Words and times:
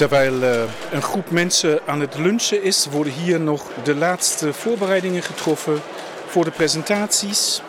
Terwijl 0.00 0.42
uh, 0.42 0.62
een 0.90 1.02
groep 1.02 1.30
mensen 1.30 1.80
aan 1.86 2.00
het 2.00 2.14
lunchen 2.14 2.62
is, 2.62 2.86
worden 2.90 3.12
hier 3.12 3.40
nog 3.40 3.62
de 3.84 3.94
laatste 3.94 4.52
voorbereidingen 4.52 5.22
getroffen 5.22 5.80
voor 6.26 6.44
de 6.44 6.50
presentaties. 6.50 7.62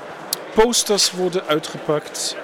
Posters 0.53 1.11
worden 1.11 1.45
uitgepakt. 1.47 2.35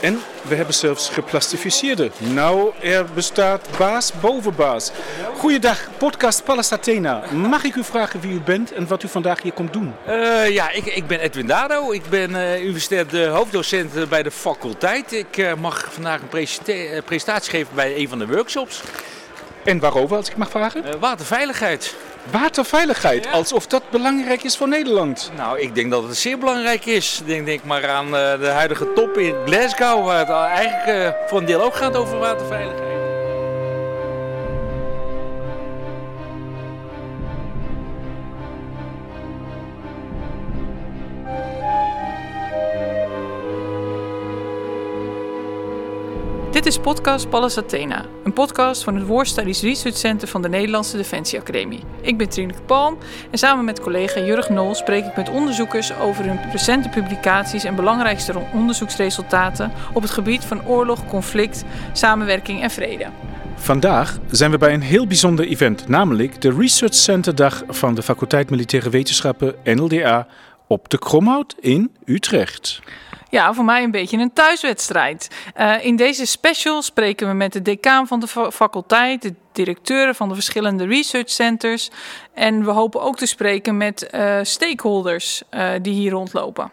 En 0.00 0.20
we 0.42 0.54
hebben 0.54 0.74
zelfs 0.74 1.08
geplastificeerde. 1.08 2.10
Nou, 2.18 2.72
er 2.82 3.06
bestaat 3.14 3.68
baas 3.78 4.12
boven 4.20 4.54
baas. 4.54 4.92
Goeiedag, 5.36 5.88
podcast 5.98 6.44
Pallas 6.44 6.72
Athena. 6.72 7.22
Mag 7.32 7.64
ik 7.64 7.74
u 7.74 7.84
vragen 7.84 8.20
wie 8.20 8.32
u 8.32 8.40
bent 8.40 8.72
en 8.72 8.86
wat 8.86 9.02
u 9.02 9.08
vandaag 9.08 9.42
hier 9.42 9.52
komt 9.52 9.72
doen? 9.72 9.94
Uh, 10.08 10.48
ja, 10.48 10.70
ik, 10.70 10.86
ik, 10.86 11.06
ben 11.06 11.20
Edwin 11.20 11.46
Dado. 11.46 11.92
Ik 11.92 12.02
ben 12.08 12.30
uh, 12.30 12.64
universitair 12.64 13.28
hoofddocent 13.28 14.08
bij 14.08 14.22
de 14.22 14.30
faculteit. 14.30 15.12
Ik 15.12 15.36
uh, 15.36 15.52
mag 15.54 15.88
vandaag 15.92 16.20
een 16.20 17.02
presentatie 17.04 17.50
geven 17.50 17.74
bij 17.74 17.96
een 17.96 18.08
van 18.08 18.18
de 18.18 18.26
workshops. 18.26 18.82
En 19.64 19.78
waarover, 19.78 20.16
als 20.16 20.28
ik 20.28 20.36
mag 20.36 20.50
vragen? 20.50 21.00
waterveiligheid. 21.00 21.94
Waterveiligheid, 22.30 23.32
alsof 23.32 23.66
dat 23.66 23.82
belangrijk 23.90 24.42
is 24.42 24.56
voor 24.56 24.68
Nederland. 24.68 25.30
Nou, 25.36 25.58
ik 25.58 25.74
denk 25.74 25.90
dat 25.90 26.02
het 26.02 26.16
zeer 26.16 26.38
belangrijk 26.38 26.86
is. 26.86 27.22
Denk, 27.24 27.46
denk 27.46 27.64
maar 27.64 27.88
aan 27.88 28.10
de 28.40 28.50
huidige 28.52 28.92
top 28.92 29.18
in 29.18 29.34
Glasgow, 29.46 30.04
waar 30.04 30.18
het 30.18 30.30
eigenlijk 30.30 31.16
voor 31.26 31.38
een 31.38 31.44
deel 31.44 31.62
ook 31.62 31.74
gaat 31.74 31.96
over 31.96 32.18
waterveiligheid. 32.18 32.89
Dit 46.60 46.72
is 46.72 46.78
podcast 46.78 47.28
Pallas 47.28 47.58
Athena, 47.58 48.04
een 48.24 48.32
podcast 48.32 48.84
van 48.84 48.96
het 48.96 49.06
War 49.06 49.26
Studies 49.26 49.62
Research 49.62 49.96
Center 49.96 50.28
van 50.28 50.42
de 50.42 50.48
Nederlandse 50.48 50.96
Defensie 50.96 51.38
Academie. 51.38 51.80
Ik 52.00 52.18
ben 52.18 52.28
Trineke 52.28 52.62
Palm 52.62 52.98
en 53.30 53.38
samen 53.38 53.64
met 53.64 53.80
collega 53.80 54.20
Jurg 54.20 54.48
Nol 54.48 54.74
spreek 54.74 55.04
ik 55.04 55.16
met 55.16 55.28
onderzoekers 55.28 55.94
over 55.94 56.24
hun 56.24 56.38
recente 56.52 56.88
publicaties 56.88 57.64
en 57.64 57.74
belangrijkste 57.74 58.42
onderzoeksresultaten 58.52 59.72
op 59.92 60.02
het 60.02 60.10
gebied 60.10 60.44
van 60.44 60.66
oorlog, 60.66 61.06
conflict, 61.06 61.64
samenwerking 61.92 62.62
en 62.62 62.70
vrede. 62.70 63.06
Vandaag 63.54 64.18
zijn 64.30 64.50
we 64.50 64.58
bij 64.58 64.74
een 64.74 64.82
heel 64.82 65.06
bijzonder 65.06 65.46
event, 65.46 65.88
namelijk 65.88 66.40
de 66.40 66.52
Research 66.58 66.94
Center 66.94 67.34
Dag 67.34 67.62
van 67.68 67.94
de 67.94 68.02
Faculteit 68.02 68.50
Militaire 68.50 68.90
Wetenschappen 68.90 69.54
NLDA 69.64 70.26
op 70.66 70.88
de 70.88 70.98
Kromhout 70.98 71.54
in 71.60 71.90
Utrecht. 72.04 72.80
Ja, 73.30 73.54
voor 73.54 73.64
mij 73.64 73.82
een 73.82 73.90
beetje 73.90 74.18
een 74.18 74.32
thuiswedstrijd. 74.32 75.30
Uh, 75.56 75.84
in 75.84 75.96
deze 75.96 76.26
special 76.26 76.82
spreken 76.82 77.28
we 77.28 77.34
met 77.34 77.52
de 77.52 77.62
decaan 77.62 78.06
van 78.06 78.20
de 78.20 78.50
faculteit, 78.52 79.22
de 79.22 79.34
directeuren 79.52 80.14
van 80.14 80.28
de 80.28 80.34
verschillende 80.34 80.86
research 80.86 81.30
centers. 81.30 81.90
En 82.34 82.64
we 82.64 82.70
hopen 82.70 83.02
ook 83.02 83.16
te 83.16 83.26
spreken 83.26 83.76
met 83.76 84.10
uh, 84.14 84.38
stakeholders 84.42 85.42
uh, 85.50 85.70
die 85.82 85.94
hier 85.94 86.10
rondlopen. 86.10 86.70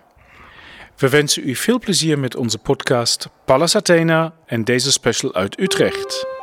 We 0.97 1.09
wensen 1.09 1.49
u 1.49 1.55
veel 1.55 1.79
plezier 1.79 2.19
met 2.19 2.35
onze 2.35 2.57
podcast 2.57 3.29
Pallas 3.45 3.75
Athena 3.75 4.33
en 4.45 4.63
deze 4.63 4.91
special 4.91 5.33
uit 5.33 5.59
Utrecht. 5.59 6.36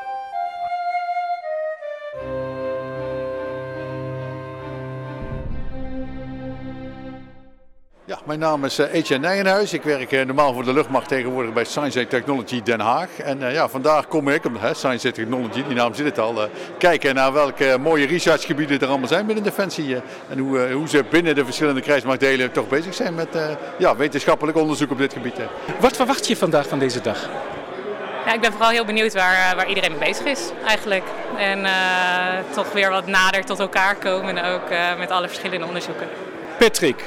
Ja, 8.06 8.18
mijn 8.24 8.38
naam 8.38 8.64
is 8.64 8.78
uh, 8.78 8.94
Etienne 8.94 9.28
Nijenhuis. 9.28 9.72
Ik 9.72 9.82
werk 9.82 10.12
uh, 10.12 10.24
normaal 10.24 10.52
voor 10.52 10.64
de 10.64 10.72
luchtmacht 10.72 11.08
tegenwoordig 11.08 11.52
bij 11.52 11.64
Science 11.64 12.00
and 12.00 12.10
Technology 12.10 12.62
Den 12.62 12.80
Haag. 12.80 13.08
En 13.18 13.40
uh, 13.40 13.52
ja, 13.52 13.68
vandaag 13.68 14.08
kom 14.08 14.28
ik, 14.28 14.42
hè, 14.58 14.74
Science 14.74 15.06
and 15.06 15.14
Technology, 15.14 15.64
die 15.66 15.74
naam 15.74 15.94
zit 15.94 16.06
het 16.06 16.18
al, 16.18 16.48
kijken 16.78 17.14
naar 17.14 17.32
welke 17.32 17.76
mooie 17.80 18.06
researchgebieden 18.06 18.80
er 18.80 18.88
allemaal 18.88 19.08
zijn 19.08 19.26
binnen 19.26 19.44
Defensie. 19.44 19.96
en 20.28 20.38
hoe, 20.38 20.72
hoe 20.72 20.88
ze 20.88 21.04
binnen 21.10 21.34
de 21.34 21.44
verschillende 21.44 21.80
krijgsmachtdelen 21.80 22.52
toch 22.52 22.68
bezig 22.68 22.94
zijn 22.94 23.14
met 23.14 23.28
ja, 23.78 23.96
wetenschappelijk 23.96 24.56
onderzoek 24.56 24.90
op 24.90 24.98
dit 24.98 25.12
gebied. 25.12 25.34
Wat 25.80 25.96
verwacht 25.96 26.26
je 26.26 26.36
vandaag 26.36 26.68
van 26.68 26.78
deze 26.78 27.00
dag? 27.00 27.28
Ja, 28.26 28.32
ik 28.32 28.40
ben 28.40 28.52
vooral 28.52 28.70
heel 28.70 28.84
benieuwd 28.84 29.14
waar, 29.14 29.56
waar 29.56 29.68
iedereen 29.68 29.90
mee 29.98 30.08
bezig 30.08 30.26
is 30.26 30.50
eigenlijk. 30.66 31.04
En 31.38 31.66
toch 32.54 32.72
weer 32.72 32.90
wat 32.90 33.06
nader 33.06 33.44
tot 33.44 33.60
elkaar 33.60 33.96
komen 33.96 34.44
ook 34.44 34.98
met 34.98 35.10
alle 35.10 35.28
verschillende 35.28 35.66
onderzoeken. 35.66 36.08
Patrick, 36.58 37.04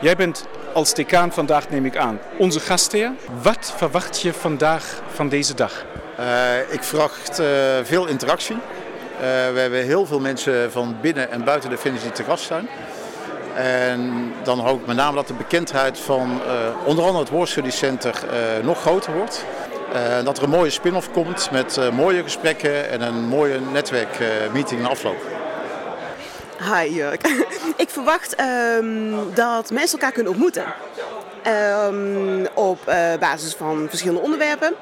Jij 0.00 0.16
bent 0.16 0.46
als 0.72 0.94
decaan 0.94 1.32
vandaag, 1.32 1.68
neem 1.70 1.84
ik 1.84 1.96
aan, 1.96 2.18
onze 2.38 2.60
gastheer. 2.60 3.12
Wat 3.42 3.74
verwacht 3.76 4.20
je 4.20 4.32
vandaag 4.32 5.02
van 5.12 5.28
deze 5.28 5.54
dag? 5.54 5.84
Uh, 6.20 6.72
ik 6.72 6.82
verwacht 6.82 7.40
uh, 7.40 7.46
veel 7.82 8.06
interactie. 8.06 8.54
Uh, 8.54 9.20
we 9.52 9.58
hebben 9.60 9.84
heel 9.84 10.06
veel 10.06 10.20
mensen 10.20 10.72
van 10.72 10.96
binnen 11.00 11.30
en 11.30 11.44
buiten 11.44 11.70
de 11.70 11.76
Defensie 11.76 12.12
te 12.12 12.24
gast 12.24 12.44
zijn. 12.44 12.68
En 13.54 14.32
dan 14.42 14.58
hoop 14.58 14.80
ik 14.80 14.86
met 14.86 14.96
name 14.96 15.16
dat 15.16 15.26
de 15.26 15.34
bekendheid 15.34 15.98
van 15.98 16.40
onder 16.84 17.04
andere 17.04 17.24
het 17.24 17.30
War 17.30 17.72
Center 17.72 18.14
nog 18.62 18.80
groter 18.80 19.12
wordt. 19.12 19.44
dat 20.24 20.36
er 20.36 20.42
een 20.42 20.50
mooie 20.50 20.70
spin-off 20.70 21.10
komt 21.10 21.50
met 21.50 21.80
mooie 21.92 22.22
gesprekken 22.22 22.90
en 22.90 23.00
een 23.00 23.24
mooie 23.24 23.60
netwerkmeeting 23.72 24.80
na 24.80 24.88
afloop. 24.88 25.45
Hi 26.58 26.94
Jurk. 26.94 27.26
ik 27.76 27.90
verwacht 27.90 28.40
um, 28.40 29.34
dat 29.34 29.70
mensen 29.70 29.98
elkaar 29.98 30.12
kunnen 30.12 30.32
ontmoeten. 30.32 30.64
Um, 31.46 32.46
op 32.54 32.78
uh, 32.88 33.14
basis 33.20 33.54
van 33.54 33.86
verschillende 33.88 34.22
onderwerpen. 34.22 34.74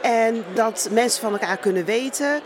En 0.00 0.44
dat 0.54 0.88
mensen 0.90 1.20
van 1.20 1.32
elkaar 1.32 1.56
kunnen 1.56 1.84
weten 1.84 2.40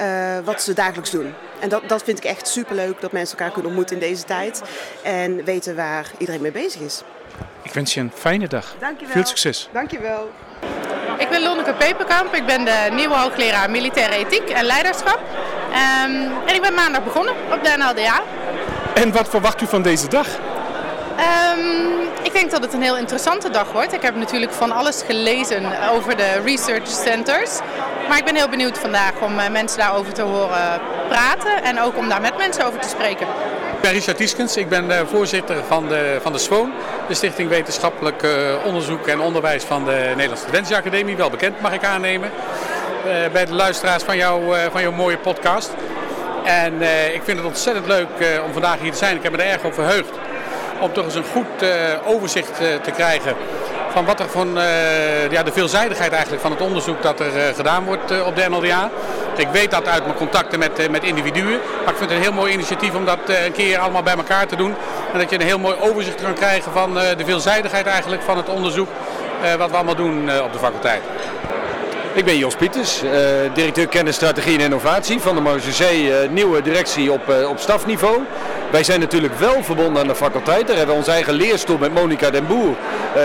uh, 0.00 0.38
wat 0.44 0.62
ze 0.62 0.72
dagelijks 0.72 1.10
doen. 1.10 1.34
En 1.60 1.68
dat, 1.68 1.88
dat 1.88 2.02
vind 2.02 2.18
ik 2.18 2.24
echt 2.24 2.48
superleuk, 2.48 3.00
dat 3.00 3.12
mensen 3.12 3.38
elkaar 3.38 3.52
kunnen 3.52 3.70
ontmoeten 3.70 3.96
in 3.96 4.02
deze 4.08 4.24
tijd. 4.24 4.62
En 5.02 5.44
weten 5.44 5.76
waar 5.76 6.10
iedereen 6.18 6.40
mee 6.40 6.52
bezig 6.52 6.80
is. 6.80 7.02
Ik 7.62 7.72
wens 7.72 7.94
je 7.94 8.00
een 8.00 8.12
fijne 8.14 8.48
dag. 8.48 8.74
Dankjewel. 8.78 9.12
Veel 9.12 9.26
succes. 9.26 9.68
Dankjewel. 9.72 10.30
Ik 11.18 11.28
ben 11.28 11.42
Lonneke 11.42 11.74
Peperkamp. 11.74 12.34
Ik 12.34 12.46
ben 12.46 12.64
de 12.64 12.88
nieuwe 12.92 13.14
hoogleraar 13.14 13.70
militaire 13.70 14.14
ethiek 14.14 14.48
en 14.48 14.64
leiderschap. 14.64 15.20
Um, 15.70 16.32
en 16.46 16.54
ik 16.54 16.60
ben 16.60 16.74
maandag 16.74 17.04
begonnen 17.04 17.34
op 17.52 17.64
de 17.64 17.74
NLDA. 17.76 18.22
En 18.94 19.12
wat 19.12 19.28
verwacht 19.28 19.60
u 19.60 19.66
van 19.66 19.82
deze 19.82 20.08
dag? 20.08 20.26
Um, 21.56 21.90
ik 22.22 22.32
denk 22.32 22.50
dat 22.50 22.62
het 22.62 22.72
een 22.72 22.82
heel 22.82 22.96
interessante 22.96 23.50
dag 23.50 23.72
wordt. 23.72 23.92
Ik 23.92 24.02
heb 24.02 24.16
natuurlijk 24.16 24.52
van 24.52 24.72
alles 24.72 25.02
gelezen 25.06 25.90
over 25.92 26.16
de 26.16 26.40
research 26.44 26.88
centers. 26.88 27.58
Maar 28.08 28.18
ik 28.18 28.24
ben 28.24 28.36
heel 28.36 28.48
benieuwd 28.48 28.78
vandaag 28.78 29.12
om 29.20 29.38
uh, 29.38 29.48
mensen 29.48 29.78
daarover 29.78 30.12
te 30.12 30.22
horen 30.22 30.80
praten 31.08 31.62
en 31.62 31.80
ook 31.80 31.96
om 31.96 32.08
daar 32.08 32.20
met 32.20 32.36
mensen 32.36 32.66
over 32.66 32.80
te 32.80 32.88
spreken. 32.88 33.26
Ik 33.74 33.80
ben 33.80 33.92
Richard 33.92 34.16
Tieskens, 34.16 34.56
ik 34.56 34.68
ben 34.68 34.88
de 34.88 35.04
voorzitter 35.06 35.56
van 35.68 35.88
de, 35.88 36.18
van 36.22 36.32
de 36.32 36.38
SWOON, 36.38 36.72
de 37.08 37.14
Stichting 37.14 37.48
Wetenschappelijk 37.48 38.22
uh, 38.22 38.30
Onderzoek 38.64 39.06
en 39.06 39.20
Onderwijs 39.20 39.64
van 39.64 39.84
de 39.84 40.12
Nederlandse 40.16 40.50
Defensieacademie. 40.50 41.16
Wel 41.16 41.30
bekend 41.30 41.60
mag 41.60 41.72
ik 41.72 41.84
aannemen 41.84 42.30
bij 43.32 43.44
de 43.44 43.54
luisteraars 43.54 44.02
van, 44.02 44.16
jou, 44.16 44.54
van 44.70 44.82
jouw 44.82 44.92
mooie 44.92 45.18
podcast. 45.18 45.70
En 46.44 46.74
uh, 46.82 47.14
ik 47.14 47.22
vind 47.24 47.38
het 47.38 47.46
ontzettend 47.46 47.86
leuk 47.86 48.08
om 48.44 48.52
vandaag 48.52 48.80
hier 48.80 48.92
te 48.92 48.98
zijn. 48.98 49.16
Ik 49.16 49.22
heb 49.22 49.32
me 49.32 49.38
er 49.38 49.50
erg 49.50 49.64
op 49.64 49.74
verheugd 49.74 50.10
om 50.80 50.92
toch 50.92 51.04
eens 51.04 51.14
een 51.14 51.24
goed 51.32 51.70
overzicht 52.04 52.56
te 52.56 52.90
krijgen 52.90 53.34
van 53.92 54.04
wat 54.04 54.20
er 54.20 54.28
van 54.28 54.48
ja, 55.30 55.42
de 55.42 55.52
veelzijdigheid 55.52 56.12
eigenlijk 56.12 56.42
van 56.42 56.50
het 56.50 56.60
onderzoek 56.60 57.02
dat 57.02 57.20
er 57.20 57.54
gedaan 57.54 57.84
wordt 57.84 58.24
op 58.24 58.36
de 58.36 58.48
NLDA. 58.48 58.90
Ik 59.36 59.48
weet 59.48 59.70
dat 59.70 59.88
uit 59.88 60.04
mijn 60.04 60.16
contacten 60.16 60.58
met, 60.58 60.90
met 60.90 61.04
individuen. 61.04 61.60
Maar 61.84 61.92
ik 61.92 61.98
vind 61.98 62.10
het 62.10 62.10
een 62.10 62.24
heel 62.24 62.32
mooi 62.32 62.52
initiatief 62.52 62.94
om 62.94 63.04
dat 63.04 63.18
een 63.44 63.52
keer 63.52 63.78
allemaal 63.78 64.02
bij 64.02 64.16
elkaar 64.16 64.46
te 64.46 64.56
doen. 64.56 64.74
En 65.12 65.18
dat 65.18 65.30
je 65.30 65.36
een 65.36 65.46
heel 65.46 65.58
mooi 65.58 65.76
overzicht 65.80 66.22
kan 66.22 66.34
krijgen 66.34 66.72
van 66.72 66.94
de 66.94 67.24
veelzijdigheid 67.24 67.86
eigenlijk 67.86 68.22
van 68.22 68.36
het 68.36 68.48
onderzoek 68.48 68.88
wat 69.58 69.70
we 69.70 69.76
allemaal 69.76 69.96
doen 69.96 70.42
op 70.42 70.52
de 70.52 70.58
faculteit. 70.58 71.02
Ik 72.14 72.24
ben 72.24 72.38
Jos 72.38 72.54
Pieters, 72.54 73.02
uh, 73.02 73.10
directeur 73.54 73.86
kennis, 73.86 74.14
strategie 74.14 74.58
en 74.58 74.64
innovatie 74.64 75.20
van 75.20 75.34
de 75.34 75.40
MOCC, 75.40 75.80
uh, 75.80 76.14
nieuwe 76.30 76.62
directie 76.62 77.12
op, 77.12 77.28
uh, 77.28 77.48
op 77.48 77.58
stafniveau. 77.58 78.18
Wij 78.70 78.84
zijn 78.84 79.00
natuurlijk 79.00 79.34
wel 79.34 79.62
verbonden 79.62 80.02
aan 80.02 80.08
de 80.08 80.14
faculteit. 80.14 80.66
Daar 80.66 80.76
hebben 80.76 80.94
we 80.94 81.00
onze 81.00 81.10
eigen 81.10 81.32
leerstoel 81.32 81.78
met 81.78 81.94
Monica 81.94 82.30
den 82.30 82.46
Boer, 82.46 82.76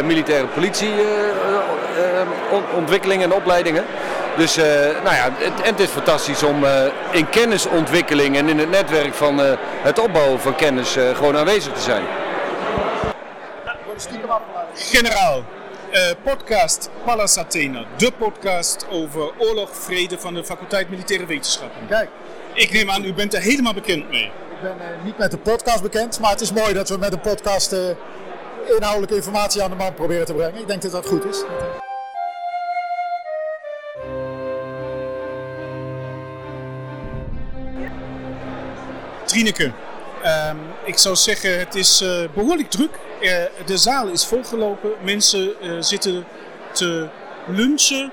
militaire 0.03 0.47
politie, 0.47 0.91
ontwikkelingen 2.75 3.23
en 3.23 3.33
opleidingen. 3.33 3.85
Dus 4.37 4.55
nou 5.03 5.15
ja, 5.15 5.29
het, 5.37 5.65
het 5.65 5.79
is 5.79 5.89
fantastisch 5.89 6.43
om 6.43 6.65
in 7.11 7.29
kennisontwikkeling 7.29 8.37
en 8.37 8.49
in 8.49 8.59
het 8.59 8.69
netwerk 8.69 9.13
van 9.13 9.39
het 9.81 9.99
opbouwen 9.99 10.39
van 10.39 10.55
kennis 10.55 10.97
gewoon 11.13 11.37
aanwezig 11.37 11.73
te 11.73 11.81
zijn. 11.81 12.03
Generaal, 14.75 15.43
uh, 15.95 16.01
podcast 16.23 16.89
Pallas 17.05 17.37
Athena. 17.37 17.85
De 17.97 18.11
podcast 18.11 18.85
over 18.89 19.31
oorlog, 19.37 19.75
vrede 19.75 20.19
van 20.19 20.33
de 20.33 20.43
faculteit 20.43 20.89
Militaire 20.89 21.25
Wetenschappen. 21.25 21.87
Kijk. 21.87 22.09
Ik 22.53 22.71
neem 22.71 22.89
aan, 22.89 23.05
u 23.05 23.13
bent 23.13 23.33
er 23.33 23.41
helemaal 23.41 23.73
bekend 23.73 24.09
mee. 24.09 24.23
Ik 24.25 24.61
ben 24.61 24.75
uh, 24.77 25.03
niet 25.03 25.17
met 25.17 25.31
de 25.31 25.37
podcast 25.37 25.81
bekend, 25.81 26.19
maar 26.19 26.31
het 26.31 26.41
is 26.41 26.51
mooi 26.51 26.73
dat 26.73 26.89
we 26.89 26.97
met 26.97 27.13
een 27.13 27.21
podcast 27.21 27.73
uh, 27.73 27.79
inhoudelijke 28.75 29.15
informatie 29.15 29.63
aan 29.63 29.69
de 29.69 29.75
man 29.75 29.93
proberen 29.93 30.25
te 30.25 30.33
brengen. 30.33 30.59
Ik 30.59 30.67
denk 30.67 30.81
dat 30.81 30.91
dat 30.91 31.05
goed 31.05 31.25
is. 31.25 31.43
Trineke, 39.25 39.71
ehm, 40.25 40.57
ik 40.83 40.97
zou 40.97 41.15
zeggen, 41.15 41.59
het 41.59 41.75
is 41.75 42.01
uh, 42.01 42.09
behoorlijk 42.33 42.69
druk. 42.69 42.99
Uh, 43.21 43.31
de 43.65 43.77
zaal 43.77 44.07
is 44.07 44.25
volgelopen. 44.25 44.91
Mensen 45.01 45.53
uh, 45.61 45.77
zitten 45.79 46.25
te 46.71 47.07
lunchen. 47.47 48.11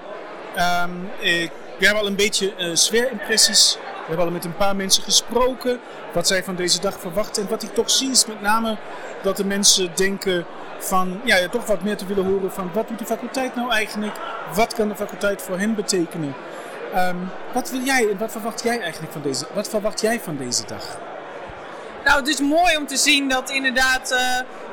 Um, 0.85 1.11
ik, 1.19 1.51
we 1.79 1.85
hebben 1.85 2.03
al 2.03 2.09
een 2.09 2.17
beetje 2.17 2.53
sfeerimpressies. 2.73 3.79
We 3.81 4.09
hebben 4.09 4.27
al 4.27 4.33
met 4.33 4.45
een 4.45 4.57
paar 4.57 4.77
mensen 4.77 5.03
gesproken. 5.03 5.81
Wat 6.13 6.27
zij 6.27 6.45
van 6.45 6.55
deze 6.55 6.81
dag 6.81 7.01
verwachten. 7.01 7.43
En 7.43 7.49
wat 7.49 7.63
ik 7.63 7.75
toch 7.75 7.91
zie 7.91 8.11
is 8.11 8.27
met 8.27 8.41
name 8.41 8.77
dat 9.23 9.37
de 9.37 9.45
mensen 9.45 9.91
denken 9.95 10.45
van 10.79 11.21
ja, 11.25 11.49
toch 11.49 11.67
wat 11.67 11.83
meer 11.83 11.97
te 11.97 12.07
willen 12.07 12.25
horen 12.25 12.53
van 12.53 12.71
wat 12.73 12.89
doet 12.89 12.99
de 12.99 13.05
faculteit 13.05 13.55
nou 13.55 13.71
eigenlijk? 13.71 14.17
Wat 14.55 14.75
kan 14.75 14.89
de 14.89 14.97
faculteit 14.97 15.43
voor 15.43 15.59
hen 15.59 15.75
betekenen? 15.75 16.35
Um, 16.97 17.31
wat 17.53 17.71
wil 17.71 17.81
jij 17.81 18.17
wat 18.19 18.33
verwacht 18.33 18.63
jij 18.63 18.81
eigenlijk 18.81 19.13
van 19.13 19.23
deze, 19.23 19.47
wat 19.55 19.69
verwacht 19.69 20.01
jij 20.01 20.21
van 20.21 20.37
deze 20.37 20.67
dag? 20.67 20.99
Nou, 22.05 22.19
het 22.19 22.29
is 22.29 22.41
mooi 22.41 22.77
om 22.77 22.87
te 22.87 22.97
zien 22.97 23.29
dat 23.29 23.51
inderdaad 23.51 24.13
uh, 24.13 24.19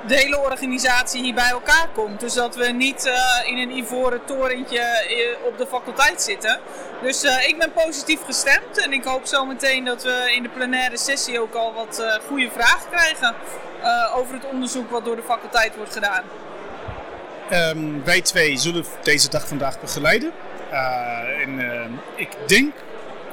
de 0.08 0.16
hele 0.16 0.40
organisatie 0.40 1.22
hier 1.22 1.34
bij 1.34 1.50
elkaar 1.50 1.88
komt. 1.94 2.20
Dus 2.20 2.34
dat 2.34 2.56
we 2.56 2.66
niet 2.66 3.06
uh, 3.06 3.52
in 3.52 3.58
een 3.58 3.78
ivoren 3.78 4.26
torentje 4.26 4.80
eh, 4.80 5.46
op 5.46 5.58
de 5.58 5.68
faculteit 5.68 6.22
zitten. 6.22 6.60
Dus 7.02 7.24
ik 7.24 7.56
ben 7.58 7.72
positief 7.72 8.20
gestemd 8.26 8.78
en 8.84 8.94
ik 8.94 9.04
hoop 9.04 9.26
zometeen 9.26 9.86
dat 9.86 10.04
we 10.04 10.32
in 10.36 10.44
de 10.44 10.50
plenaire 10.50 10.98
sessie 10.98 11.40
ook 11.40 11.54
al 11.54 11.74
wat 11.74 12.20
goede 12.28 12.50
vragen 12.54 12.90
krijgen 12.92 13.36
over 14.16 14.34
het 14.34 14.46
onderzoek 14.46 14.90
wat 14.92 15.06
door 15.06 15.16
de 15.16 15.24
faculteit 15.24 15.76
wordt 15.76 15.94
gedaan. 15.94 16.24
Um, 17.52 18.04
wij 18.04 18.22
twee 18.22 18.58
zullen 18.58 18.86
deze 19.04 19.30
dag 19.30 19.48
vandaag 19.48 19.80
begeleiden. 19.80 20.32
en 21.42 21.60
ik 22.16 22.30
denk 22.46 22.74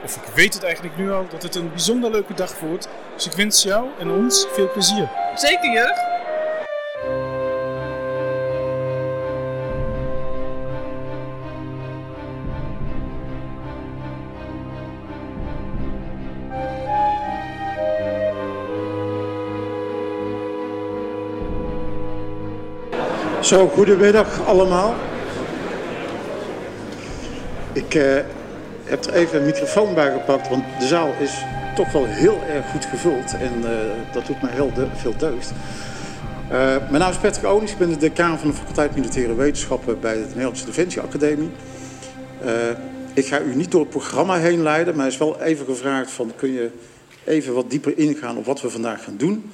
of 0.07 0.17
ik 0.17 0.35
weet 0.35 0.55
het 0.55 0.63
eigenlijk 0.63 0.97
nu 0.97 1.13
al, 1.13 1.27
dat 1.31 1.43
het 1.43 1.55
een 1.55 1.71
bijzonder 1.71 2.11
leuke 2.11 2.35
dag 2.35 2.59
wordt. 2.61 2.89
Dus 3.15 3.27
ik 3.27 3.33
wens 3.33 3.63
jou 3.63 3.87
en 3.99 4.11
ons 4.11 4.47
veel 4.53 4.71
plezier. 4.73 5.09
Zeker, 5.35 5.73
Jurg. 5.73 6.15
Zo, 23.41 23.69
goedemiddag 23.69 24.47
allemaal. 24.47 24.95
Ik 27.73 27.95
uh, 27.95 28.19
heb 28.87 29.05
er 29.05 29.13
even 29.13 29.39
een 29.39 29.45
microfoon 29.45 29.95
bij 29.95 30.13
gepakt, 30.13 30.49
want 30.49 30.65
de 30.79 30.87
zaal 30.87 31.15
is 31.21 31.45
toch 31.75 31.93
wel 31.93 32.05
heel 32.05 32.43
erg 32.49 32.71
goed 32.71 32.85
gevuld. 32.85 33.33
En 33.33 33.53
uh, 33.61 33.71
dat 34.13 34.27
doet 34.27 34.43
mij 34.43 34.51
heel 34.53 34.73
veel 34.95 35.17
deugd. 35.17 35.53
Uh, 36.47 36.51
mijn 36.51 36.99
naam 36.99 37.11
is 37.11 37.17
Patrick 37.17 37.51
Onings, 37.51 37.73
ik 37.73 37.79
ben 37.79 37.89
de 37.89 37.97
decaan 37.97 38.39
van 38.39 38.49
de 38.49 38.55
faculteit 38.55 38.95
Militaire 38.95 39.35
Wetenschappen 39.35 40.01
bij 40.01 40.15
de 40.15 40.25
Nederlandse 40.27 40.65
Defensieacademie. 40.65 41.51
Uh, 42.45 42.51
ik 43.15 43.27
ga 43.27 43.41
u 43.41 43.55
niet 43.55 43.71
door 43.71 43.81
het 43.81 43.91
programma 43.91 44.39
heen 44.39 44.63
leiden, 44.63 44.97
maar 44.97 45.07
is 45.07 45.19
wel 45.19 45.41
even 45.41 45.67
gevraagd 45.67 46.11
van 46.11 46.33
kun 46.37 46.53
je 46.53 46.71
even 47.25 47.55
wat 47.55 47.71
dieper 47.71 47.99
ingaan 47.99 48.37
op 48.37 48.45
wat 48.45 48.61
we 48.61 48.71
vandaag 48.71 49.05
gaan 49.05 49.17
doen. 49.17 49.51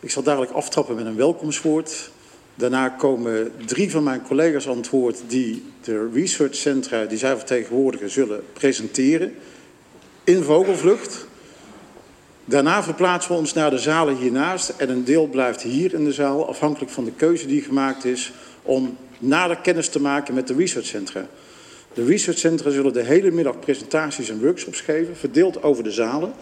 Ik 0.00 0.10
zal 0.10 0.22
dadelijk 0.22 0.52
aftrappen 0.52 0.94
met 0.94 1.06
een 1.06 1.16
welkomstwoord. 1.16 2.10
Daarna 2.56 2.88
komen 2.88 3.52
drie 3.66 3.90
van 3.90 4.02
mijn 4.02 4.22
collega's 4.22 4.68
aan 4.68 4.76
het 4.76 4.90
woord 4.90 5.22
die 5.26 5.62
de 5.80 6.10
researchcentra 6.12 7.04
die 7.04 7.18
zij 7.18 7.36
vertegenwoordigen 7.36 8.10
zullen 8.10 8.42
presenteren 8.52 9.34
in 10.24 10.42
vogelvlucht. 10.42 11.26
Daarna 12.44 12.82
verplaatsen 12.82 13.32
we 13.32 13.38
ons 13.38 13.52
naar 13.52 13.70
de 13.70 13.78
zalen 13.78 14.16
hiernaast 14.16 14.68
en 14.68 14.90
een 14.90 15.04
deel 15.04 15.26
blijft 15.26 15.62
hier 15.62 15.94
in 15.94 16.04
de 16.04 16.12
zaal, 16.12 16.48
afhankelijk 16.48 16.92
van 16.92 17.04
de 17.04 17.12
keuze 17.12 17.46
die 17.46 17.62
gemaakt 17.62 18.04
is 18.04 18.32
om 18.62 18.96
nader 19.18 19.56
kennis 19.56 19.88
te 19.88 20.00
maken 20.00 20.34
met 20.34 20.46
de 20.46 20.54
researchcentra. 20.54 21.26
De 21.94 22.04
researchcentra 22.04 22.70
zullen 22.70 22.92
de 22.92 23.02
hele 23.02 23.30
middag 23.30 23.58
presentaties 23.58 24.28
en 24.28 24.42
workshops 24.42 24.80
geven, 24.80 25.16
verdeeld 25.16 25.62
over 25.62 25.84
de 25.84 25.90
zalen. 25.90 26.32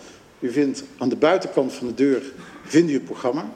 U 0.40 0.52
vindt 0.52 0.84
aan 0.98 1.08
de 1.08 1.16
buitenkant 1.16 1.72
van 1.72 1.86
de 1.86 1.94
deur 1.94 2.22
vindt 2.64 2.90
u 2.90 2.94
het 2.94 3.04
programma. 3.04 3.52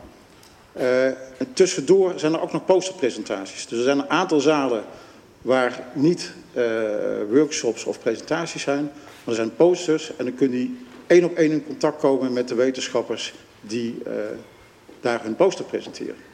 Uh, 0.78 1.06
en 1.06 1.52
tussendoor 1.52 2.12
zijn 2.16 2.32
er 2.32 2.40
ook 2.40 2.52
nog 2.52 2.64
posterpresentaties. 2.64 3.66
Dus 3.66 3.78
er 3.78 3.84
zijn 3.84 3.98
een 3.98 4.10
aantal 4.10 4.40
zalen 4.40 4.84
waar 5.42 5.84
niet 5.92 6.32
uh, 6.54 6.64
workshops 7.30 7.84
of 7.84 8.00
presentaties 8.00 8.62
zijn, 8.62 8.82
maar 8.82 9.24
er 9.24 9.34
zijn 9.34 9.56
posters 9.56 10.16
en 10.16 10.24
dan 10.24 10.34
kun 10.34 10.52
je 10.52 10.76
één 11.06 11.24
op 11.24 11.34
één 11.34 11.50
in 11.50 11.66
contact 11.66 12.00
komen 12.00 12.32
met 12.32 12.48
de 12.48 12.54
wetenschappers 12.54 13.34
die 13.60 13.98
uh, 14.06 14.12
daar 15.00 15.22
hun 15.22 15.36
poster 15.36 15.64
presenteren. 15.64 16.27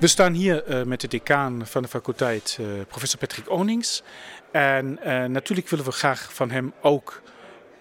We 0.00 0.06
staan 0.06 0.32
hier 0.32 0.68
uh, 0.68 0.82
met 0.82 1.00
de 1.00 1.08
decaan 1.08 1.66
van 1.66 1.82
de 1.82 1.88
faculteit, 1.88 2.58
uh, 2.60 2.66
professor 2.88 3.18
Patrick 3.18 3.50
Onings. 3.50 4.02
En 4.50 4.98
uh, 5.04 5.24
natuurlijk 5.24 5.68
willen 5.68 5.84
we 5.84 5.92
graag 5.92 6.34
van 6.34 6.50
hem 6.50 6.72
ook 6.80 7.22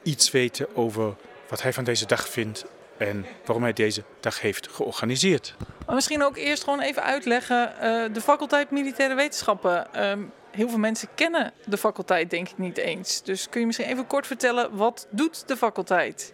iets 0.04 0.32
weten 0.32 0.76
over 0.76 1.16
wat 1.50 1.62
hij 1.62 1.74
van 1.74 1.84
deze 1.84 2.06
dag 2.06 2.30
vindt 2.30 2.66
en 2.98 3.26
waarom 3.46 3.64
hij 3.64 3.74
deze 3.74 4.04
dag 4.20 4.42
heeft 4.42 4.68
georganiseerd. 4.68 5.56
Maar 5.86 5.96
misschien 5.96 6.24
ook 6.24 6.38
eerst 6.38 6.64
gewoon 6.64 6.82
even 6.82 7.04
uitleggen, 7.04 7.74
de 8.14 8.22
faculteit 8.22 8.72
Militaire 8.72 9.16
Wetenschappen. 9.16 10.08
Um, 10.10 10.32
heel 10.52 10.70
veel 10.70 10.78
mensen 10.78 11.08
kennen 11.16 11.54
de 11.66 11.78
faculteit 11.78 12.30
denk 12.30 12.50
ik 12.50 12.58
niet 12.58 12.78
eens. 12.78 13.24
Dus 13.24 13.50
kun 13.50 13.60
je 13.60 13.66
misschien 13.66 13.88
even 13.88 14.08
kort 14.08 14.28
vertellen, 14.28 14.76
wat 14.76 15.08
doet 15.10 15.48
de 15.48 15.58
faculteit? 15.58 16.34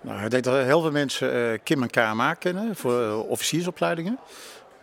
Nou, 0.00 0.24
ik 0.24 0.30
denk 0.30 0.44
dat 0.44 0.64
heel 0.64 0.80
veel 0.80 0.90
mensen 0.90 1.62
Kim 1.62 1.82
en 1.82 1.90
KMA 1.90 2.34
kennen 2.34 2.76
voor 2.76 3.28
officiersopleidingen. 3.28 4.18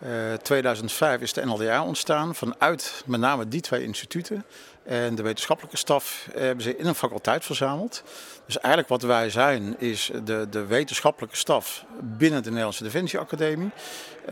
Uh, 0.04 0.34
2005 0.34 1.22
is 1.22 1.34
de 1.34 1.46
NLDA 1.46 1.84
ontstaan 1.84 2.36
vanuit 2.36 3.04
met 3.06 3.19
name 3.19 3.48
die 3.48 3.62
twee 3.62 3.84
instituten. 3.84 4.46
En 4.84 5.16
de 5.16 5.22
wetenschappelijke 5.22 5.77
staf 5.77 6.27
hebben 6.34 6.63
ze 6.63 6.77
in 6.77 6.86
een 6.86 6.96
faculteit 6.96 7.46
verzameld. 7.46 8.03
Dus 8.46 8.60
eigenlijk 8.60 8.88
wat 8.88 9.01
wij 9.01 9.29
zijn 9.29 9.79
is 9.79 10.12
de, 10.24 10.48
de 10.50 10.65
wetenschappelijke 10.65 11.36
staf 11.36 11.86
binnen 12.01 12.44
de 12.44 12.50
Nederlandse 12.50 12.84
Defensieacademie. 12.84 13.72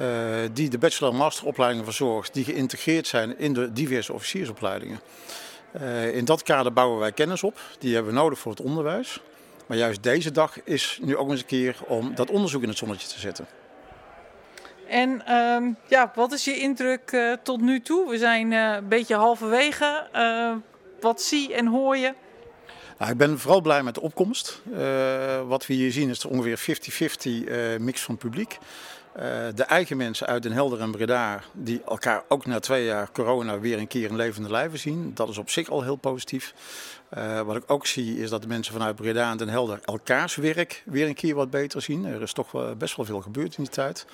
Uh, 0.02 0.08
die 0.54 0.70
de 0.70 0.78
bachelor- 0.78 1.12
en 1.12 1.18
masteropleidingen 1.18 1.86
verzorgt 1.86 2.34
die 2.34 2.44
geïntegreerd 2.44 3.08
zijn 3.08 3.40
in 3.40 3.54
de 3.54 3.74
diverse 3.74 4.14
officiersopleidingen. 4.14 5.00
Uh, 5.82 6.16
in 6.16 6.26
dat 6.26 6.44
kader 6.44 6.74
bouwen 6.74 7.00
wij 7.00 7.12
kennis 7.12 7.44
op. 7.44 7.60
Die 7.80 7.94
hebben 7.94 8.14
we 8.14 8.20
nodig 8.20 8.40
voor 8.40 8.52
het 8.52 8.62
onderwijs. 8.62 9.22
Maar 9.66 9.78
juist 9.78 10.04
deze 10.04 10.32
dag 10.32 10.64
is 10.64 11.00
nu 11.02 11.18
ook 11.18 11.30
eens 11.30 11.40
een 11.40 11.46
keer 11.46 11.78
om 11.86 12.16
dat 12.16 12.30
onderzoek 12.30 12.62
in 12.62 12.70
het 12.70 12.78
zonnetje 12.78 13.08
te 13.08 13.20
zetten. 13.20 13.48
En 14.90 15.34
um, 15.36 15.78
ja, 15.88 16.12
wat 16.16 16.32
is 16.32 16.46
je 16.46 16.60
indruk 16.60 17.12
uh, 17.12 17.34
tot 17.44 17.62
nu 17.62 17.82
toe? 17.82 18.10
We 18.10 18.18
zijn 18.18 18.52
uh, 18.52 18.74
een 18.74 18.88
beetje 18.88 19.16
halverwege. 19.16 20.08
Uh, 20.16 20.52
wat 21.02 21.22
zie 21.22 21.54
en 21.54 21.68
hoor 21.68 21.98
je? 21.98 22.14
Nou, 22.98 23.12
ik 23.12 23.18
ben 23.18 23.40
vooral 23.40 23.62
blij 23.62 23.84
met 23.84 23.96
de 23.96 24.02
opkomst. 24.02 24.62
wat 25.48 25.66
we 25.66 25.74
hier 25.74 25.92
zien 25.92 26.10
is 26.10 26.26
ongeveer 26.26 26.80
50-50 27.78 27.82
mix 27.82 28.02
van 28.02 28.18
publiek. 28.18 28.58
de 29.56 29.64
eigen 29.68 29.98
mensen 29.98 30.28
uit 30.28 30.44
Den 30.44 30.52
Helder 30.52 30.80
en 30.80 30.92
Breda, 30.92 31.42
die 31.54 31.82
elkaar 31.88 32.24
ook 32.28 32.46
na 32.46 32.60
twee 32.60 32.86
jaar 32.86 33.12
corona 33.12 33.60
weer 33.60 33.78
een 33.78 33.88
keer 33.88 34.10
in 34.10 34.16
levende 34.16 34.50
lijven 34.50 34.80
zien. 34.80 35.12
Dat 35.14 35.30
is 35.30 35.38
op 35.38 35.50
zich 35.50 35.70
al 35.70 35.84
heel 35.84 35.96
positief. 35.96 36.54
wat 37.46 37.56
ik 37.56 37.64
ook 37.68 37.88
zie 37.88 38.20
is 38.20 38.30
dat 38.30 38.42
de 38.42 38.48
mensen 38.48 38.74
vanuit 38.74 38.96
Breda 38.96 39.32
en 39.32 39.38
Den 39.38 39.50
Helder 39.50 39.80
elkaars 39.86 40.36
werk 40.36 40.84
weer 40.86 41.08
een 41.08 41.16
keer 41.16 41.36
wat 41.36 41.50
beter 41.50 41.82
zien. 41.82 42.06
Er 42.06 42.22
is 42.22 42.34
toch 42.34 42.78
best 42.78 42.96
wel 42.96 43.06
veel 43.06 43.22
gebeurd 43.22 43.58
in 43.58 43.64
die 43.64 43.74
tijd. 43.74 44.06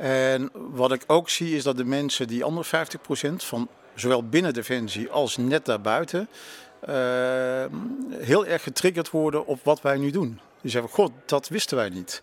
En 0.00 0.50
wat 0.52 0.92
ik 0.92 1.02
ook 1.06 1.28
zie 1.28 1.56
is 1.56 1.62
dat 1.62 1.76
de 1.76 1.84
mensen, 1.84 2.26
die 2.26 2.44
andere 2.44 2.86
50% 3.30 3.34
van 3.36 3.68
zowel 3.94 4.28
binnen 4.28 4.52
Defensie 4.52 5.10
als 5.10 5.36
net 5.36 5.64
daarbuiten, 5.64 6.28
uh, 6.88 7.64
heel 8.10 8.46
erg 8.46 8.62
getriggerd 8.62 9.10
worden 9.10 9.46
op 9.46 9.64
wat 9.64 9.80
wij 9.80 9.96
nu 9.96 10.10
doen. 10.10 10.40
Die 10.60 10.70
zeggen, 10.70 10.90
god, 10.90 11.12
dat 11.26 11.48
wisten 11.48 11.76
wij 11.76 11.88
niet. 11.88 12.22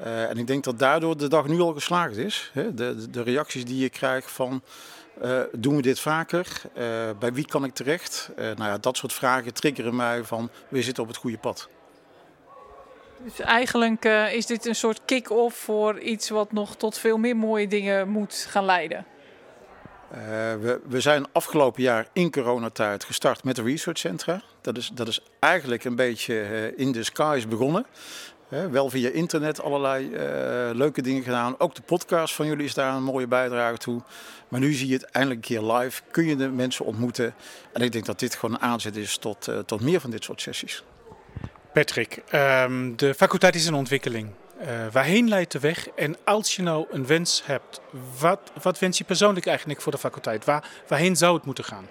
Uh, 0.00 0.30
en 0.30 0.38
ik 0.38 0.46
denk 0.46 0.64
dat 0.64 0.78
daardoor 0.78 1.16
de 1.16 1.28
dag 1.28 1.46
nu 1.46 1.60
al 1.60 1.72
geslaagd 1.72 2.16
is. 2.16 2.50
Hè? 2.52 2.74
De, 2.74 3.10
de, 3.10 3.22
reacties 3.22 3.64
die 3.64 3.78
je 3.78 3.88
krijgt 3.88 4.30
van, 4.30 4.62
uh, 5.22 5.40
doen 5.52 5.76
we 5.76 5.82
dit 5.82 6.00
vaker? 6.00 6.60
bij 7.18 7.32
wie 7.32 7.46
kan 7.46 7.64
ik 7.64 7.74
terecht? 7.74 8.30
nou 8.36 8.64
ja, 8.64 8.78
dat 8.78 8.96
soort 8.96 9.12
vragen 9.12 9.54
triggeren 9.54 9.96
mij 9.96 10.24
van, 10.24 10.50
we 10.68 10.82
zitten 10.82 11.02
op 11.02 11.08
het 11.08 11.18
goede 11.18 11.38
pad. 11.38 11.68
Dus 13.22 13.40
eigenlijk 13.40 14.04
uh, 14.04 14.32
is 14.32 14.46
dit 14.46 14.66
een 14.66 14.74
soort 14.74 15.00
kick-off 15.04 15.56
voor 15.56 16.00
iets 16.00 16.28
wat 16.28 16.52
nog 16.52 16.76
tot 16.76 16.98
veel 16.98 17.16
meer 17.16 17.36
mooie 17.36 17.68
dingen 17.68 18.08
moet 18.08 18.46
gaan 18.48 18.64
leiden. 18.64 19.06
Uh, 20.12 20.18
we, 20.60 20.80
we, 20.88 21.00
zijn 21.00 21.26
afgelopen 21.32 21.82
jaar 21.82 22.06
in 22.12 22.30
coronatijd 22.30 23.04
gestart 23.04 23.44
met 23.44 23.56
de 23.56 23.62
research 23.62 23.98
centra. 23.98 24.42
Dat 24.60 24.76
is, 24.76 24.90
dat 24.94 25.08
is 25.08 25.20
eigenlijk 25.38 25.84
een 25.84 25.96
beetje 25.96 26.34
uh, 26.34 26.78
in 26.78 26.92
the 26.92 27.02
skies 27.02 27.48
begonnen. 27.48 27.86
Wel 28.70 28.90
via 28.90 29.10
internet 29.10 29.62
allerlei 29.62 30.10
leuke 30.74 31.02
dingen 31.02 31.22
gedaan. 31.22 31.54
Ook 31.58 31.74
de 31.74 31.82
podcast 31.82 32.34
van 32.34 32.46
jullie 32.46 32.64
is 32.64 32.74
daar 32.74 32.94
een 32.94 33.02
mooie 33.02 33.26
bijdrage 33.26 33.76
toe. 33.76 34.02
Maar 34.48 34.60
nu 34.60 34.72
zie 34.72 34.88
je 34.88 34.94
het 34.94 35.04
eindelijk 35.04 35.48
een 35.48 35.56
keer 35.56 35.72
live. 35.72 36.02
Kun 36.10 36.26
je 36.26 36.36
de 36.36 36.48
mensen 36.48 36.84
ontmoeten. 36.84 37.34
En 37.72 37.82
ik 37.82 37.92
denk 37.92 38.06
dat 38.06 38.18
dit 38.18 38.34
gewoon 38.34 38.54
een 38.54 38.62
aanzet 38.62 38.96
is 38.96 39.16
tot, 39.16 39.48
tot 39.66 39.80
meer 39.80 40.00
van 40.00 40.10
dit 40.10 40.24
soort 40.24 40.40
sessies. 40.40 40.84
Patrick, 41.78 42.22
um, 42.32 42.96
de 42.96 43.14
faculteit 43.14 43.54
is 43.54 43.66
in 43.66 43.74
ontwikkeling. 43.74 44.28
Uh, 44.60 44.66
waarheen 44.92 45.28
leidt 45.28 45.52
de 45.52 45.58
weg? 45.58 45.88
En 45.88 46.16
als 46.24 46.56
je 46.56 46.62
nou 46.62 46.86
een 46.90 47.06
wens 47.06 47.42
hebt, 47.44 47.80
wat, 48.18 48.40
wat 48.62 48.78
wens 48.78 48.98
je 48.98 49.04
persoonlijk 49.04 49.46
eigenlijk 49.46 49.80
voor 49.80 49.92
de 49.92 49.98
faculteit? 49.98 50.44
Waar, 50.44 50.68
waarheen 50.88 51.16
zou 51.16 51.36
het 51.36 51.44
moeten 51.44 51.64
gaan? 51.64 51.88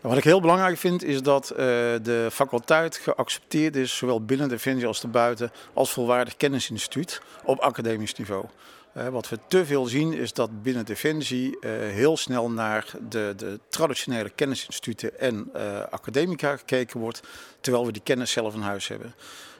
Wat 0.00 0.16
ik 0.16 0.24
heel 0.24 0.40
belangrijk 0.40 0.78
vind 0.78 1.04
is 1.04 1.22
dat 1.22 1.50
uh, 1.50 1.56
de 1.56 2.28
faculteit 2.32 2.96
geaccepteerd 2.96 3.76
is, 3.76 3.96
zowel 3.96 4.24
binnen 4.24 4.48
Defensie 4.48 4.86
als 4.86 5.02
erbuiten, 5.02 5.52
als 5.72 5.92
volwaardig 5.92 6.36
kennisinstituut 6.36 7.20
op 7.44 7.58
academisch 7.58 8.14
niveau. 8.14 8.44
Uh, 8.96 9.08
wat 9.08 9.28
we 9.28 9.38
te 9.48 9.66
veel 9.66 9.86
zien 9.86 10.12
is 10.12 10.32
dat 10.32 10.62
binnen 10.62 10.84
Defensie 10.84 11.56
uh, 11.60 11.70
heel 11.70 12.16
snel 12.16 12.50
naar 12.50 12.86
de, 13.08 13.34
de 13.36 13.60
traditionele 13.68 14.30
kennisinstituten 14.30 15.18
en 15.20 15.52
academica 15.90 16.56
gekeken 16.56 17.00
wordt, 17.00 17.20
terwijl 17.60 17.86
we 17.86 17.92
die 17.92 18.02
kennis 18.02 18.30
zelf 18.30 18.54
in 18.54 18.60
huis 18.60 18.88
hebben. 18.88 19.14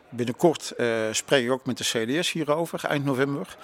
Binnenkort 0.08 0.72
spreek 1.10 1.44
ik 1.44 1.50
ook 1.50 1.66
met 1.66 1.78
de 1.78 1.84
CDS 1.84 2.32
hierover, 2.32 2.84
eind 2.84 3.04
november. 3.04 3.56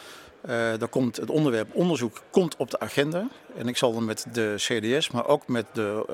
Uh, 0.49 0.73
komt 0.91 1.17
het 1.17 1.31
onderwerp 1.31 1.75
onderzoek 1.75 2.23
komt 2.31 2.57
op 2.57 2.71
de 2.71 2.81
agenda. 2.81 3.29
En 3.57 3.69
ik 3.69 3.77
zal 3.77 3.93
dan 3.93 4.05
met 4.05 4.27
de 4.33 4.55
CDS, 4.57 5.11
maar 5.11 5.27
ook 5.27 5.49
met 5.49 5.67
de 5.73 6.05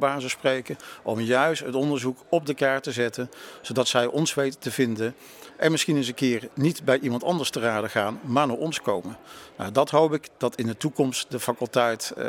uh, 0.00 0.28
spreken. 0.28 0.76
Om 1.02 1.20
juist 1.20 1.64
het 1.64 1.74
onderzoek 1.74 2.18
op 2.28 2.46
de 2.46 2.54
kaart 2.54 2.82
te 2.82 2.92
zetten. 2.92 3.30
Zodat 3.60 3.88
zij 3.88 4.06
ons 4.06 4.34
weten 4.34 4.60
te 4.60 4.70
vinden. 4.70 5.14
En 5.56 5.70
misschien 5.70 5.96
eens 5.96 6.08
een 6.08 6.14
keer 6.14 6.48
niet 6.54 6.84
bij 6.84 6.98
iemand 6.98 7.24
anders 7.24 7.50
te 7.50 7.60
raden 7.60 7.90
gaan, 7.90 8.20
maar 8.22 8.46
naar 8.46 8.56
ons 8.56 8.80
komen. 8.80 9.16
Nou, 9.56 9.72
dat 9.72 9.90
hoop 9.90 10.12
ik 10.12 10.28
dat 10.36 10.56
in 10.56 10.66
de 10.66 10.76
toekomst 10.76 11.30
de 11.30 11.40
faculteit, 11.40 12.12
uh, 12.18 12.24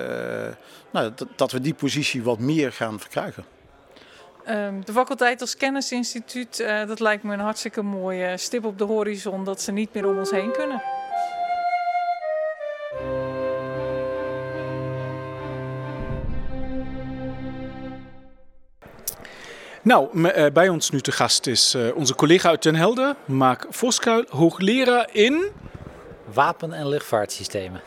nou, 0.92 1.12
dat 1.36 1.52
we 1.52 1.62
die 1.62 1.74
positie 1.74 2.24
wat 2.24 2.40
meer 2.40 2.72
gaan 2.72 3.00
verkrijgen. 3.00 3.46
Um, 4.50 4.86
de 4.86 4.92
faculteit 4.92 5.42
als 5.42 5.58
kennisinstituut, 5.58 6.58
dat 6.88 7.00
lijkt 7.00 7.24
me 7.24 7.34
een 7.34 7.40
hartstikke 7.40 7.82
mooie 7.82 8.38
stip 8.38 8.66
op 8.66 8.78
de 8.78 8.84
horizon 8.84 9.44
dat 9.44 9.62
ze 9.62 9.72
niet 9.72 9.94
meer 9.94 10.08
om 10.08 10.18
ons 10.18 10.32
heen 10.32 10.52
kunnen. 10.52 11.03
Nou, 19.84 20.30
bij 20.52 20.70
ons 20.70 20.90
nu 20.90 21.02
te 21.02 21.12
gast 21.12 21.48
is 21.48 21.76
uh, 21.76 21.96
onze 21.96 22.16
collega 22.16 22.50
uit 22.50 22.64
Den 22.64 22.76
Helder, 22.76 23.16
Mark 23.26 23.66
Voskuil, 23.70 24.26
hoogleraar 24.30 25.10
in... 25.12 25.52
Wapen- 26.34 26.74
en 26.74 26.88
luchtvaartsystemen. 26.88 27.82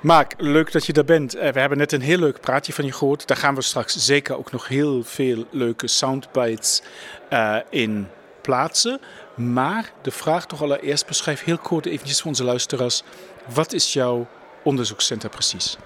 Mark, 0.00 0.34
leuk 0.36 0.72
dat 0.72 0.86
je 0.86 0.92
daar 0.92 1.04
bent. 1.04 1.32
We 1.32 1.60
hebben 1.60 1.78
net 1.78 1.92
een 1.92 2.00
heel 2.00 2.18
leuk 2.18 2.40
praatje 2.40 2.72
van 2.72 2.84
je 2.84 2.92
gehoord. 2.92 3.26
Daar 3.26 3.36
gaan 3.36 3.54
we 3.54 3.62
straks 3.62 3.96
zeker 3.96 4.38
ook 4.38 4.52
nog 4.52 4.68
heel 4.68 5.04
veel 5.04 5.44
leuke 5.50 5.86
soundbites 5.86 6.82
uh, 7.32 7.56
in 7.70 8.08
plaatsen. 8.40 9.00
Maar 9.34 9.92
de 10.02 10.10
vraag 10.10 10.46
toch 10.46 10.62
allereerst, 10.62 11.06
beschrijf 11.06 11.44
heel 11.44 11.58
kort 11.58 11.86
eventjes 11.86 12.18
voor 12.18 12.30
onze 12.30 12.44
luisteraars. 12.44 13.02
Wat 13.54 13.72
is 13.72 13.92
jouw 13.92 14.26
onderzoekscentrum 14.62 15.30
precies? 15.30 15.76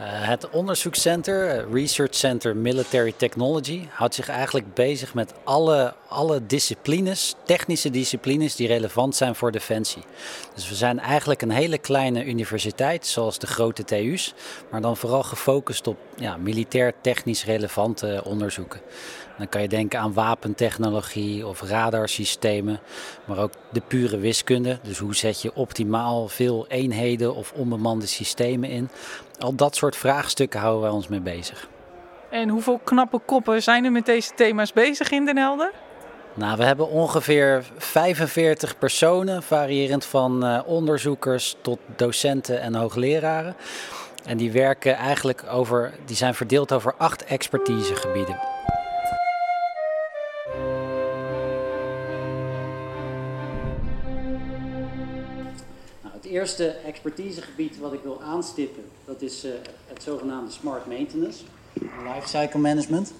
Uh, 0.00 0.02
het 0.06 0.50
onderzoekscenter, 0.50 1.48
eh, 1.48 1.72
Research 1.72 2.14
Center 2.14 2.56
Military 2.56 3.14
Technology, 3.16 3.86
houdt 3.90 4.14
zich 4.14 4.28
eigenlijk 4.28 4.74
bezig 4.74 5.14
met 5.14 5.34
alle, 5.44 5.94
alle 6.08 6.46
disciplines, 6.46 7.34
technische 7.44 7.90
disciplines 7.90 8.56
die 8.56 8.66
relevant 8.66 9.16
zijn 9.16 9.34
voor 9.34 9.52
defensie. 9.52 10.02
Dus 10.54 10.68
we 10.68 10.74
zijn 10.74 10.98
eigenlijk 10.98 11.42
een 11.42 11.50
hele 11.50 11.78
kleine 11.78 12.24
universiteit, 12.24 13.06
zoals 13.06 13.38
de 13.38 13.46
grote 13.46 13.84
TU's, 13.84 14.34
maar 14.70 14.80
dan 14.80 14.96
vooral 14.96 15.22
gefocust 15.22 15.86
op 15.86 15.96
ja, 16.16 16.36
militair 16.36 16.92
technisch 17.00 17.44
relevante 17.44 18.22
onderzoeken. 18.24 18.80
Dan 19.38 19.48
kan 19.48 19.62
je 19.62 19.68
denken 19.68 20.00
aan 20.00 20.12
wapentechnologie 20.12 21.46
of 21.46 21.62
radarsystemen, 21.62 22.80
maar 23.24 23.38
ook 23.38 23.52
de 23.72 23.82
pure 23.86 24.18
wiskunde. 24.18 24.78
Dus 24.82 24.98
hoe 24.98 25.14
zet 25.14 25.42
je 25.42 25.54
optimaal 25.54 26.28
veel 26.28 26.66
eenheden 26.68 27.34
of 27.34 27.52
onbemande 27.52 28.06
systemen 28.06 28.70
in? 28.70 28.88
Al 29.38 29.54
dat 29.54 29.76
soort 29.76 29.96
vraagstukken 29.96 30.60
houden 30.60 30.82
wij 30.82 30.90
ons 30.90 31.08
mee 31.08 31.20
bezig. 31.20 31.68
En 32.30 32.48
hoeveel 32.48 32.80
knappe 32.84 33.20
koppen 33.24 33.62
zijn 33.62 33.84
er 33.84 33.92
met 33.92 34.06
deze 34.06 34.34
thema's 34.34 34.72
bezig 34.72 35.10
in 35.10 35.24
Den 35.24 35.36
Helder? 35.36 35.72
Nou, 36.34 36.56
we 36.56 36.64
hebben 36.64 36.88
ongeveer 36.88 37.64
45 37.76 38.78
personen, 38.78 39.42
variërend 39.42 40.04
van 40.04 40.44
uh, 40.44 40.60
onderzoekers 40.66 41.56
tot 41.60 41.78
docenten 41.96 42.60
en 42.60 42.74
hoogleraren. 42.74 43.56
En 44.24 44.36
die 44.36 44.52
werken 44.52 44.94
eigenlijk 44.94 45.44
over, 45.50 45.92
die 46.04 46.16
zijn 46.16 46.34
verdeeld 46.34 46.72
over 46.72 46.94
acht 46.98 47.24
expertisegebieden. 47.24 48.38
Eerste 56.36 56.66
expertisegebied 56.66 57.78
wat 57.78 57.92
ik 57.92 58.00
wil 58.02 58.22
aanstippen, 58.22 58.84
dat 59.04 59.22
is 59.22 59.44
uh, 59.44 59.52
het 59.86 60.02
zogenaamde 60.02 60.52
smart 60.52 60.86
maintenance, 60.86 61.44
lifecycle 62.14 62.60
management. 62.60 63.12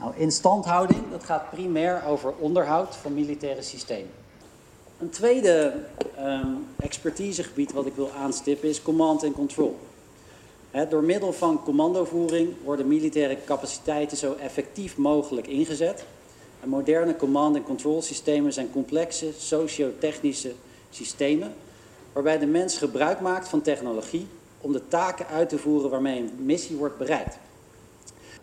Nou, 0.00 0.12
instandhouding, 0.16 1.10
dat 1.10 1.24
gaat 1.24 1.50
primair 1.50 2.04
over 2.06 2.32
onderhoud 2.38 2.96
van 2.96 3.14
militaire 3.14 3.62
systemen. 3.62 4.10
Een 4.98 5.10
tweede 5.10 5.74
um, 6.18 6.66
expertisegebied 6.78 7.72
wat 7.72 7.86
ik 7.86 7.94
wil 7.94 8.10
aanstippen 8.10 8.68
is 8.68 8.82
command 8.82 9.24
and 9.24 9.34
control. 9.34 9.78
Door 10.88 11.02
middel 11.02 11.32
van 11.32 11.62
commandovoering 11.62 12.54
worden 12.64 12.88
militaire 12.88 13.38
capaciteiten 13.44 14.16
zo 14.16 14.34
effectief 14.34 14.96
mogelijk 14.96 15.46
ingezet. 15.46 16.04
Moderne 16.64 17.16
command 17.16 17.56
and 17.56 17.64
control 17.64 18.02
systemen 18.02 18.52
zijn 18.52 18.70
complexe 18.70 19.32
socio-technische 19.38 20.52
systemen 20.90 21.52
waarbij 22.14 22.38
de 22.38 22.46
mens 22.46 22.78
gebruik 22.78 23.20
maakt 23.20 23.48
van 23.48 23.62
technologie 23.62 24.26
om 24.60 24.72
de 24.72 24.88
taken 24.88 25.26
uit 25.26 25.48
te 25.48 25.58
voeren 25.58 25.90
waarmee 25.90 26.20
een 26.20 26.44
missie 26.44 26.76
wordt 26.76 26.98
bereikt. 26.98 27.38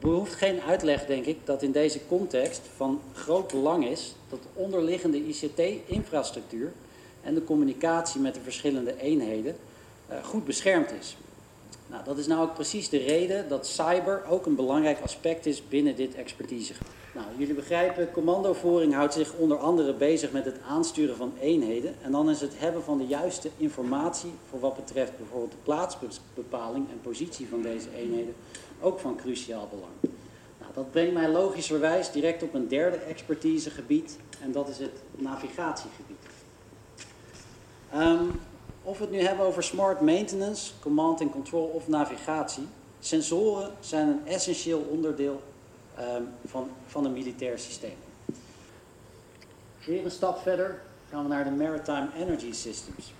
Er 0.01 0.07
behoeft 0.07 0.33
geen 0.33 0.61
uitleg, 0.61 1.05
denk 1.05 1.25
ik, 1.25 1.37
dat 1.43 1.63
in 1.63 1.71
deze 1.71 2.05
context 2.07 2.61
van 2.75 3.01
groot 3.13 3.51
belang 3.51 3.87
is 3.87 4.15
dat 4.29 4.39
de 4.41 4.49
onderliggende 4.53 5.17
ICT-infrastructuur 5.17 6.71
en 7.23 7.33
de 7.33 7.43
communicatie 7.43 8.21
met 8.21 8.33
de 8.33 8.41
verschillende 8.43 8.99
eenheden 8.99 9.55
uh, 10.11 10.23
goed 10.23 10.45
beschermd 10.45 10.91
is. 10.99 11.17
Nou, 11.87 12.03
dat 12.03 12.17
is 12.17 12.27
nou 12.27 12.41
ook 12.41 12.53
precies 12.53 12.89
de 12.89 12.97
reden 12.97 13.49
dat 13.49 13.67
cyber 13.67 14.21
ook 14.29 14.45
een 14.45 14.55
belangrijk 14.55 14.99
aspect 15.01 15.45
is 15.45 15.67
binnen 15.67 15.95
dit 15.95 16.15
expertisegebied. 16.15 17.00
Nou, 17.13 17.27
jullie 17.37 17.53
begrijpen, 17.53 18.11
commandovoering 18.11 18.93
houdt 18.93 19.13
zich 19.13 19.33
onder 19.33 19.57
andere 19.57 19.93
bezig 19.93 20.31
met 20.31 20.45
het 20.45 20.59
aansturen 20.67 21.15
van 21.15 21.33
eenheden. 21.39 21.95
En 22.01 22.11
dan 22.11 22.29
is 22.29 22.41
het 22.41 22.59
hebben 22.59 22.83
van 22.83 22.97
de 22.97 23.05
juiste 23.05 23.49
informatie 23.57 24.31
voor 24.49 24.59
wat 24.59 24.75
betreft 24.75 25.17
bijvoorbeeld 25.17 25.51
de 25.51 25.57
plaatsbepaling 25.63 26.89
en 26.89 27.01
positie 27.01 27.47
van 27.47 27.61
deze 27.61 27.87
eenheden 27.95 28.33
ook 28.81 28.99
van 28.99 29.15
cruciaal 29.15 29.67
belang. 29.69 30.15
Nou, 30.59 30.73
dat 30.73 30.91
brengt 30.91 31.13
mij 31.13 31.29
logischerwijs 31.29 32.11
direct 32.11 32.43
op 32.43 32.53
een 32.53 32.67
derde 32.67 32.97
expertisegebied 32.97 34.17
en 34.41 34.51
dat 34.51 34.69
is 34.69 34.77
het 34.77 35.01
navigatiegebied. 35.11 36.25
Um, 37.95 38.39
of 38.83 38.97
we 38.97 39.03
het 39.03 39.13
nu 39.13 39.19
hebben 39.19 39.45
over 39.45 39.63
smart 39.63 40.01
maintenance, 40.01 40.71
command 40.79 41.21
and 41.21 41.31
control 41.31 41.63
of 41.63 41.87
navigatie, 41.87 42.67
sensoren 42.99 43.71
zijn 43.79 44.07
een 44.07 44.27
essentieel 44.27 44.87
onderdeel 44.89 45.41
um, 46.01 46.27
van, 46.45 46.69
van 46.87 47.05
een 47.05 47.13
militair 47.13 47.59
systeem. 47.59 47.95
Weer 49.85 50.05
een 50.05 50.11
stap 50.11 50.37
verder 50.37 50.81
gaan 51.09 51.23
we 51.23 51.29
naar 51.29 51.43
de 51.43 51.49
Maritime 51.49 52.09
Energy 52.17 52.53
Systems. 52.53 53.13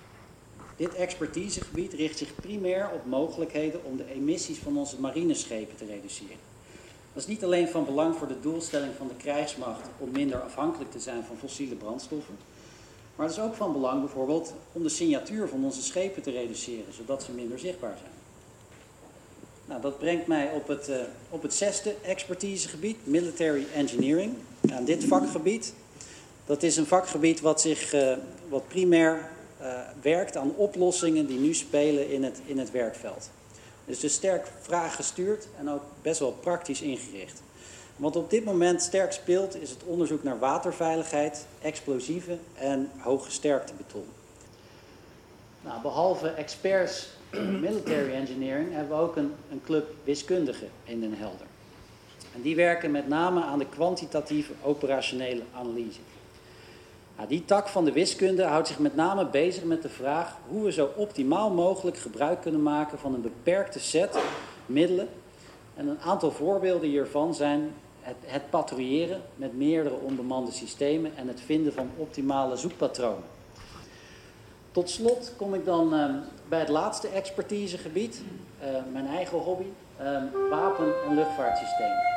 Dit 0.76 0.94
expertisegebied 0.94 1.92
richt 1.92 2.18
zich 2.18 2.34
primair 2.34 2.90
op 2.94 3.06
mogelijkheden 3.06 3.84
om 3.84 3.96
de 3.96 4.12
emissies 4.12 4.58
van 4.58 4.76
onze 4.76 5.00
marineschepen 5.00 5.76
te 5.76 5.86
reduceren. 5.86 6.50
Dat 7.12 7.22
is 7.22 7.28
niet 7.28 7.44
alleen 7.44 7.68
van 7.68 7.84
belang 7.84 8.16
voor 8.16 8.28
de 8.28 8.40
doelstelling 8.40 8.92
van 8.96 9.08
de 9.08 9.14
krijgsmacht 9.14 9.88
om 9.98 10.10
minder 10.10 10.40
afhankelijk 10.40 10.90
te 10.90 11.00
zijn 11.00 11.24
van 11.24 11.36
fossiele 11.36 11.74
brandstoffen, 11.74 12.36
maar 13.16 13.26
het 13.26 13.36
is 13.36 13.42
ook 13.42 13.54
van 13.54 13.72
belang 13.72 14.00
bijvoorbeeld 14.00 14.54
om 14.72 14.82
de 14.82 14.88
signatuur 14.88 15.48
van 15.48 15.64
onze 15.64 15.82
schepen 15.82 16.22
te 16.22 16.30
reduceren, 16.30 16.92
zodat 16.92 17.22
ze 17.22 17.32
minder 17.32 17.58
zichtbaar 17.58 17.96
zijn. 17.98 18.21
Nou, 19.66 19.80
dat 19.80 19.98
brengt 19.98 20.26
mij 20.26 20.50
op 20.50 20.68
het, 20.68 20.88
uh, 20.88 20.96
op 21.28 21.42
het 21.42 21.54
zesde 21.54 21.94
expertisegebied, 22.02 22.96
military 23.06 23.66
engineering. 23.74 24.34
Nou, 24.60 24.84
dit 24.84 25.04
vakgebied, 25.04 25.74
dat 26.46 26.62
is 26.62 26.76
een 26.76 26.86
vakgebied 26.86 27.40
wat, 27.40 27.60
zich, 27.60 27.94
uh, 27.94 28.16
wat 28.48 28.68
primair 28.68 29.30
uh, 29.60 29.80
werkt 30.02 30.36
aan 30.36 30.54
oplossingen 30.56 31.26
die 31.26 31.38
nu 31.38 31.54
spelen 31.54 32.10
in 32.10 32.24
het, 32.24 32.40
in 32.46 32.58
het 32.58 32.70
werkveld. 32.70 33.30
is 33.84 34.00
dus 34.00 34.14
sterk 34.14 34.46
vraaggestuurd 34.60 35.46
en 35.58 35.70
ook 35.70 35.82
best 36.02 36.20
wel 36.20 36.32
praktisch 36.32 36.80
ingericht. 36.80 37.42
Wat 37.96 38.16
op 38.16 38.30
dit 38.30 38.44
moment 38.44 38.82
sterk 38.82 39.12
speelt 39.12 39.62
is 39.62 39.70
het 39.70 39.84
onderzoek 39.84 40.22
naar 40.22 40.38
waterveiligheid, 40.38 41.46
explosieven 41.60 42.40
en 42.54 42.90
hoge 42.98 43.30
sterktebeton. 43.30 44.04
Nou, 45.60 45.82
behalve 45.82 46.28
experts 46.28 47.08
military 47.60 48.12
engineering 48.12 48.72
hebben 48.72 48.96
we 48.96 49.02
ook 49.02 49.16
een, 49.16 49.32
een 49.50 49.60
club 49.64 49.94
wiskundigen 50.04 50.68
in 50.84 51.00
Den 51.00 51.14
Helder. 51.14 51.46
En 52.34 52.42
die 52.42 52.56
werken 52.56 52.90
met 52.90 53.08
name 53.08 53.42
aan 53.42 53.58
de 53.58 53.66
kwantitatieve 53.66 54.52
operationele 54.62 55.42
analyse. 55.54 56.00
Nou, 57.16 57.28
die 57.28 57.44
tak 57.44 57.68
van 57.68 57.84
de 57.84 57.92
wiskunde 57.92 58.44
houdt 58.44 58.68
zich 58.68 58.78
met 58.78 58.94
name 58.94 59.26
bezig 59.26 59.64
met 59.64 59.82
de 59.82 59.88
vraag 59.88 60.36
hoe 60.48 60.64
we 60.64 60.72
zo 60.72 60.90
optimaal 60.96 61.50
mogelijk 61.50 61.96
gebruik 61.98 62.40
kunnen 62.40 62.62
maken 62.62 62.98
van 62.98 63.14
een 63.14 63.22
beperkte 63.22 63.80
set 63.80 64.18
middelen. 64.66 65.08
En 65.74 65.88
een 65.88 66.00
aantal 66.00 66.30
voorbeelden 66.30 66.88
hiervan 66.88 67.34
zijn 67.34 67.74
het, 68.00 68.16
het 68.24 68.50
patrouilleren 68.50 69.22
met 69.36 69.56
meerdere 69.56 69.94
onbemande 69.94 70.52
systemen 70.52 71.16
en 71.16 71.28
het 71.28 71.40
vinden 71.40 71.72
van 71.72 71.90
optimale 71.96 72.56
zoekpatronen. 72.56 73.31
Tot 74.72 74.90
slot 74.90 75.32
kom 75.36 75.54
ik 75.54 75.64
dan 75.64 75.94
uh, 75.94 76.04
bij 76.48 76.58
het 76.58 76.68
laatste 76.68 77.08
expertisegebied, 77.08 78.22
uh, 78.62 78.68
mijn 78.92 79.06
eigen 79.06 79.38
hobby, 79.38 79.64
uh, 80.00 80.06
wapen- 80.50 80.94
en 81.08 81.14
luchtvaartsystemen. 81.14 82.10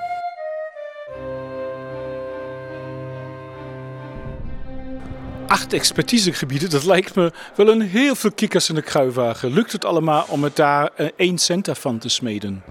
Acht 5.48 5.74
expertisegebieden, 5.74 6.70
dat 6.70 6.84
lijkt 6.84 7.16
me 7.16 7.32
wel 7.56 7.70
een 7.70 7.82
heel 7.82 8.16
veel 8.16 8.32
kikkers 8.32 8.70
in 8.70 8.76
de 8.76 8.82
kruiwagen. 8.82 9.54
Lukt 9.54 9.72
het 9.72 9.86
allemaal 9.86 10.26
om 10.30 10.44
het 10.44 10.56
daar 10.56 10.92
uh, 10.98 11.10
één 11.16 11.38
cent 11.38 11.70
van 11.72 11.98
te 11.98 12.10
smeden? 12.10 12.64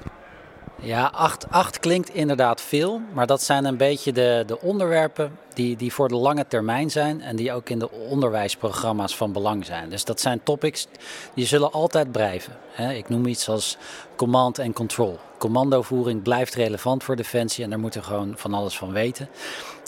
Ja, 0.85 1.11
acht, 1.12 1.50
acht 1.50 1.79
klinkt 1.79 2.14
inderdaad 2.14 2.61
veel, 2.61 3.00
maar 3.12 3.26
dat 3.26 3.43
zijn 3.43 3.64
een 3.64 3.76
beetje 3.76 4.12
de, 4.12 4.45
de 4.47 4.61
onderwerpen 4.61 5.38
die, 5.55 5.76
die 5.76 5.93
voor 5.93 6.09
de 6.09 6.17
lange 6.17 6.47
termijn 6.47 6.91
zijn 6.91 7.21
en 7.21 7.37
die 7.37 7.53
ook 7.53 7.69
in 7.69 7.79
de 7.79 7.91
onderwijsprogramma's 7.91 9.17
van 9.17 9.33
belang 9.33 9.64
zijn. 9.64 9.91
Dus 9.91 10.05
dat 10.05 10.21
zijn 10.21 10.43
topics 10.43 10.87
die 11.35 11.47
zullen 11.47 11.73
altijd 11.73 12.12
blijven. 12.12 12.53
Ik 12.95 13.09
noem 13.09 13.26
iets 13.26 13.49
als 13.49 13.76
command 14.17 14.59
en 14.59 14.73
control. 14.73 15.19
Commandovoering 15.38 16.23
blijft 16.23 16.55
relevant 16.55 17.05
voor 17.05 17.17
Defensie 17.17 17.64
en 17.64 17.71
daar 17.71 17.79
moeten 17.79 18.00
we 18.00 18.07
gewoon 18.07 18.35
van 18.37 18.55
alles 18.55 18.79
van 18.79 18.93
weten 18.93 19.29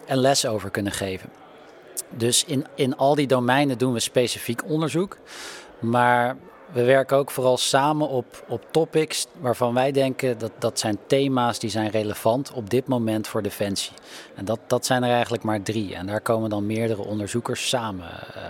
en 0.07 0.19
les 0.19 0.47
over 0.47 0.71
kunnen 0.71 0.93
geven. 0.93 1.31
Dus 2.11 2.45
in, 2.45 2.67
in 2.75 2.97
al 2.97 3.15
die 3.15 3.27
domeinen 3.27 3.79
doen 3.79 3.93
we 3.93 4.01
specifiek 4.01 4.65
onderzoek. 4.69 5.19
Maar 5.79 6.37
we 6.73 6.85
werken 6.85 7.17
ook 7.17 7.31
vooral 7.31 7.57
samen 7.57 8.09
op, 8.09 8.45
op 8.49 8.65
topics 8.71 9.27
waarvan 9.39 9.75
wij 9.75 9.93
denken 9.93 10.39
dat 10.39 10.53
dat 10.59 10.79
zijn 10.79 10.99
thema's 11.07 11.59
die 11.59 11.71
zijn 11.71 11.91
relevant 11.91 12.53
op 12.53 12.71
dit 12.71 12.87
moment 12.87 13.29
voor 13.29 13.43
Defensie. 13.43 13.93
En 14.35 14.45
dat, 14.45 14.59
dat 14.67 14.87
zijn 14.87 15.03
er 15.03 15.13
eigenlijk 15.13 15.43
maar 15.43 15.63
drie. 15.63 15.95
En 15.95 16.07
daar 16.07 16.21
komen 16.21 16.51
dan 16.51 16.67
meerdere 16.67 17.05
onderzoekers 17.05 17.69
samen. 17.69 18.07
Uh, 18.37 18.43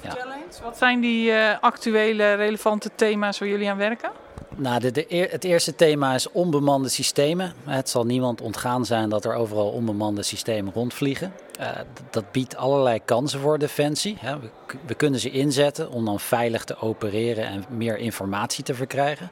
ja. 0.00 0.16
Wat 0.62 0.78
zijn 0.78 1.00
die 1.00 1.30
uh, 1.30 1.58
actuele 1.60 2.34
relevante 2.34 2.90
thema's 2.94 3.38
waar 3.38 3.48
jullie 3.48 3.70
aan 3.70 3.76
werken? 3.76 4.10
Nou, 4.54 4.80
de, 4.80 5.26
het 5.30 5.44
eerste 5.44 5.74
thema 5.74 6.14
is 6.14 6.30
onbemande 6.30 6.88
systemen. 6.88 7.52
Het 7.64 7.88
zal 7.88 8.06
niemand 8.06 8.40
ontgaan 8.40 8.84
zijn 8.84 9.08
dat 9.08 9.24
er 9.24 9.34
overal 9.34 9.68
onbemande 9.68 10.22
systemen 10.22 10.72
rondvliegen. 10.72 11.32
Uh, 11.60 11.70
dat 12.10 12.32
biedt 12.32 12.56
allerlei 12.56 13.00
kansen 13.04 13.40
voor 13.40 13.58
Defensie. 13.58 14.16
Hè. 14.20 14.38
We, 14.38 14.48
we, 14.86 14.94
kunnen 14.94 15.20
ze 15.20 15.30
inzetten 15.30 15.90
om 15.90 16.04
dan 16.04 16.20
veilig 16.20 16.64
te 16.64 16.78
opereren 16.78 17.46
en 17.46 17.64
meer 17.70 17.98
informatie 17.98 18.64
te 18.64 18.74
verkrijgen. 18.74 19.30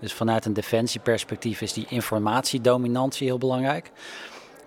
Dus 0.00 0.12
vanuit 0.12 0.44
een 0.44 0.52
defensieperspectief 0.52 1.60
is 1.60 1.72
die 1.72 1.86
informatiedominantie 1.88 3.26
heel 3.26 3.38
belangrijk. 3.38 3.90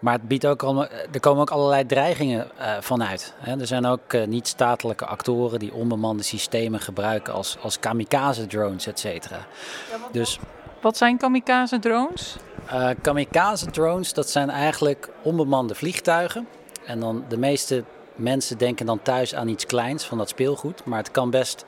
Maar 0.04 0.14
het 0.14 0.28
biedt 0.28 0.46
ook 0.46 0.64
al, 0.64 0.88
er 0.88 1.20
komen 1.20 1.42
ook 1.42 1.52
allerlei 1.52 1.86
dreigingen 1.86 2.48
uh, 2.60 2.76
vanuit. 2.80 3.34
Hè. 3.38 3.60
Er 3.60 3.68
zijn 3.68 3.86
ook 3.86 4.14
uh, 4.14 4.26
niet-statelijke 4.26 5.06
actoren 5.06 5.60
die 5.60 5.74
onbemande 5.74 6.24
systemen 6.24 6.80
gebruiken 6.80 7.34
als, 7.34 7.58
als 7.62 7.80
kamikaze-drones, 7.80 8.88
et 8.88 9.00
cetera. 9.00 9.38
Ja, 9.92 10.00
wat, 10.00 10.14
dus, 10.14 10.40
wat 10.82 10.98
zijn 10.98 11.18
kamikaze-drones? 11.18 12.36
Uh, 12.74 12.90
kamikaze-drones, 13.02 14.14
dat 14.14 14.30
zijn 14.30 14.50
eigenlijk 14.50 15.10
onbemande 15.22 15.76
vliegtuigen. 15.76 16.48
En 16.86 17.00
dan 17.00 17.24
de 17.28 17.38
meeste 17.38 17.84
mensen 18.16 18.58
denken 18.58 18.86
dan 18.86 19.02
thuis 19.02 19.36
aan 19.36 19.48
iets 19.48 19.66
kleins 19.66 20.06
van 20.06 20.18
dat 20.18 20.30
speelgoed. 20.30 20.86
Maar 20.86 21.00
het 21.00 21.12
kan 21.12 21.30
best 21.30 21.66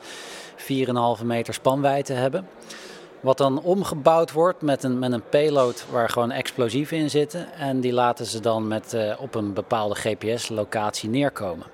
4,5 0.57 1.25
meter 1.25 1.53
spanwijdte 1.53 2.13
hebben. 2.13 2.47
Wat 3.25 3.38
dan 3.38 3.61
omgebouwd 3.61 4.31
wordt 4.31 4.61
met 4.61 4.83
een, 4.83 4.99
met 4.99 5.11
een 5.11 5.29
payload 5.29 5.85
waar 5.91 6.09
gewoon 6.09 6.31
explosieven 6.31 6.97
in 6.97 7.09
zitten. 7.09 7.53
En 7.53 7.79
die 7.79 7.93
laten 7.93 8.25
ze 8.25 8.39
dan 8.39 8.67
met, 8.67 8.93
uh, 8.93 9.13
op 9.19 9.35
een 9.35 9.53
bepaalde 9.53 9.95
GPS-locatie 9.95 11.09
neerkomen. 11.09 11.67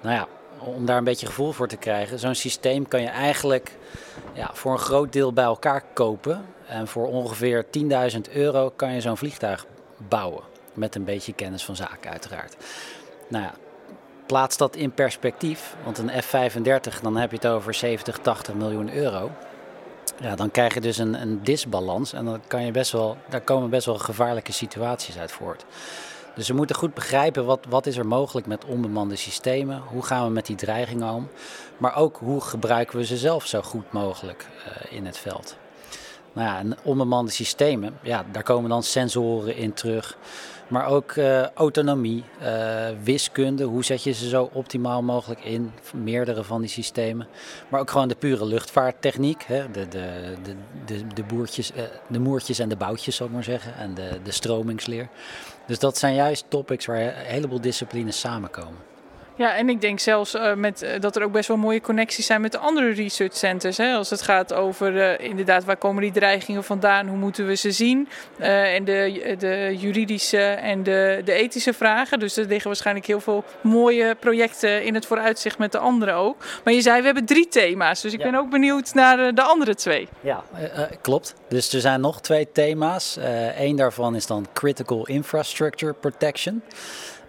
Nou 0.00 0.14
ja, 0.14 0.26
om 0.58 0.86
daar 0.86 0.96
een 0.96 1.04
beetje 1.04 1.26
gevoel 1.26 1.52
voor 1.52 1.68
te 1.68 1.76
krijgen. 1.76 2.18
Zo'n 2.18 2.34
systeem 2.34 2.88
kan 2.88 3.00
je 3.00 3.08
eigenlijk 3.08 3.76
ja, 4.32 4.50
voor 4.52 4.72
een 4.72 4.78
groot 4.78 5.12
deel 5.12 5.32
bij 5.32 5.44
elkaar 5.44 5.84
kopen. 5.92 6.44
En 6.66 6.88
voor 6.88 7.06
ongeveer 7.06 7.66
10.000 8.14 8.32
euro 8.32 8.72
kan 8.76 8.92
je 8.92 9.00
zo'n 9.00 9.16
vliegtuig 9.16 9.66
bouwen. 10.08 10.42
Met 10.74 10.94
een 10.94 11.04
beetje 11.04 11.32
kennis 11.32 11.64
van 11.64 11.76
zaken 11.76 12.10
uiteraard. 12.10 12.56
Nou 13.28 13.44
ja, 13.44 13.52
plaats 14.26 14.56
dat 14.56 14.76
in 14.76 14.92
perspectief. 14.92 15.76
Want 15.84 15.98
een 15.98 16.22
F-35, 16.22 17.00
dan 17.02 17.16
heb 17.16 17.30
je 17.30 17.36
het 17.36 17.46
over 17.46 17.74
70, 17.74 18.18
80 18.18 18.54
miljoen 18.54 18.94
euro. 18.94 19.30
Ja, 20.22 20.36
dan 20.36 20.50
krijg 20.50 20.74
je 20.74 20.80
dus 20.80 20.98
een, 20.98 21.20
een 21.22 21.42
disbalans 21.42 22.12
en 22.12 22.24
dan 22.24 22.40
kan 22.46 22.64
je 22.64 22.70
best 22.70 22.92
wel, 22.92 23.16
daar 23.28 23.40
komen 23.40 23.70
best 23.70 23.86
wel 23.86 23.98
gevaarlijke 23.98 24.52
situaties 24.52 25.18
uit 25.18 25.32
voort. 25.32 25.64
Dus 26.34 26.48
we 26.48 26.54
moeten 26.54 26.76
goed 26.76 26.94
begrijpen 26.94 27.44
wat, 27.44 27.66
wat 27.68 27.86
is 27.86 27.96
er 27.96 28.06
mogelijk 28.06 28.46
met 28.46 28.64
onbemande 28.64 29.16
systemen, 29.16 29.82
hoe 29.86 30.02
gaan 30.02 30.26
we 30.26 30.32
met 30.32 30.46
die 30.46 30.56
dreigingen 30.56 31.12
om, 31.12 31.28
maar 31.76 31.96
ook 31.96 32.16
hoe 32.16 32.40
gebruiken 32.40 32.98
we 32.98 33.04
ze 33.04 33.16
zelf 33.16 33.46
zo 33.46 33.62
goed 33.62 33.92
mogelijk 33.92 34.46
uh, 34.66 34.92
in 34.92 35.06
het 35.06 35.18
veld. 35.18 35.56
Nou 36.32 36.48
ja, 36.48 36.58
en 36.58 36.76
onbemande 36.82 37.30
systemen, 37.30 37.98
ja, 38.02 38.24
daar 38.32 38.42
komen 38.42 38.70
dan 38.70 38.82
sensoren 38.82 39.56
in 39.56 39.72
terug. 39.72 40.16
Maar 40.68 40.86
ook 40.86 41.14
uh, 41.14 41.46
autonomie, 41.46 42.24
uh, 42.42 42.86
wiskunde, 43.02 43.64
hoe 43.64 43.84
zet 43.84 44.02
je 44.02 44.12
ze 44.12 44.28
zo 44.28 44.50
optimaal 44.52 45.02
mogelijk 45.02 45.44
in, 45.44 45.72
meerdere 45.94 46.44
van 46.44 46.60
die 46.60 46.70
systemen. 46.70 47.26
Maar 47.68 47.80
ook 47.80 47.90
gewoon 47.90 48.08
de 48.08 48.14
pure 48.14 48.46
luchtvaarttechniek, 48.46 49.44
hè? 49.46 49.70
De, 49.70 49.88
de, 49.88 50.34
de, 50.42 50.54
de, 50.84 51.06
de, 51.14 51.24
de 52.08 52.18
moertjes 52.18 52.58
en 52.58 52.68
de 52.68 52.76
boutjes, 52.76 53.16
zal 53.16 53.26
ik 53.26 53.32
maar 53.32 53.44
zeggen, 53.44 53.74
en 53.76 53.94
de, 53.94 54.20
de 54.22 54.30
stromingsleer. 54.30 55.08
Dus 55.66 55.78
dat 55.78 55.98
zijn 55.98 56.14
juist 56.14 56.44
topics 56.48 56.86
waar 56.86 57.00
een 57.00 57.12
heleboel 57.14 57.60
disciplines 57.60 58.20
samenkomen. 58.20 58.91
Ja, 59.36 59.56
en 59.56 59.68
ik 59.68 59.80
denk 59.80 60.00
zelfs 60.00 60.34
uh, 60.34 60.54
met, 60.54 60.82
uh, 60.82 60.90
dat 61.00 61.16
er 61.16 61.22
ook 61.22 61.32
best 61.32 61.48
wel 61.48 61.56
mooie 61.56 61.80
connecties 61.80 62.26
zijn 62.26 62.40
met 62.40 62.52
de 62.52 62.58
andere 62.58 62.90
research 62.90 63.36
centers. 63.36 63.76
Hè? 63.76 63.94
Als 63.94 64.10
het 64.10 64.22
gaat 64.22 64.52
over 64.52 64.94
uh, 64.94 65.28
inderdaad 65.28 65.64
waar 65.64 65.76
komen 65.76 66.02
die 66.02 66.12
dreigingen 66.12 66.64
vandaan, 66.64 67.08
hoe 67.08 67.16
moeten 67.16 67.46
we 67.46 67.54
ze 67.54 67.70
zien. 67.70 68.08
en 68.38 68.84
de, 68.84 69.34
de 69.38 69.76
juridische 69.78 70.42
en 70.42 70.82
de, 70.82 71.20
de 71.24 71.32
ethische 71.32 71.72
vragen. 71.72 72.18
Dus 72.18 72.36
er 72.36 72.46
liggen 72.46 72.66
waarschijnlijk 72.66 73.06
heel 73.06 73.20
veel 73.20 73.44
mooie 73.60 74.14
projecten 74.14 74.84
in 74.84 74.94
het 74.94 75.06
vooruitzicht 75.06 75.58
met 75.58 75.72
de 75.72 75.78
anderen 75.78 76.14
ook. 76.14 76.36
Maar 76.64 76.72
je 76.72 76.80
zei 76.80 76.98
we 76.98 77.04
hebben 77.04 77.24
drie 77.24 77.48
thema's, 77.48 78.00
dus 78.00 78.12
ik 78.12 78.18
ja. 78.18 78.30
ben 78.30 78.40
ook 78.40 78.50
benieuwd 78.50 78.94
naar 78.94 79.34
de 79.34 79.42
andere 79.42 79.74
twee. 79.74 80.08
Ja, 80.20 80.44
klopt. 81.00 81.34
Dus 81.48 81.72
er 81.72 81.80
zijn 81.80 82.00
nog 82.00 82.20
twee 82.20 82.48
thema's. 82.52 83.18
Eén 83.56 83.76
daarvan 83.76 84.14
is 84.14 84.26
dan 84.26 84.46
Critical 84.52 85.06
Infrastructure 85.06 85.92
Protection. 85.92 86.62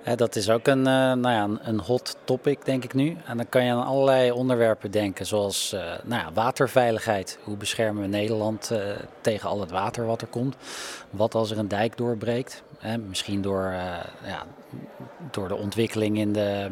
Dat 0.03 0.35
is 0.35 0.49
ook 0.49 0.67
een, 0.67 0.77
uh, 0.77 0.85
nou 0.85 1.29
ja, 1.29 1.49
een 1.61 1.79
hot 1.79 2.17
topic, 2.23 2.65
denk 2.65 2.83
ik 2.83 2.93
nu. 2.93 3.17
En 3.25 3.37
dan 3.37 3.49
kan 3.49 3.65
je 3.65 3.71
aan 3.71 3.85
allerlei 3.85 4.31
onderwerpen 4.31 4.91
denken, 4.91 5.25
zoals 5.25 5.73
uh, 5.73 5.79
nou 6.03 6.21
ja, 6.21 6.31
waterveiligheid. 6.33 7.37
Hoe 7.43 7.57
beschermen 7.57 8.01
we 8.01 8.07
Nederland 8.07 8.69
uh, 8.71 8.79
tegen 9.21 9.49
al 9.49 9.59
het 9.59 9.71
water 9.71 10.05
wat 10.05 10.21
er 10.21 10.27
komt? 10.27 10.55
Wat 11.09 11.35
als 11.35 11.51
er 11.51 11.57
een 11.57 11.67
dijk 11.67 11.97
doorbreekt? 11.97 12.63
Misschien 13.07 13.41
door, 13.41 13.73
ja, 14.23 14.43
door 15.31 15.47
de 15.47 15.55
ontwikkeling 15.55 16.17
in 16.17 16.33
de, 16.33 16.67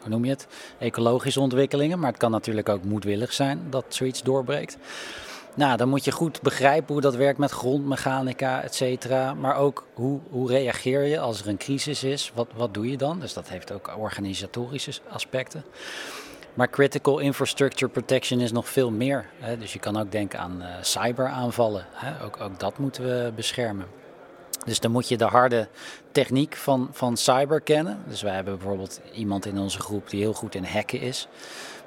hoe 0.00 0.08
noem 0.08 0.24
je 0.24 0.30
het? 0.30 0.46
Ecologische 0.78 1.40
ontwikkelingen. 1.40 1.98
Maar 1.98 2.10
het 2.10 2.20
kan 2.20 2.30
natuurlijk 2.30 2.68
ook 2.68 2.84
moedwillig 2.84 3.32
zijn 3.32 3.66
dat 3.70 3.84
zoiets 3.88 4.22
doorbreekt. 4.22 4.76
Nou, 5.54 5.76
dan 5.76 5.88
moet 5.88 6.04
je 6.04 6.12
goed 6.12 6.42
begrijpen 6.42 6.92
hoe 6.92 7.02
dat 7.02 7.14
werkt 7.14 7.38
met 7.38 7.50
grondmechanica, 7.50 8.62
et 8.62 8.74
cetera. 8.74 9.34
Maar 9.34 9.56
ook 9.56 9.86
hoe, 9.94 10.20
hoe 10.30 10.48
reageer 10.48 11.02
je 11.02 11.18
als 11.18 11.40
er 11.40 11.48
een 11.48 11.56
crisis 11.56 12.04
is? 12.04 12.32
Wat, 12.34 12.48
wat 12.56 12.74
doe 12.74 12.90
je 12.90 12.96
dan? 12.96 13.20
Dus 13.20 13.32
dat 13.32 13.48
heeft 13.48 13.72
ook 13.72 13.94
organisatorische 13.98 14.92
aspecten. 15.08 15.64
Maar 16.54 16.70
critical 16.70 17.18
infrastructure 17.18 17.92
protection 17.92 18.40
is 18.40 18.52
nog 18.52 18.68
veel 18.68 18.90
meer. 18.90 19.26
Hè? 19.38 19.58
Dus 19.58 19.72
je 19.72 19.78
kan 19.78 19.96
ook 19.96 20.12
denken 20.12 20.38
aan 20.38 20.56
uh, 20.60 20.66
cyberaanvallen. 20.80 21.86
Hè? 21.92 22.24
Ook, 22.24 22.40
ook 22.40 22.60
dat 22.60 22.78
moeten 22.78 23.04
we 23.04 23.32
beschermen. 23.36 23.86
Dus 24.64 24.80
dan 24.80 24.90
moet 24.90 25.08
je 25.08 25.16
de 25.16 25.24
harde 25.24 25.68
techniek 26.12 26.56
van, 26.56 26.88
van 26.92 27.16
cyber 27.16 27.60
kennen. 27.60 28.02
Dus 28.06 28.22
wij 28.22 28.34
hebben 28.34 28.58
bijvoorbeeld 28.58 29.00
iemand 29.12 29.46
in 29.46 29.58
onze 29.58 29.78
groep 29.78 30.10
die 30.10 30.20
heel 30.20 30.32
goed 30.32 30.54
in 30.54 30.64
hacken 30.64 31.00
is. 31.00 31.28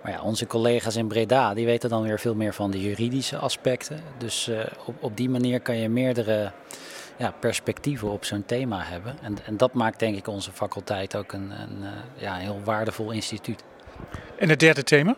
Maar 0.05 0.13
ja, 0.13 0.21
onze 0.21 0.47
collega's 0.47 0.95
in 0.95 1.07
Breda 1.07 1.53
die 1.53 1.65
weten 1.65 1.89
dan 1.89 2.03
weer 2.03 2.19
veel 2.19 2.35
meer 2.35 2.53
van 2.53 2.71
de 2.71 2.81
juridische 2.81 3.37
aspecten. 3.37 4.01
Dus 4.17 4.49
op, 4.85 4.95
op 5.03 5.17
die 5.17 5.29
manier 5.29 5.61
kan 5.61 5.77
je 5.77 5.89
meerdere 5.89 6.51
ja, 7.17 7.33
perspectieven 7.39 8.09
op 8.09 8.25
zo'n 8.25 8.45
thema 8.45 8.81
hebben. 8.83 9.17
En, 9.21 9.37
en 9.45 9.57
dat 9.57 9.73
maakt 9.73 9.99
denk 9.99 10.17
ik 10.17 10.27
onze 10.27 10.51
faculteit 10.51 11.15
ook 11.15 11.31
een, 11.31 11.51
een 11.51 11.83
ja, 12.15 12.35
heel 12.35 12.61
waardevol 12.63 13.11
instituut. 13.11 13.63
En 14.37 14.49
het 14.49 14.59
derde 14.59 14.83
thema? 14.83 15.15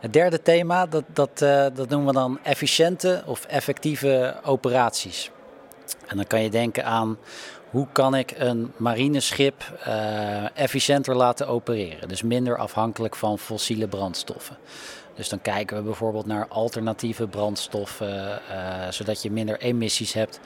Het 0.00 0.12
derde 0.12 0.42
thema, 0.42 0.86
dat, 0.86 1.04
dat, 1.12 1.42
uh, 1.42 1.66
dat 1.74 1.88
noemen 1.88 2.06
we 2.06 2.12
dan 2.12 2.38
efficiënte 2.42 3.22
of 3.26 3.44
effectieve 3.44 4.40
operaties. 4.44 5.30
En 6.06 6.16
dan 6.16 6.26
kan 6.26 6.42
je 6.42 6.50
denken 6.50 6.84
aan 6.84 7.18
hoe 7.70 7.86
kan 7.92 8.14
ik 8.14 8.34
een 8.36 8.72
marineschip 8.76 9.78
uh, 9.86 10.58
efficiënter 10.58 11.16
laten 11.16 11.48
opereren. 11.48 12.08
Dus 12.08 12.22
minder 12.22 12.58
afhankelijk 12.58 13.16
van 13.16 13.38
fossiele 13.38 13.88
brandstoffen. 13.88 14.56
Dus 15.14 15.28
dan 15.28 15.40
kijken 15.40 15.76
we 15.76 15.82
bijvoorbeeld 15.82 16.26
naar 16.26 16.48
alternatieve 16.48 17.26
brandstoffen, 17.26 18.40
uh, 18.50 18.88
zodat 18.90 19.22
je 19.22 19.30
minder 19.30 19.60
emissies 19.60 20.12
hebt. 20.12 20.40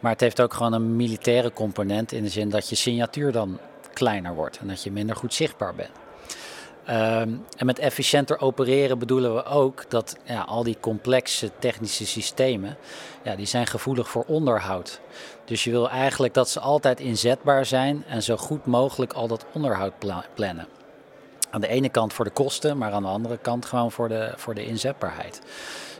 Maar 0.00 0.12
het 0.12 0.20
heeft 0.20 0.40
ook 0.40 0.54
gewoon 0.54 0.72
een 0.72 0.96
militaire 0.96 1.52
component 1.52 2.12
in 2.12 2.22
de 2.22 2.28
zin 2.28 2.48
dat 2.48 2.68
je 2.68 2.76
signatuur 2.76 3.32
dan 3.32 3.58
kleiner 3.92 4.34
wordt 4.34 4.58
en 4.58 4.68
dat 4.68 4.82
je 4.82 4.92
minder 4.92 5.16
goed 5.16 5.34
zichtbaar 5.34 5.74
bent. 5.74 6.05
Um, 6.90 7.44
en 7.56 7.66
met 7.66 7.78
efficiënter 7.78 8.40
opereren 8.40 8.98
bedoelen 8.98 9.34
we 9.34 9.44
ook 9.44 9.90
dat 9.90 10.16
ja, 10.24 10.40
al 10.40 10.62
die 10.62 10.76
complexe 10.80 11.50
technische 11.58 12.06
systemen, 12.06 12.76
ja, 13.22 13.36
die 13.36 13.46
zijn 13.46 13.66
gevoelig 13.66 14.08
voor 14.08 14.24
onderhoud. 14.26 15.00
Dus 15.44 15.64
je 15.64 15.70
wil 15.70 15.90
eigenlijk 15.90 16.34
dat 16.34 16.50
ze 16.50 16.60
altijd 16.60 17.00
inzetbaar 17.00 17.66
zijn 17.66 18.04
en 18.08 18.22
zo 18.22 18.36
goed 18.36 18.66
mogelijk 18.66 19.12
al 19.12 19.28
dat 19.28 19.46
onderhoud 19.52 19.92
plannen. 20.34 20.68
Aan 21.50 21.60
de 21.60 21.68
ene 21.68 21.88
kant 21.88 22.12
voor 22.12 22.24
de 22.24 22.30
kosten, 22.30 22.78
maar 22.78 22.92
aan 22.92 23.02
de 23.02 23.08
andere 23.08 23.38
kant 23.38 23.66
gewoon 23.66 23.92
voor 23.92 24.08
de, 24.08 24.32
voor 24.36 24.54
de 24.54 24.66
inzetbaarheid. 24.66 25.40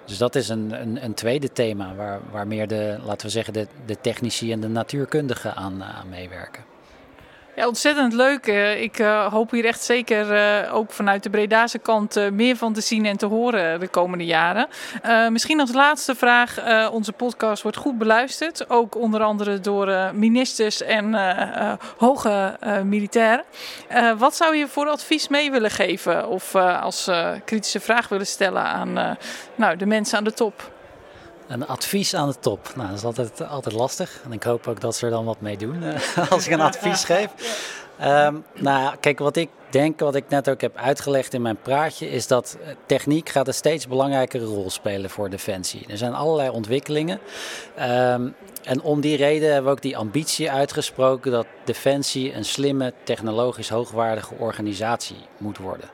Dus 0.04 0.18
dat 0.18 0.34
is 0.34 0.48
een, 0.48 0.80
een, 0.80 1.04
een 1.04 1.14
tweede 1.14 1.52
thema 1.52 1.94
waar, 1.94 2.20
waar 2.30 2.46
meer 2.46 2.68
de, 2.68 2.98
laten 3.04 3.26
we 3.26 3.32
zeggen, 3.32 3.52
de, 3.52 3.66
de 3.86 4.00
technici 4.00 4.52
en 4.52 4.60
de 4.60 4.68
natuurkundigen 4.68 5.54
aan, 5.54 5.84
aan 5.84 6.08
meewerken. 6.08 6.75
Ja, 7.56 7.66
ontzettend 7.66 8.12
leuk. 8.12 8.46
Eh, 8.46 8.82
ik 8.82 8.98
uh, 8.98 9.32
hoop 9.32 9.50
hier 9.50 9.64
echt 9.64 9.82
zeker 9.82 10.32
uh, 10.32 10.74
ook 10.74 10.92
vanuit 10.92 11.22
de 11.22 11.30
Bredase 11.30 11.78
kant 11.78 12.30
meer 12.30 12.56
van 12.56 12.72
te 12.72 12.80
zien 12.80 13.06
en 13.06 13.16
te 13.16 13.26
horen 13.26 13.80
de 13.80 13.88
komende 13.88 14.24
jaren. 14.24 14.68
misschien 15.30 15.60
als 15.60 15.72
laatste 15.72 16.14
vraag. 16.14 16.58
onze 16.90 17.12
podcast 17.12 17.62
wordt 17.62 17.76
goed 17.76 17.98
beluisterd. 17.98 18.70
Ook 18.70 18.96
onder 18.96 19.22
andere 19.22 19.60
door 19.60 20.10
ministers 20.14 20.82
en 20.82 21.14
hoge 21.96 22.58
militairen. 22.84 23.44
wat 24.18 24.36
zou 24.36 24.56
je 24.56 24.68
voor 24.68 24.86
advies 24.88 25.28
mee 25.28 25.50
willen 25.50 25.70
geven? 25.70 26.28
Of 26.28 26.54
als 26.54 27.10
kritische 27.44 27.80
vraag 27.80 28.08
willen 28.08 28.26
stellen 28.26 28.62
aan 28.62 29.16
nou, 29.54 29.76
de 29.76 29.86
mensen 29.86 30.18
aan 30.18 30.24
de 30.24 30.32
top? 30.32 30.74
Een 31.48 31.66
advies 31.66 32.14
aan 32.14 32.28
de 32.28 32.38
top. 32.40 32.72
Nou, 32.74 32.88
dat 32.88 32.96
is 32.96 33.04
altijd, 33.04 33.48
altijd 33.48 33.74
lastig. 33.74 34.20
En 34.24 34.32
ik 34.32 34.42
hoop 34.42 34.66
ook 34.66 34.80
dat 34.80 34.96
ze 34.96 35.04
er 35.04 35.10
dan 35.10 35.24
wat 35.24 35.40
mee 35.40 35.56
doen 35.56 35.82
eh, 35.82 36.30
als 36.32 36.46
ik 36.46 36.52
een 36.52 36.60
advies 36.60 37.04
geef. 37.04 37.30
Um, 38.00 38.44
nou 38.54 38.82
ja, 38.82 38.96
kijk, 39.00 39.18
wat 39.18 39.36
ik 39.36 39.48
denk, 39.70 40.00
wat 40.00 40.14
ik 40.14 40.28
net 40.28 40.48
ook 40.48 40.60
heb 40.60 40.76
uitgelegd 40.76 41.34
in 41.34 41.42
mijn 41.42 41.60
praatje, 41.62 42.10
is 42.10 42.26
dat 42.26 42.58
eh, 42.60 42.68
techniek 42.86 43.28
gaat 43.28 43.46
een 43.46 43.54
steeds 43.54 43.88
belangrijkere 43.88 44.44
rol 44.44 44.70
spelen 44.70 45.10
voor 45.10 45.30
Defensie. 45.30 45.86
Er 45.88 45.96
zijn 45.96 46.14
allerlei 46.14 46.48
ontwikkelingen. 46.48 47.18
Um, 47.80 48.34
en 48.62 48.82
om 48.82 49.00
die 49.00 49.16
reden 49.16 49.48
hebben 49.52 49.64
we 49.64 49.76
ook 49.76 49.82
die 49.82 49.96
ambitie 49.96 50.50
uitgesproken 50.50 51.32
dat 51.32 51.46
Defensie 51.64 52.34
een 52.34 52.44
slimme, 52.44 52.92
technologisch 53.02 53.68
hoogwaardige 53.68 54.34
organisatie 54.38 55.16
moet 55.38 55.58
worden. 55.58 55.88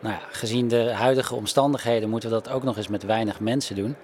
Nou 0.00 0.14
ja, 0.14 0.20
gezien 0.30 0.68
de 0.68 0.90
huidige 0.90 1.34
omstandigheden 1.34 2.10
moeten 2.10 2.28
we 2.28 2.34
dat 2.34 2.48
ook 2.48 2.62
nog 2.62 2.76
eens 2.76 2.88
met 2.88 3.02
weinig 3.02 3.40
mensen 3.40 3.76
doen. 3.76 3.96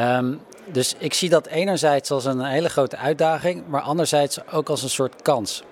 Um, 0.00 0.40
dus 0.72 0.94
ik 0.98 1.14
zie 1.14 1.28
dat 1.28 1.46
enerzijds 1.46 2.10
als 2.10 2.24
een 2.24 2.44
hele 2.44 2.68
grote 2.68 2.96
uitdaging, 2.96 3.66
maar 3.66 3.80
anderzijds 3.80 4.46
ook 4.52 4.68
als 4.68 4.82
een 4.82 4.90
soort 4.90 5.22
kans. 5.22 5.62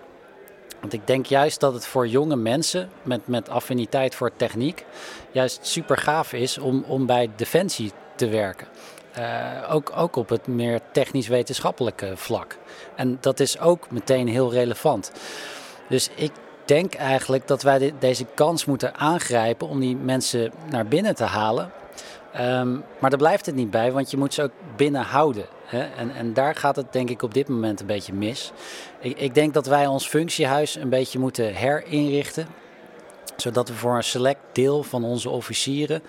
Want 0.81 0.93
ik 0.93 1.07
denk 1.07 1.27
juist 1.27 1.61
dat 1.61 1.75
het 1.75 1.87
voor 1.87 2.07
jonge 2.09 2.37
mensen 2.37 2.91
met, 3.03 3.27
met 3.27 3.49
affiniteit 3.49 4.15
voor 4.15 4.31
techniek 4.37 4.85
juist 5.33 5.67
super 5.67 5.97
gaaf 5.97 6.33
is 6.33 6.59
om, 6.59 6.85
om 6.89 7.07
bij 7.07 7.31
Defensie 7.37 7.93
te 8.15 8.29
werken. 8.29 8.67
Uh, 9.19 9.75
ook, 9.75 9.93
ook 9.97 10.17
op 10.17 10.29
het 10.29 10.47
meer 10.47 10.81
technisch-wetenschappelijke 10.93 12.13
vlak. 12.15 12.57
En 12.97 13.19
dat 13.21 13.41
is 13.41 13.59
ook 13.59 13.91
meteen 13.91 14.29
heel 14.29 14.53
relevant. 14.53 15.13
Dus 15.89 16.11
ik 16.15 16.33
denk 16.65 16.95
eigenlijk 16.95 17.47
dat 17.47 17.63
wij 17.63 17.79
de, 17.79 17.93
deze 17.99 18.27
kans 18.35 18.65
moeten 18.65 18.95
aangrijpen 18.95 19.69
om 19.69 19.81
die 19.81 19.97
mensen 19.97 20.53
naar 20.71 20.87
binnen 20.87 21.15
te 21.15 21.25
halen. 21.25 21.73
Um, 22.41 22.85
maar 22.99 23.11
daar 23.11 23.19
blijft 23.19 23.47
het 23.47 23.55
niet 23.55 23.71
bij, 23.71 23.93
want 23.93 24.11
je 24.11 24.17
moet 24.17 24.35
ze 24.35 24.43
ook 24.43 24.53
binnen 24.77 25.03
houden. 25.03 25.47
Hè? 25.65 25.83
En, 25.83 26.15
en 26.15 26.33
daar 26.33 26.55
gaat 26.55 26.77
het 26.77 26.93
denk 26.93 27.11
ik 27.11 27.23
op 27.23 27.35
dit 27.35 27.49
moment 27.49 27.81
een 27.81 27.87
beetje 27.87 28.13
mis. 28.13 28.53
Ik, 29.01 29.19
ik 29.19 29.35
denk 29.35 29.55
dat 29.55 29.67
wij 29.67 29.87
ons 29.87 30.07
functiehuis 30.07 30.75
een 30.75 30.89
beetje 30.89 31.19
moeten 31.19 31.55
herinrichten 31.55 32.47
zodat 33.37 33.69
we 33.69 33.75
voor 33.75 33.97
een 33.97 34.05
select 34.05 34.41
deel 34.53 34.83
van 34.83 35.05
onze 35.05 35.31
officieren 35.31 36.03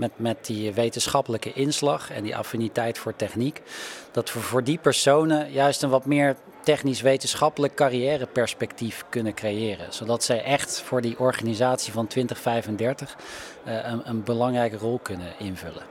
met, 0.00 0.10
met 0.16 0.46
die 0.46 0.72
wetenschappelijke 0.72 1.52
inslag 1.52 2.10
en 2.10 2.22
die 2.22 2.36
affiniteit 2.36 2.98
voor 2.98 3.16
techniek, 3.16 3.62
dat 4.10 4.32
we 4.32 4.40
voor 4.40 4.64
die 4.64 4.78
personen 4.78 5.52
juist 5.52 5.82
een 5.82 5.90
wat 5.90 6.06
meer 6.06 6.36
technisch-wetenschappelijk 6.64 7.74
carrièreperspectief 7.74 9.04
kunnen 9.08 9.34
creëren. 9.34 9.92
Zodat 9.92 10.24
zij 10.24 10.42
echt 10.42 10.80
voor 10.80 11.00
die 11.00 11.18
organisatie 11.18 11.92
van 11.92 12.06
2035 12.06 13.16
uh, 13.66 13.74
een, 13.84 14.00
een 14.04 14.22
belangrijke 14.22 14.76
rol 14.76 14.98
kunnen 15.02 15.32
invullen. 15.38 15.82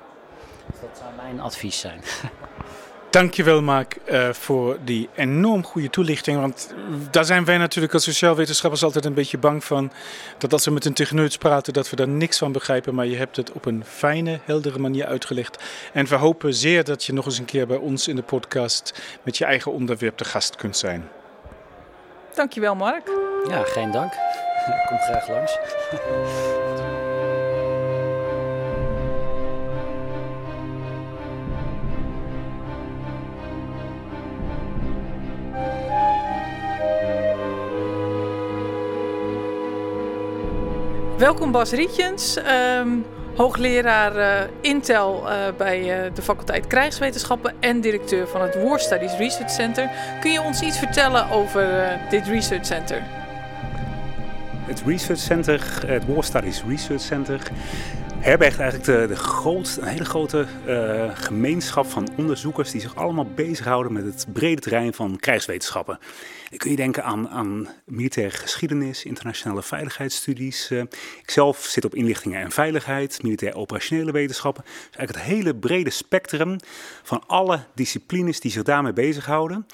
Dus 0.72 0.80
dat 0.82 0.98
zou 0.98 1.15
mijn 1.15 1.39
advies 1.39 1.80
zijn. 1.80 2.02
Dankjewel 3.10 3.62
Mark 3.62 3.98
uh, 4.06 4.30
voor 4.30 4.78
die 4.84 5.10
enorm 5.15 5.63
goede 5.63 5.89
toelichting. 5.89 6.39
Want 6.39 6.74
daar 7.12 7.26
zijn 7.26 7.45
wij 7.45 7.58
natuurlijk 7.58 7.93
als 7.93 8.04
sociaal 8.04 8.36
wetenschappers 8.36 8.84
altijd 8.84 9.06
een 9.06 9.13
beetje 9.13 9.38
bang 9.38 9.63
van. 9.63 9.91
Dat 10.38 10.54
als 10.54 10.65
we 10.65 10.72
met 10.72 10.86
een 10.86 10.93
techneut 10.93 11.39
praten 11.39 11.74
dat 11.74 11.89
we 11.89 11.95
daar 11.95 12.08
niks 12.08 12.38
van 12.38 12.52
begrijpen. 12.52 12.95
Maar 12.95 13.06
je 13.06 13.17
hebt 13.17 13.36
het 13.36 13.52
op 13.52 13.65
een 13.65 13.84
fijne, 13.86 14.39
heldere 14.43 14.80
manier 14.80 15.06
uitgelegd. 15.06 15.63
En 15.93 16.06
we 16.06 16.15
hopen 16.15 16.54
zeer 16.54 16.84
dat 16.84 17.04
je 17.04 17.13
nog 17.13 17.26
eens 17.26 17.38
een 17.38 17.45
keer 17.45 17.67
bij 17.67 17.78
ons 17.78 18.08
in 18.08 18.15
de 18.15 18.24
podcast 18.24 19.02
met 19.24 19.38
je 19.38 19.45
eigen 19.45 19.72
onderwerp 19.72 20.17
te 20.17 20.26
gast 20.26 20.56
kunt 20.56 20.78
zijn. 20.78 21.10
Dankjewel 22.34 22.76
Mark. 22.76 23.10
Ja, 23.50 23.63
geen 23.63 23.91
dank. 23.91 24.13
Ik 24.13 24.86
kom 24.89 24.98
graag 24.98 25.30
langs. 25.30 25.58
Welkom 41.20 41.52
Bas 41.52 41.72
Rietjens, 41.72 42.38
um, 42.38 43.06
hoogleraar 43.36 44.16
uh, 44.16 44.50
Intel 44.62 45.24
uh, 45.24 45.36
bij 45.58 45.80
uh, 45.80 46.16
de 46.16 46.22
faculteit 46.22 46.68
Krijgswetenschappen 46.68 47.54
en 47.60 47.82
directeur 47.82 48.28
van 48.28 48.42
het 48.42 48.64
War 48.64 48.80
Studies 48.80 49.18
Research 49.18 49.50
Center. 49.50 49.90
Kun 50.20 50.32
je 50.32 50.42
ons 50.42 50.62
iets 50.62 50.78
vertellen 50.78 51.30
over 51.30 51.68
dit 52.10 52.28
Research 52.28 52.66
Center? 52.66 53.04
Het 54.66 54.84
Research 54.86 55.20
Center, 55.20 55.84
het 55.86 56.06
War 56.06 56.24
Studies 56.24 56.64
Research 56.68 57.02
Center, 57.02 57.40
herbergt 58.20 58.60
eigenlijk 58.60 58.92
de, 59.00 59.08
de 59.08 59.16
grootste, 59.16 59.82
een 59.82 59.88
hele 59.88 60.06
grote 60.06 60.46
gemeenschap 61.14 61.86
van 61.86 62.10
onderzoekers 62.18 62.72
die 62.72 62.82
zich 62.82 62.96
allemaal 62.96 63.28
bezighouden 63.36 63.94
met 63.94 64.06
het 64.06 64.26
brede 64.34 64.62
terrein 64.62 64.94
van 64.94 65.18
krijgswetenschappen. 65.20 66.00
Dan 66.50 66.58
kun 66.58 66.70
je 66.70 66.76
denken 66.76 67.04
aan, 67.04 67.30
aan 67.30 67.68
militaire 67.86 68.38
geschiedenis, 68.38 69.06
internationale 69.06 69.64
veiligheidsstudies. 69.64 70.72
Uh, 70.72 70.80
ik 71.22 71.32
zelf 71.32 71.58
zit 71.58 71.86
op 71.86 71.96
inlichtingen 71.96 72.42
en 72.42 72.52
veiligheid, 72.52 73.24
militair 73.24 73.56
operationele 73.56 74.12
wetenschappen. 74.12 74.64
Dus 74.64 74.98
eigenlijk 74.98 75.28
het 75.28 75.38
hele 75.38 75.56
brede 75.56 75.90
spectrum 75.90 76.56
van 77.04 77.24
alle 77.28 77.60
disciplines 77.76 78.40
die 78.40 78.52
zich 78.52 78.64
daarmee 78.64 78.94
bezighouden. 78.94 79.66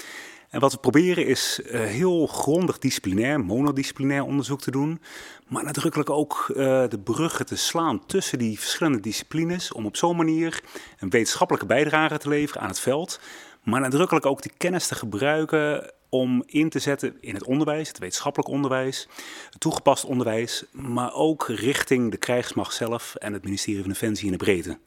En 0.56 0.62
wat 0.62 0.72
we 0.72 0.78
proberen 0.78 1.26
is 1.26 1.60
uh, 1.64 1.80
heel 1.80 2.28
grondig 2.28 2.78
disciplinair, 2.78 3.40
monodisciplinair 3.40 4.24
onderzoek 4.24 4.62
te 4.62 4.72
doen. 4.72 5.02
Maar 5.48 5.64
nadrukkelijk 5.64 6.10
ook 6.10 6.46
uh, 6.50 6.56
de 6.90 7.00
bruggen 7.04 7.46
te 7.46 7.56
slaan 7.56 8.06
tussen 8.06 8.38
die 8.38 8.60
verschillende 8.60 9.00
disciplines. 9.00 9.72
Om 9.72 9.86
op 9.86 9.98
zo'n 9.98 10.16
manier 10.16 10.62
een 11.00 11.10
wetenschappelijke 11.10 11.68
bijdrage 11.68 12.18
te 12.18 12.30
leveren 12.30 12.62
aan 12.62 12.68
het 12.68 12.80
veld. 12.80 13.20
Maar 13.64 13.82
nadrukkelijk 13.82 14.26
ook 14.26 14.42
die 14.42 14.52
kennis 14.58 14.88
te 14.88 14.96
gebruiken 14.96 15.92
om 16.10 16.44
in 16.46 16.70
te 16.70 16.80
zetten 16.80 17.18
in 17.22 17.34
het 17.34 17.44
onderwijs, 17.44 17.88
het 17.88 18.00
wetenschappelijk 18.00 18.50
onderwijs, 18.50 19.08
het 19.50 19.60
toegepast 19.60 20.06
onderwijs, 20.06 20.64
maar 20.72 21.14
ook 21.14 21.48
richting 21.48 22.12
de 22.12 22.18
krijgsmacht 22.18 22.74
zelf 22.74 23.16
en 23.16 23.34
het 23.34 23.44
ministerie 23.44 23.82
van 23.82 23.90
Defensie 23.90 24.26
in 24.26 24.32
de 24.32 24.38
breedte. 24.38 24.78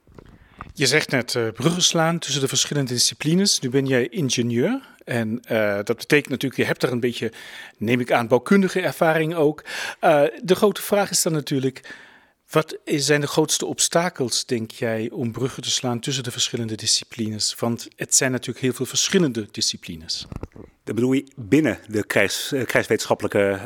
Je 0.72 0.86
zegt 0.86 1.10
net 1.10 1.34
uh, 1.34 1.48
bruggen 1.50 1.82
slaan 1.82 2.18
tussen 2.18 2.40
de 2.40 2.48
verschillende 2.48 2.92
disciplines. 2.92 3.60
Nu 3.60 3.70
ben 3.70 3.86
jij 3.86 4.08
ingenieur. 4.08 4.96
En 5.08 5.40
uh, 5.50 5.74
dat 5.74 5.96
betekent 5.96 6.28
natuurlijk, 6.28 6.60
je 6.60 6.66
hebt 6.66 6.82
er 6.82 6.92
een 6.92 7.00
beetje, 7.00 7.32
neem 7.76 8.00
ik 8.00 8.12
aan, 8.12 8.28
bouwkundige 8.28 8.80
ervaring 8.80 9.34
ook. 9.34 9.64
Uh, 10.00 10.22
de 10.42 10.54
grote 10.54 10.82
vraag 10.82 11.10
is 11.10 11.22
dan 11.22 11.32
natuurlijk, 11.32 11.94
Wat 12.50 12.76
zijn 12.84 13.20
de 13.20 13.26
grootste 13.26 13.66
obstakels, 13.66 14.46
denk 14.46 14.70
jij, 14.70 15.10
om 15.10 15.32
bruggen 15.32 15.62
te 15.62 15.70
slaan 15.70 16.00
tussen 16.00 16.24
de 16.24 16.30
verschillende 16.30 16.74
disciplines? 16.74 17.54
Want 17.58 17.88
het 17.96 18.14
zijn 18.14 18.30
natuurlijk 18.30 18.60
heel 18.60 18.72
veel 18.72 18.86
verschillende 18.86 19.48
disciplines. 19.50 20.26
Dat 20.84 20.94
bedoel 20.94 21.12
je 21.12 21.26
binnen 21.36 21.78
de 21.88 22.04
krijgs, 22.04 22.52
eh, 22.52 22.66
krijgswetenschappelijke 22.66 23.60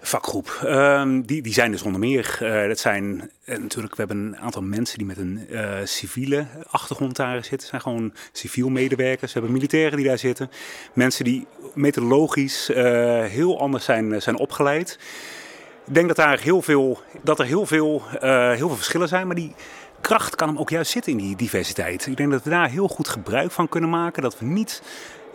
vakgroep. 0.00 0.60
Uh, 0.64 1.02
die, 1.22 1.42
die 1.42 1.52
zijn 1.52 1.70
dus 1.70 1.82
onder 1.82 2.00
meer. 2.00 2.38
Uh, 2.42 2.68
dat 2.68 2.78
zijn 2.78 3.30
natuurlijk, 3.44 3.96
we 3.96 4.04
hebben 4.06 4.16
een 4.16 4.36
aantal 4.36 4.62
mensen 4.62 4.98
die 4.98 5.06
met 5.06 5.16
een 5.16 5.48
civiele 5.84 6.46
achtergrond 6.70 7.16
daar 7.16 7.44
zitten. 7.44 7.68
zijn 7.68 7.80
gewoon 7.80 8.12
civiel 8.32 8.68
medewerkers. 8.68 9.32
We 9.32 9.38
hebben 9.38 9.56
militairen 9.56 9.96
die 9.96 10.06
daar 10.06 10.18
zitten. 10.18 10.50
Mensen 10.92 11.24
die 11.24 11.46
methodologisch 11.74 12.70
heel 13.28 13.60
anders 13.60 13.84
zijn, 13.84 14.22
zijn 14.22 14.38
opgeleid. 14.38 14.98
Ik 15.86 15.94
denk 15.94 16.06
dat, 16.08 16.16
daar 16.16 16.40
heel 16.40 16.62
veel, 16.62 17.00
dat 17.22 17.38
er 17.38 17.44
heel 17.44 17.66
veel, 17.66 18.02
heel 18.20 18.68
veel 18.68 18.76
verschillen 18.76 19.08
zijn, 19.08 19.26
maar 19.26 19.36
die 19.36 19.54
kracht 20.00 20.34
kan 20.34 20.48
hem 20.48 20.58
ook 20.58 20.70
juist 20.70 20.90
zitten 20.90 21.12
in 21.12 21.18
die 21.18 21.36
diversiteit. 21.36 22.06
Ik 22.06 22.16
denk 22.16 22.30
dat 22.30 22.42
we 22.42 22.50
daar 22.50 22.70
heel 22.70 22.88
goed 22.88 23.08
gebruik 23.08 23.50
van 23.50 23.68
kunnen 23.68 23.90
maken. 23.90 24.22
Dat 24.22 24.38
we 24.38 24.44
niet 24.44 24.82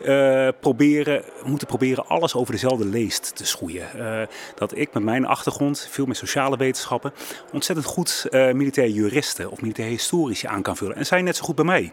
uh, 0.05 0.47
proberen, 0.59 1.23
moeten 1.43 1.67
proberen 1.67 2.07
alles 2.07 2.35
over 2.35 2.53
dezelfde 2.53 2.85
leest 2.85 3.35
te 3.35 3.45
schoeien. 3.45 3.87
Uh, 3.95 4.21
dat 4.55 4.77
ik 4.77 4.93
met 4.93 5.03
mijn 5.03 5.25
achtergrond, 5.25 5.87
veel 5.91 6.05
meer 6.05 6.15
sociale 6.15 6.57
wetenschappen, 6.57 7.13
ontzettend 7.51 7.87
goed 7.87 8.27
uh, 8.29 8.51
militair 8.51 8.89
juristen 8.89 9.51
of 9.51 9.61
militair 9.61 9.89
historici 9.89 10.47
aan 10.47 10.61
kan 10.61 10.77
vullen. 10.77 10.95
En 10.95 11.05
zij 11.05 11.21
net 11.21 11.35
zo 11.35 11.43
goed 11.43 11.55
bij 11.55 11.65
mij. 11.65 11.91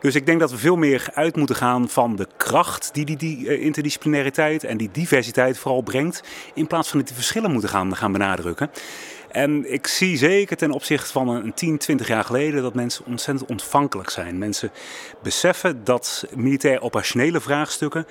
Dus 0.00 0.14
ik 0.14 0.26
denk 0.26 0.40
dat 0.40 0.50
we 0.50 0.56
veel 0.56 0.76
meer 0.76 1.08
uit 1.14 1.36
moeten 1.36 1.56
gaan 1.56 1.88
van 1.88 2.16
de 2.16 2.26
kracht 2.36 2.90
die 2.92 3.04
die, 3.04 3.16
die 3.16 3.60
interdisciplinariteit 3.60 4.64
en 4.64 4.76
die 4.76 4.90
diversiteit 4.92 5.58
vooral 5.58 5.82
brengt, 5.82 6.22
in 6.54 6.66
plaats 6.66 6.88
van 6.88 7.02
die 7.02 7.14
verschillen 7.14 7.50
moeten 7.50 7.70
gaan 7.96 8.12
benadrukken. 8.12 8.70
En 9.30 9.72
ik 9.72 9.86
zie 9.86 10.16
zeker 10.16 10.56
ten 10.56 10.70
opzichte 10.70 11.12
van 11.12 11.28
een 11.28 11.54
10, 11.54 11.78
20 11.78 12.08
jaar 12.08 12.24
geleden 12.24 12.62
dat 12.62 12.74
mensen 12.74 13.06
ontzettend 13.06 13.50
ontvankelijk 13.50 14.10
zijn. 14.10 14.38
Mensen 14.38 14.70
beseffen 15.22 15.84
dat 15.84 16.24
militair 16.34 16.82
operationele 16.82 17.40
vraagstukken 17.40 18.06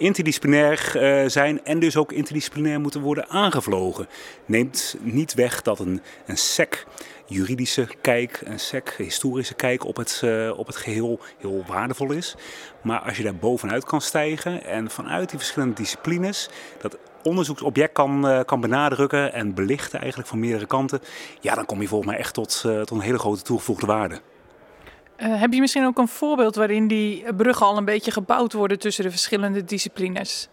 interdisciplinair 0.00 0.92
uh, 0.96 1.28
zijn 1.28 1.64
en 1.64 1.78
dus 1.78 1.96
ook 1.96 2.12
interdisciplinair 2.12 2.80
moeten 2.80 3.00
worden 3.00 3.28
aangevlogen. 3.28 4.08
Neemt 4.46 4.96
niet 5.00 5.34
weg 5.34 5.62
dat 5.62 5.78
een, 5.78 6.00
een 6.26 6.38
SEC 6.38 6.86
juridische 7.26 7.88
kijk, 8.00 8.40
een 8.44 8.60
SEC 8.60 8.94
historische 8.98 9.54
kijk 9.54 9.84
op 9.84 9.96
het, 9.96 10.20
uh, 10.24 10.58
op 10.58 10.66
het 10.66 10.76
geheel 10.76 11.20
heel 11.38 11.64
waardevol 11.66 12.12
is. 12.12 12.34
Maar 12.82 13.00
als 13.00 13.16
je 13.16 13.22
daar 13.22 13.36
bovenuit 13.36 13.84
kan 13.84 14.00
stijgen 14.00 14.64
en 14.64 14.90
vanuit 14.90 15.28
die 15.30 15.38
verschillende 15.38 15.74
disciplines 15.74 16.48
dat 16.80 16.98
onderzoeksobject 17.22 17.92
kan, 17.92 18.30
uh, 18.30 18.40
kan 18.44 18.60
benadrukken 18.60 19.32
en 19.32 19.54
belichten 19.54 19.98
eigenlijk 19.98 20.28
van 20.28 20.38
meerdere 20.38 20.66
kanten, 20.66 21.00
ja, 21.40 21.54
dan 21.54 21.66
kom 21.66 21.80
je 21.80 21.88
volgens 21.88 22.10
mij 22.10 22.20
echt 22.20 22.34
tot, 22.34 22.62
uh, 22.66 22.78
tot 22.78 22.90
een 22.90 23.00
hele 23.00 23.18
grote 23.18 23.42
toegevoegde 23.42 23.86
waarde. 23.86 24.20
Uh, 25.18 25.40
heb 25.40 25.52
je 25.52 25.60
misschien 25.60 25.86
ook 25.86 25.98
een 25.98 26.08
voorbeeld 26.08 26.54
waarin 26.54 26.88
die 26.88 27.34
bruggen 27.34 27.66
al 27.66 27.76
een 27.76 27.84
beetje 27.84 28.10
gebouwd 28.10 28.52
worden 28.52 28.78
tussen 28.78 29.04
de 29.04 29.10
verschillende 29.10 29.64
disciplines? 29.64 30.48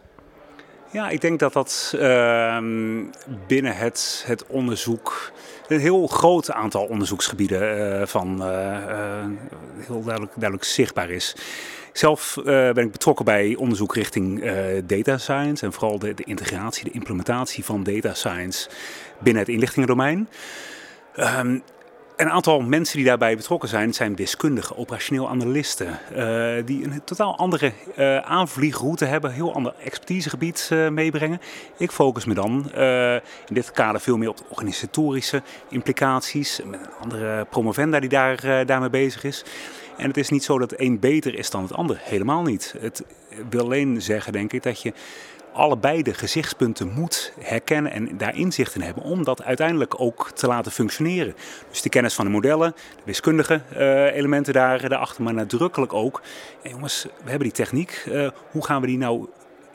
Ja, 0.92 1.10
ik 1.10 1.22
denk 1.22 1.40
dat 1.40 1.54
dat 1.54 1.94
ehm, 2.00 3.04
binnen 3.48 3.76
het, 3.76 4.24
het 4.28 4.48
onderzoek 4.48 5.32
een 5.68 5.80
heel 5.80 6.08
groot 6.08 6.52
aantal 6.52 6.86
onderzoeksgebieden 6.86 8.08
van 8.08 8.42
heel 9.86 10.04
duidelijk, 10.04 10.34
duidelijk 10.36 10.64
zichtbaar 10.64 11.10
is. 11.10 11.36
Zelf 11.98 12.38
uh, 12.40 12.46
ben 12.46 12.86
ik 12.86 12.92
betrokken 12.92 13.26
bij 13.26 13.56
onderzoek 13.56 13.96
richting 13.96 14.44
uh, 14.44 14.54
data 14.84 15.18
science 15.18 15.66
en 15.66 15.74
vooral 15.74 16.00
de, 16.00 16.14
de, 16.14 16.24
integratie, 16.24 16.84
de 16.84 16.92
implementatie 16.92 17.66
van 17.66 17.84
data 17.84 18.14
science 18.14 18.70
binnen 19.20 19.44
het 19.44 19.52
inlichtingendomein. 19.52 20.30
Um, 21.16 21.64
een 22.16 22.30
aantal 22.30 22.62
mensen 22.62 22.98
die 22.98 23.06
daarbij 23.06 23.36
betrokken 23.36 23.70
zijn, 23.70 23.94
zijn 23.94 24.16
wiskundigen, 24.16 24.78
operationeel 24.78 25.30
analisten, 25.30 25.88
uh, 25.88 26.66
die 26.66 26.84
een 26.84 27.02
totaal 27.04 27.38
andere 27.38 27.74
aanvliegroute 28.24 29.06
hebben, 29.06 29.32
heel 29.32 29.54
ander 29.54 29.74
expertisegebied 29.84 30.70
meebrengen. 30.92 31.42
Ik 31.78 31.92
focus 31.92 32.26
me 32.26 32.34
dan 32.34 32.72
in 33.48 33.54
dit 33.54 33.72
kader 33.72 34.02
veel 34.02 34.18
meer 34.18 34.30
op 34.30 34.46
organisatorische 34.50 35.42
implicaties, 35.70 36.62
met 36.66 36.80
een 36.80 36.94
andere 37.02 37.46
promovenda 37.46 38.00
die 38.00 38.10
daar, 38.10 38.66
daarmee 38.66 38.90
bezig 38.90 39.24
is. 39.24 39.44
En 39.98 40.08
het 40.08 40.18
is 40.18 40.30
niet 40.30 40.44
zo 40.44 40.58
dat 40.60 40.72
het 40.72 40.80
een 40.80 41.00
beter 41.00 41.36
is 41.36 41.50
dan 41.50 41.62
het 41.62 41.74
ander. 41.74 41.98
Helemaal 42.02 42.44
niet. 42.44 42.76
Het 42.80 43.04
wil 43.50 43.64
alleen 43.64 44.02
zeggen, 44.02 44.34
denk 44.34 44.54
ik, 44.54 44.64
dat 44.64 44.82
je 44.82 44.94
allebei 45.58 46.04
de 46.04 46.14
gezichtspunten 46.14 46.92
moet 46.94 47.34
herkennen 47.40 47.92
en 47.92 48.18
daar 48.18 48.36
inzicht 48.36 48.76
in 48.76 48.82
hebben 48.82 49.04
om 49.04 49.24
dat 49.24 49.44
uiteindelijk 49.44 50.00
ook 50.00 50.32
te 50.34 50.48
laten 50.48 50.72
functioneren. 50.72 51.36
Dus 51.70 51.82
de 51.82 51.90
kennis 51.90 52.14
van 52.14 52.26
de 52.26 52.32
modellen, 52.32 52.74
de 52.96 53.02
wiskundige 53.04 53.62
uh, 53.74 54.16
elementen 54.16 54.54
daar, 54.54 54.90
daarachter, 54.90 55.24
maar 55.24 55.34
nadrukkelijk 55.34 55.94
ook. 55.94 56.22
En 56.62 56.70
jongens, 56.70 57.04
we 57.04 57.30
hebben 57.30 57.48
die 57.48 57.58
techniek. 57.58 58.06
Uh, 58.08 58.30
hoe 58.52 58.66
gaan 58.66 58.82
we 58.82 58.88
die 58.88 58.98
nou 58.98 59.28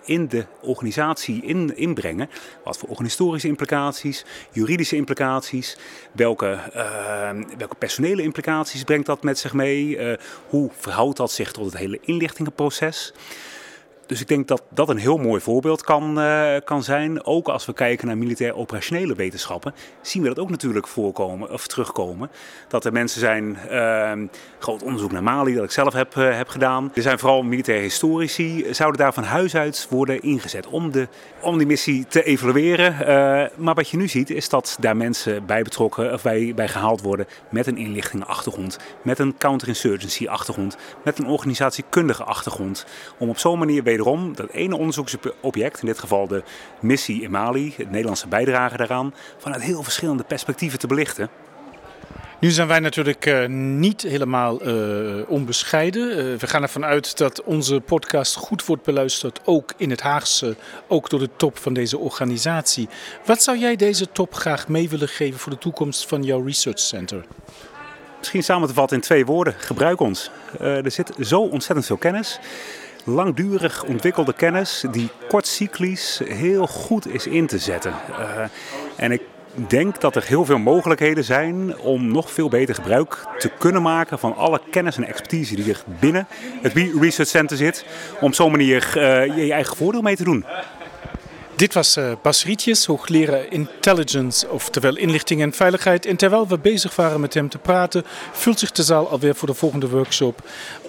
in 0.05 0.29
de 0.29 0.45
organisatie 0.61 1.43
in, 1.43 1.77
inbrengen. 1.77 2.31
Wat 2.65 2.79
voor 2.79 2.89
organisatorische 2.89 3.49
implicaties, 3.49 4.25
juridische 4.51 4.97
implicaties, 4.97 5.77
welke, 6.13 6.59
uh, 6.75 7.31
welke 7.59 7.75
personele 7.75 8.23
implicaties 8.23 8.85
brengt 8.85 9.07
dat 9.07 9.23
met 9.23 9.39
zich 9.39 9.53
mee, 9.53 9.97
uh, 9.97 10.13
hoe 10.49 10.71
verhoudt 10.77 11.17
dat 11.17 11.33
zich 11.33 11.53
tot 11.53 11.65
het 11.65 11.77
hele 11.77 11.99
inlichtingenproces. 12.03 13.13
Dus 14.13 14.21
ik 14.21 14.29
denk 14.29 14.49
dat 14.49 14.63
dat 14.69 14.89
een 14.89 14.97
heel 14.97 15.17
mooi 15.17 15.41
voorbeeld 15.41 15.83
kan, 15.83 16.19
uh, 16.19 16.55
kan 16.65 16.83
zijn. 16.83 17.25
Ook 17.25 17.49
als 17.49 17.67
we 17.67 17.73
kijken 17.73 18.07
naar 18.07 18.19
militair 18.19 18.57
operationele 18.57 19.15
wetenschappen, 19.15 19.75
zien 20.01 20.23
we 20.23 20.29
dat 20.29 20.39
ook 20.39 20.51
natuurlijk 20.51 20.87
voorkomen 20.87 21.51
of 21.51 21.67
terugkomen. 21.67 22.31
Dat 22.69 22.85
er 22.85 22.93
mensen 22.93 23.21
zijn, 23.21 23.59
uh, 23.71 24.13
groot 24.59 24.83
onderzoek 24.83 25.13
naar 25.13 25.23
Mali, 25.23 25.55
dat 25.55 25.65
ik 25.65 25.71
zelf 25.71 25.93
heb, 25.93 26.15
uh, 26.15 26.37
heb 26.37 26.49
gedaan. 26.49 26.91
Er 26.95 27.03
zijn 27.03 27.19
vooral 27.19 27.43
militair 27.43 27.81
historici, 27.81 28.67
zouden 28.71 29.01
daar 29.01 29.13
van 29.13 29.25
huis 29.25 29.57
uit 29.57 29.87
worden 29.91 30.23
ingezet 30.23 30.67
om, 30.67 30.91
de, 30.91 31.09
om 31.41 31.59
die 31.59 31.67
missie 31.67 32.07
te 32.09 32.23
evalueren. 32.23 32.95
maar 33.57 33.75
wat 33.75 33.89
je 33.89 33.97
nu 33.97 34.09
ziet, 34.09 34.31
is 34.31 34.49
dat 34.49 34.77
daar 34.81 34.97
mensen 34.97 35.47
bij 35.47 35.63
betrokken 35.63 36.13
of 36.13 36.23
bij, 36.23 36.53
bij 36.55 36.69
gehaald 36.69 37.01
worden 37.01 37.27
met 37.51 37.67
een 37.67 37.77
inlichtingenachtergrond, 37.77 38.79
met 39.03 39.19
een 39.19 39.35
counterinsurgency 39.39 40.29
achtergrond, 40.29 40.77
met 41.05 41.19
een 41.19 41.27
organisatiekundige 41.27 42.25
achtergrond. 42.25 42.87
Om 43.19 43.29
op 43.29 43.39
zo'n 43.39 43.59
manier 43.59 43.83
wederom 43.83 44.01
wederom 44.03 44.35
dat 44.37 44.51
ene 44.51 44.77
onderzoeksobject, 44.77 45.81
in 45.81 45.87
dit 45.87 45.99
geval 45.99 46.27
de 46.27 46.43
missie 46.81 47.23
in 47.23 47.31
Mali, 47.31 47.75
het 47.77 47.91
Nederlandse 47.91 48.29
bijdrage 48.29 48.77
daaraan, 48.77 49.15
vanuit 49.39 49.63
heel 49.63 49.83
verschillende 49.83 50.25
perspectieven 50.25 50.79
te 50.79 50.87
belichten. 50.87 51.29
Nu 52.41 52.51
zijn 52.51 52.69
wij 52.69 52.81
natuurlijk 52.81 53.27
uh, 53.27 53.47
niet 53.49 54.03
helemaal 54.03 54.67
uh, 54.69 55.31
onbescheiden. 55.31 56.09
Uh, 56.09 56.39
we 56.39 56.47
gaan 56.47 56.63
ervan 56.63 56.85
uit 56.85 57.19
dat 57.19 57.43
onze 57.43 57.81
podcast 57.81 58.37
goed 58.37 58.67
wordt 58.67 58.83
beluisterd, 58.83 59.41
ook 59.45 59.73
in 59.77 59.91
het 59.91 60.01
Haagse, 60.01 60.57
ook 60.89 61.11
door 61.11 61.21
de 61.21 61.31
top 61.37 61.59
van 61.59 61.73
deze 61.73 61.99
organisatie. 61.99 62.89
Wat 63.25 63.43
zou 63.43 63.59
jij 63.59 63.77
deze 63.77 64.13
top 64.13 64.35
graag 64.35 64.69
mee 64.69 64.89
willen 64.89 65.09
geven 65.09 65.41
voor 65.41 65.53
de 65.53 65.59
toekomst 65.59 66.07
van 66.07 66.23
jouw 66.23 66.45
research 66.45 66.79
center? 66.79 67.25
Misschien 68.19 68.43
samen 68.43 68.69
te 68.69 68.75
vatten 68.75 68.97
in 68.97 69.03
twee 69.03 69.27
woorden: 69.27 69.55
gebruik 69.59 70.01
ons. 70.01 70.31
er 70.59 70.91
zit 70.91 71.13
zo 71.21 71.41
ontzettend 71.41 71.87
veel 71.87 71.97
kennis 71.97 72.39
langdurig 73.05 73.85
ontwikkelde 73.85 74.33
kennis 74.33 74.85
die 74.91 75.09
kortcyclisch 75.29 76.21
heel 76.25 76.67
goed 76.67 77.15
is 77.15 77.27
in 77.27 77.47
te 77.47 77.59
zetten. 77.59 77.93
Uh, 78.11 78.45
en 78.97 79.13
ik 79.13 79.23
denk 79.55 80.01
dat 80.01 80.17
er 80.17 80.25
heel 80.25 80.45
veel 80.45 80.59
mogelijkheden 80.59 81.25
zijn 81.25 81.79
om 81.79 82.13
nog 82.13 82.31
veel 82.31 82.49
beter 82.49 82.75
gebruik 82.75 83.27
te 83.39 83.51
kunnen 83.59 83.83
maken 83.83 84.19
van 84.19 84.37
alle 84.37 84.61
kennis 84.71 84.97
en 84.97 85.05
expertise 85.05 85.55
die 85.55 85.73
er 85.73 85.83
binnen 86.01 86.27
het 86.61 86.73
Research 86.75 87.31
Center 87.31 87.57
zit. 87.57 87.85
Om 88.21 88.27
op 88.27 88.35
zo'n 88.35 88.51
manier 88.51 88.93
uh, 88.97 89.37
je 89.47 89.53
eigen 89.53 89.77
voordeel 89.77 90.03
mee 90.03 90.17
te 90.17 90.25
doen. 90.25 90.45
Dit 91.57 91.75
was 91.75 91.97
uh, 91.97 92.13
Bas 92.23 92.45
Rietjes, 92.45 92.87
hoogleraar 92.87 93.47
Intelligence, 93.49 94.49
oftewel 94.49 94.97
inlichting 94.97 95.43
en 95.43 95.53
veiligheid. 95.53 96.07
En 96.07 96.17
terwijl 96.17 96.49
we 96.49 96.59
bezig 96.59 96.97
waren 96.97 97.21
met 97.21 97.35
hem 97.35 97.49
te 97.49 97.59
praten, 97.59 98.05
vult 98.33 98.59
zich 98.59 98.73
de 98.73 98.83
zaal 98.83 99.09
alweer 99.09 99.35
voor 99.35 99.49
de 99.49 99.55
volgende 99.55 99.89
workshop. 99.89 100.41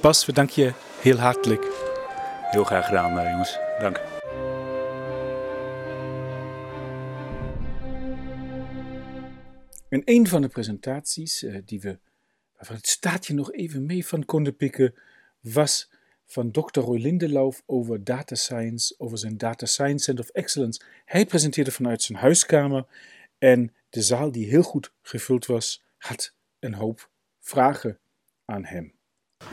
Bas, 0.01 0.25
we 0.25 0.33
danken 0.33 0.63
je 0.63 0.73
heel 0.99 1.17
hartelijk. 1.17 1.92
Heel 2.53 2.63
graag 2.63 2.85
gedaan, 2.85 3.17
uh, 3.17 3.29
jongens. 3.31 3.59
Dank. 3.79 4.01
En 9.89 10.01
een 10.05 10.27
van 10.27 10.41
de 10.41 10.47
presentaties 10.47 11.43
uh, 11.43 11.57
die 11.65 11.81
we, 11.81 11.99
waarvan 12.55 12.75
het 12.75 12.87
staatje 12.87 13.33
nog 13.33 13.51
even 13.51 13.85
mee 13.85 14.05
van 14.05 14.25
konden 14.25 14.55
pikken, 14.55 14.93
was 15.39 15.91
van 16.25 16.51
Dr. 16.51 16.79
Roy 16.79 16.97
Lindelauf 16.97 17.63
over 17.65 18.03
data 18.03 18.35
science, 18.35 18.95
over 18.97 19.17
zijn 19.17 19.37
Data 19.37 19.65
Science 19.65 20.03
Center 20.03 20.23
of 20.23 20.29
Excellence. 20.29 20.81
Hij 21.05 21.25
presenteerde 21.25 21.71
vanuit 21.71 22.01
zijn 22.01 22.17
huiskamer 22.17 22.85
en 23.37 23.73
de 23.89 24.01
zaal, 24.01 24.31
die 24.31 24.47
heel 24.47 24.63
goed 24.63 24.93
gevuld 25.01 25.45
was, 25.45 25.83
had 25.97 26.33
een 26.59 26.73
hoop 26.73 27.09
vragen 27.39 27.99
aan 28.45 28.65
hem. 28.65 28.93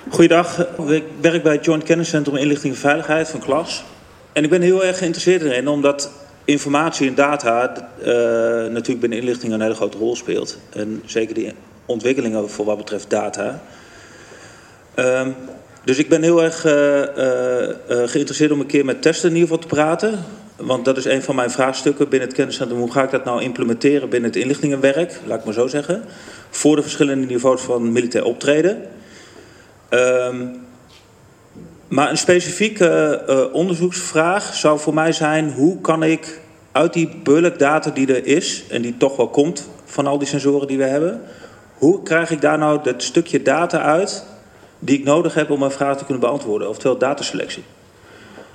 Goeiedag, 0.08 0.66
ik 0.88 1.04
werk 1.20 1.42
bij 1.42 1.52
het 1.52 1.64
Joint 1.64 1.82
Kenniscentrum 1.82 2.36
Inlichting 2.36 2.74
en 2.74 2.80
Veiligheid 2.80 3.28
van 3.28 3.40
KLAS. 3.40 3.84
En 4.32 4.44
ik 4.44 4.50
ben 4.50 4.62
heel 4.62 4.84
erg 4.84 4.98
geïnteresseerd 4.98 5.42
erin, 5.42 5.68
omdat 5.68 6.10
informatie 6.44 7.08
en 7.08 7.14
data 7.14 7.88
uh, 8.00 8.06
natuurlijk 8.72 9.00
binnen 9.00 9.18
inlichting 9.18 9.52
een 9.52 9.60
hele 9.60 9.74
grote 9.74 9.98
rol 9.98 10.16
speelt. 10.16 10.58
En 10.72 11.02
zeker 11.06 11.34
die 11.34 11.52
ontwikkelingen 11.86 12.50
voor 12.50 12.64
wat 12.64 12.76
betreft 12.76 13.10
data. 13.10 13.62
Um, 14.96 15.34
dus 15.84 15.98
ik 15.98 16.08
ben 16.08 16.22
heel 16.22 16.42
erg 16.42 16.64
uh, 16.64 16.72
uh, 16.72 17.04
geïnteresseerd 17.86 18.50
om 18.50 18.60
een 18.60 18.66
keer 18.66 18.84
met 18.84 19.02
testen 19.02 19.28
in 19.28 19.34
ieder 19.34 19.48
geval 19.48 19.68
te 19.68 19.74
praten. 19.74 20.24
Want 20.56 20.84
dat 20.84 20.96
is 20.96 21.04
een 21.04 21.22
van 21.22 21.34
mijn 21.34 21.50
vraagstukken 21.50 22.08
binnen 22.08 22.28
het 22.28 22.36
kenniscentrum. 22.36 22.78
Hoe 22.78 22.92
ga 22.92 23.02
ik 23.02 23.10
dat 23.10 23.24
nou 23.24 23.42
implementeren 23.42 24.08
binnen 24.08 24.30
het 24.30 24.38
inlichtingenwerk, 24.38 25.20
laat 25.26 25.38
ik 25.38 25.44
maar 25.44 25.54
zo 25.54 25.66
zeggen. 25.66 26.04
Voor 26.50 26.76
de 26.76 26.82
verschillende 26.82 27.26
niveaus 27.26 27.60
van 27.60 27.92
militair 27.92 28.24
optreden. 28.24 28.82
Um, 29.90 30.68
maar 31.88 32.10
een 32.10 32.18
specifieke 32.18 33.22
uh, 33.28 33.54
onderzoeksvraag 33.54 34.54
zou 34.54 34.78
voor 34.78 34.94
mij 34.94 35.12
zijn: 35.12 35.52
hoe 35.52 35.80
kan 35.80 36.02
ik 36.02 36.40
uit 36.72 36.92
die 36.92 37.20
bulkdata 37.22 37.90
die 37.90 38.14
er 38.14 38.26
is 38.26 38.64
en 38.68 38.82
die 38.82 38.96
toch 38.96 39.16
wel 39.16 39.28
komt 39.28 39.68
van 39.84 40.06
al 40.06 40.18
die 40.18 40.28
sensoren 40.28 40.66
die 40.66 40.78
we 40.78 40.84
hebben, 40.84 41.22
hoe 41.74 42.02
krijg 42.02 42.30
ik 42.30 42.40
daar 42.40 42.58
nou 42.58 42.82
dat 42.82 43.02
stukje 43.02 43.42
data 43.42 43.80
uit 43.82 44.24
die 44.78 44.98
ik 44.98 45.04
nodig 45.04 45.34
heb 45.34 45.50
om 45.50 45.58
mijn 45.58 45.70
vraag 45.70 45.96
te 45.96 46.04
kunnen 46.04 46.22
beantwoorden, 46.22 46.68
oftewel 46.68 46.98
dataselectie? 46.98 47.64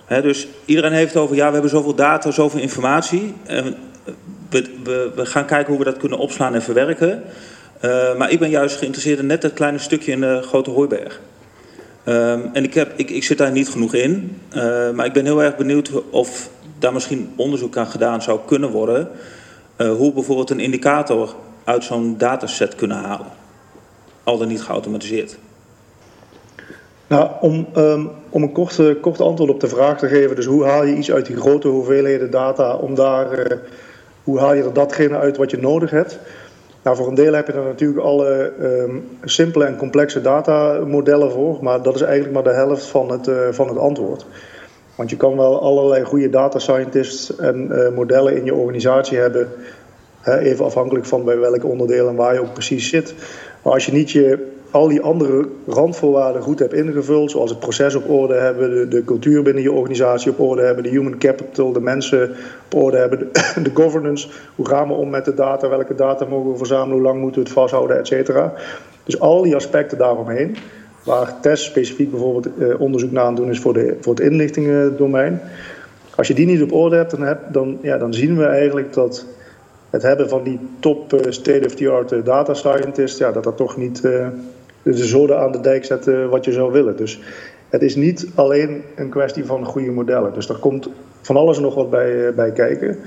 He, 0.05 0.21
dus 0.21 0.47
iedereen 0.65 0.91
heeft 0.91 1.15
over, 1.15 1.35
ja, 1.35 1.47
we 1.47 1.53
hebben 1.53 1.71
zoveel 1.71 1.95
data, 1.95 2.31
zoveel 2.31 2.59
informatie. 2.59 3.33
En 3.43 3.75
we, 4.49 5.11
we 5.15 5.25
gaan 5.25 5.45
kijken 5.45 5.67
hoe 5.67 5.83
we 5.83 5.89
dat 5.89 5.97
kunnen 5.97 6.17
opslaan 6.17 6.53
en 6.53 6.61
verwerken. 6.61 7.23
Uh, 7.85 8.17
maar 8.17 8.31
ik 8.31 8.39
ben 8.39 8.49
juist 8.49 8.77
geïnteresseerd 8.77 9.19
in 9.19 9.25
net 9.25 9.41
dat 9.41 9.53
kleine 9.53 9.77
stukje 9.77 10.11
in 10.11 10.21
de 10.21 10.41
grote 10.41 10.69
hooiberg. 10.69 11.21
Um, 12.07 12.49
en 12.53 12.63
ik, 12.63 12.73
heb, 12.73 12.91
ik, 12.95 13.09
ik 13.09 13.23
zit 13.23 13.37
daar 13.37 13.51
niet 13.51 13.69
genoeg 13.69 13.93
in. 13.93 14.41
Uh, 14.55 14.91
maar 14.91 15.05
ik 15.05 15.13
ben 15.13 15.25
heel 15.25 15.43
erg 15.43 15.55
benieuwd 15.55 15.91
of 16.09 16.49
daar 16.79 16.93
misschien 16.93 17.33
onderzoek 17.35 17.77
aan 17.77 17.87
gedaan 17.87 18.21
zou 18.21 18.39
kunnen 18.45 18.69
worden. 18.69 19.09
Uh, 19.77 19.91
hoe 19.91 20.13
bijvoorbeeld 20.13 20.49
een 20.49 20.59
indicator 20.59 21.35
uit 21.63 21.83
zo'n 21.83 22.17
dataset 22.17 22.75
kunnen 22.75 22.97
halen. 22.97 23.27
Al 24.23 24.37
dan 24.37 24.47
niet 24.47 24.61
geautomatiseerd. 24.61 25.37
Nou, 27.07 27.29
om, 27.41 27.67
um, 27.77 28.09
om 28.29 28.43
een 28.43 28.51
korte, 28.51 28.97
korte 29.01 29.23
antwoord 29.23 29.49
op 29.49 29.59
de 29.59 29.67
vraag 29.67 29.97
te 29.97 30.07
geven. 30.07 30.35
Dus 30.35 30.45
hoe 30.45 30.63
haal 30.63 30.85
je 30.85 30.95
iets 30.95 31.11
uit 31.11 31.25
die 31.25 31.37
grote 31.37 31.67
hoeveelheden 31.67 32.31
data? 32.31 32.75
Om 32.75 32.95
daar, 32.95 33.59
hoe 34.23 34.39
haal 34.39 34.53
je 34.53 34.63
er 34.63 34.73
datgene 34.73 35.17
uit 35.17 35.37
wat 35.37 35.51
je 35.51 35.57
nodig 35.57 35.89
hebt? 35.89 36.19
Nou, 36.85 36.97
voor 36.97 37.07
een 37.07 37.15
deel 37.15 37.33
heb 37.33 37.47
je 37.47 37.53
er 37.53 37.63
natuurlijk 37.63 37.99
alle 37.99 38.53
um, 38.61 39.07
simpele 39.23 39.65
en 39.65 39.77
complexe 39.77 40.21
datamodellen 40.21 41.31
voor, 41.31 41.57
maar 41.61 41.81
dat 41.81 41.95
is 41.95 42.01
eigenlijk 42.01 42.33
maar 42.33 42.43
de 42.43 42.59
helft 42.59 42.85
van 42.85 43.11
het, 43.11 43.27
uh, 43.27 43.47
van 43.51 43.67
het 43.67 43.77
antwoord. 43.77 44.25
Want 44.95 45.09
je 45.09 45.17
kan 45.17 45.37
wel 45.37 45.61
allerlei 45.61 46.03
goede 46.03 46.29
data 46.29 46.59
scientists 46.59 47.35
en 47.35 47.67
uh, 47.71 47.89
modellen 47.89 48.37
in 48.37 48.45
je 48.45 48.53
organisatie 48.53 49.17
hebben, 49.17 49.47
hè, 50.21 50.39
even 50.39 50.65
afhankelijk 50.65 51.05
van 51.05 51.23
bij 51.23 51.39
welk 51.39 51.65
onderdeel 51.65 52.07
en 52.07 52.15
waar 52.15 52.33
je 52.33 52.41
ook 52.41 52.53
precies 52.53 52.89
zit. 52.89 53.13
Maar 53.61 53.73
als 53.73 53.85
je 53.85 53.91
niet 53.91 54.11
je 54.11 54.54
al 54.75 54.87
die 54.87 55.01
andere 55.01 55.47
randvoorwaarden 55.67 56.41
goed 56.41 56.59
hebt 56.59 56.73
ingevuld, 56.73 57.31
zoals 57.31 57.49
het 57.49 57.59
proces 57.59 57.95
op 57.95 58.09
orde 58.09 58.33
hebben, 58.33 58.69
de, 58.69 58.87
de 58.87 59.03
cultuur 59.03 59.43
binnen 59.43 59.63
je 59.63 59.71
organisatie 59.71 60.31
op 60.31 60.39
orde 60.39 60.61
hebben, 60.61 60.83
de 60.83 60.89
human 60.89 61.17
capital, 61.17 61.71
de 61.71 61.81
mensen 61.81 62.31
op 62.65 62.81
orde 62.81 62.97
hebben, 62.97 63.19
de, 63.63 63.71
governance, 63.73 64.27
hoe 64.55 64.67
gaan 64.67 64.87
we 64.87 64.93
om 64.93 65.09
met 65.09 65.25
de 65.25 65.33
data, 65.33 65.69
welke 65.69 65.95
data 65.95 66.25
mogen 66.25 66.51
we 66.51 66.57
verzamelen, 66.57 66.93
hoe 66.93 67.01
lang 67.01 67.19
moeten 67.19 67.41
we 67.41 67.47
het 67.47 67.57
vasthouden, 67.57 67.97
et 67.97 68.07
cetera. 68.07 68.53
Dus 69.03 69.19
al 69.19 69.41
die 69.41 69.55
aspecten 69.55 69.97
daaromheen, 69.97 70.55
waar 71.03 71.39
TES 71.41 71.63
specifiek 71.63 72.11
bijvoorbeeld 72.11 72.57
eh, 72.57 72.81
onderzoek 72.81 73.11
naar 73.11 73.23
aan 73.23 73.35
doen 73.35 73.49
is 73.49 73.59
voor, 73.59 73.73
de, 73.73 73.97
voor 74.01 74.13
het 74.13 74.23
inlichtingendomein. 74.23 75.41
Als 76.15 76.27
je 76.27 76.33
die 76.33 76.45
niet 76.45 76.61
op 76.61 76.73
orde 76.73 76.95
hebt, 76.95 77.11
dan, 77.11 77.21
heb, 77.21 77.39
dan, 77.51 77.77
ja, 77.81 77.97
dan 77.97 78.13
zien 78.13 78.37
we 78.37 78.45
eigenlijk 78.45 78.93
dat 78.93 79.25
het 79.89 80.01
hebben 80.01 80.29
van 80.29 80.43
die 80.43 80.59
top 80.79 81.13
uh, 81.13 81.19
state-of-the-art 81.29 82.11
uh, 82.11 82.23
data 82.23 82.53
scientist, 82.53 83.17
ja, 83.17 83.31
dat 83.31 83.43
dat 83.43 83.57
toch 83.57 83.77
niet 83.77 84.03
uh, 84.03 84.27
de 84.93 85.05
zoden 85.05 85.39
aan 85.39 85.51
de 85.51 85.59
dijk 85.59 85.85
zet 85.85 86.09
wat 86.29 86.45
je 86.45 86.51
zou 86.51 86.71
willen. 86.71 86.97
Dus 86.97 87.19
het 87.69 87.81
is 87.81 87.95
niet 87.95 88.27
alleen 88.35 88.81
een 88.95 89.09
kwestie 89.09 89.45
van 89.45 89.65
goede 89.65 89.91
modellen. 89.91 90.33
Dus 90.33 90.49
er 90.49 90.57
komt 90.57 90.89
van 91.21 91.35
alles 91.35 91.59
nog 91.59 91.75
wat 91.75 91.89
bij, 91.89 92.33
bij 92.33 92.51
kijken. 92.51 92.97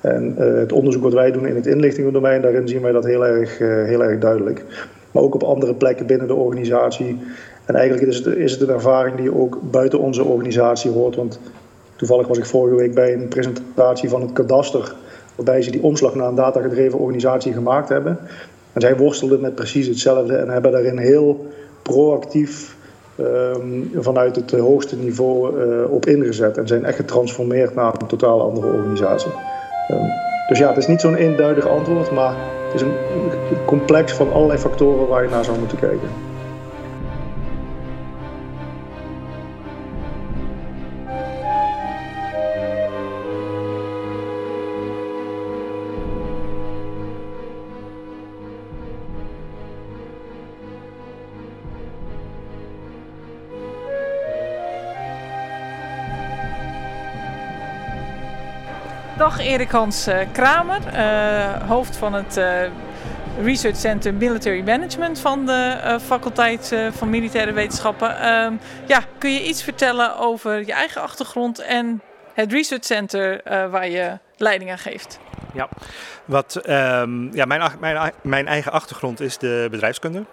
En 0.00 0.34
het 0.36 0.72
onderzoek 0.72 1.02
wat 1.02 1.12
wij 1.12 1.30
doen 1.30 1.46
in 1.46 1.54
het 1.54 1.66
inlichtingendomein, 1.66 2.42
daarin 2.42 2.68
zien 2.68 2.82
wij 2.82 2.92
dat 2.92 3.04
heel 3.04 3.26
erg, 3.26 3.58
heel 3.58 4.02
erg 4.02 4.18
duidelijk. 4.18 4.64
Maar 5.10 5.22
ook 5.22 5.34
op 5.34 5.42
andere 5.42 5.74
plekken 5.74 6.06
binnen 6.06 6.26
de 6.26 6.34
organisatie. 6.34 7.18
En 7.64 7.74
eigenlijk 7.74 8.06
is 8.06 8.16
het, 8.16 8.26
is 8.26 8.52
het 8.52 8.60
een 8.60 8.74
ervaring 8.74 9.16
die 9.16 9.34
ook 9.34 9.58
buiten 9.70 9.98
onze 9.98 10.24
organisatie 10.24 10.90
hoort. 10.90 11.16
Want 11.16 11.40
toevallig 11.96 12.26
was 12.26 12.38
ik 12.38 12.46
vorige 12.46 12.76
week 12.76 12.94
bij 12.94 13.12
een 13.12 13.28
presentatie 13.28 14.08
van 14.08 14.20
het 14.20 14.32
kadaster 14.32 14.94
waarbij 15.34 15.62
ze 15.62 15.70
die 15.70 15.82
omslag 15.82 16.14
naar 16.14 16.28
een 16.28 16.34
datagedreven 16.34 16.98
organisatie 16.98 17.52
gemaakt 17.52 17.88
hebben. 17.88 18.18
En 18.76 18.82
zij 18.82 18.96
worstelden 18.96 19.40
met 19.40 19.54
precies 19.54 19.86
hetzelfde 19.86 20.36
en 20.36 20.48
hebben 20.48 20.72
daarin 20.72 20.98
heel 20.98 21.46
proactief 21.82 22.76
um, 23.20 23.90
vanuit 23.94 24.36
het 24.36 24.50
hoogste 24.50 24.96
niveau 24.96 25.60
uh, 25.66 25.92
op 25.92 26.06
ingezet. 26.06 26.58
En 26.58 26.66
zijn 26.66 26.84
echt 26.84 26.96
getransformeerd 26.96 27.74
naar 27.74 27.94
een 27.98 28.06
totaal 28.06 28.40
andere 28.40 28.66
organisatie. 28.66 29.30
Um, 29.90 30.10
dus 30.48 30.58
ja, 30.58 30.68
het 30.68 30.76
is 30.76 30.86
niet 30.86 31.00
zo'n 31.00 31.14
eenduidig 31.14 31.68
antwoord, 31.68 32.10
maar 32.10 32.34
het 32.66 32.74
is 32.74 32.80
een 32.80 32.94
complex 33.66 34.12
van 34.12 34.32
allerlei 34.32 34.58
factoren 34.58 35.08
waar 35.08 35.22
je 35.22 35.30
naar 35.30 35.44
zou 35.44 35.58
moeten 35.58 35.78
kijken. 35.78 36.25
Erik 59.38 59.70
Hans 59.70 60.08
uh, 60.08 60.18
Kramer, 60.32 60.80
uh, 60.94 61.68
hoofd 61.68 61.96
van 61.96 62.12
het 62.12 62.36
uh, 62.36 62.60
Research 63.42 63.76
Center 63.76 64.14
Military 64.14 64.62
Management 64.64 65.18
van 65.18 65.46
de 65.46 65.98
faculteit 66.02 66.76
van 66.90 67.10
Militaire 67.10 67.52
Wetenschappen. 67.52 68.18
Ehm, 68.18 68.52
ja, 68.86 69.00
kun 69.18 69.32
je 69.32 69.44
iets 69.44 69.62
vertellen 69.62 70.18
over 70.18 70.66
je 70.66 70.72
eigen 70.72 71.02
achtergrond 71.02 71.58
en 71.58 72.02
het 72.34 72.52
Research 72.52 72.84
Center 72.84 73.40
waar 73.70 73.88
je 73.88 74.18
leiding 74.36 74.70
aan 74.70 74.78
geeft? 74.78 75.18
Ja, 75.52 75.68
wat, 76.24 76.68
um, 76.68 77.34
ja 77.34 77.44
mijn, 77.44 77.70
mijn, 77.80 78.12
mijn 78.22 78.46
eigen 78.46 78.72
achtergrond 78.72 79.20
is 79.20 79.38
de 79.38 79.68
bedrijfskunde 79.70 80.24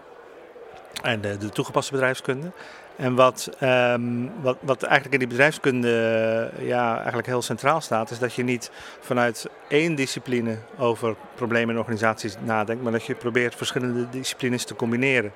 en 1.02 1.22
de 1.22 1.50
toegepaste 1.50 1.92
bedrijfskunde. 1.92 2.52
En 2.96 3.16
wat, 3.16 3.50
um, 3.62 4.32
wat, 4.42 4.58
wat 4.60 4.84
eigenlijk 4.84 5.14
in 5.14 5.20
die 5.20 5.28
bedrijfskunde 5.28 6.52
ja, 6.60 6.96
eigenlijk 6.98 7.28
heel 7.28 7.42
centraal 7.42 7.82
staat, 7.82 8.12
is 8.12 8.20
dat 8.20 8.34
je 8.34 8.44
niet 8.44 8.72
vanuit 9.00 9.50
één 9.68 9.96
discipline 9.96 10.58
over 10.78 11.16
problemen 11.36 11.74
in 11.74 11.80
organisaties 11.80 12.36
nadenkt, 12.40 12.84
maar 12.84 12.92
dat 12.92 13.06
je 13.06 13.16
probeert 13.16 13.56
verschillende 13.56 14.10
disciplines 14.10 14.66
te 14.66 14.76
combineren. 14.76 15.34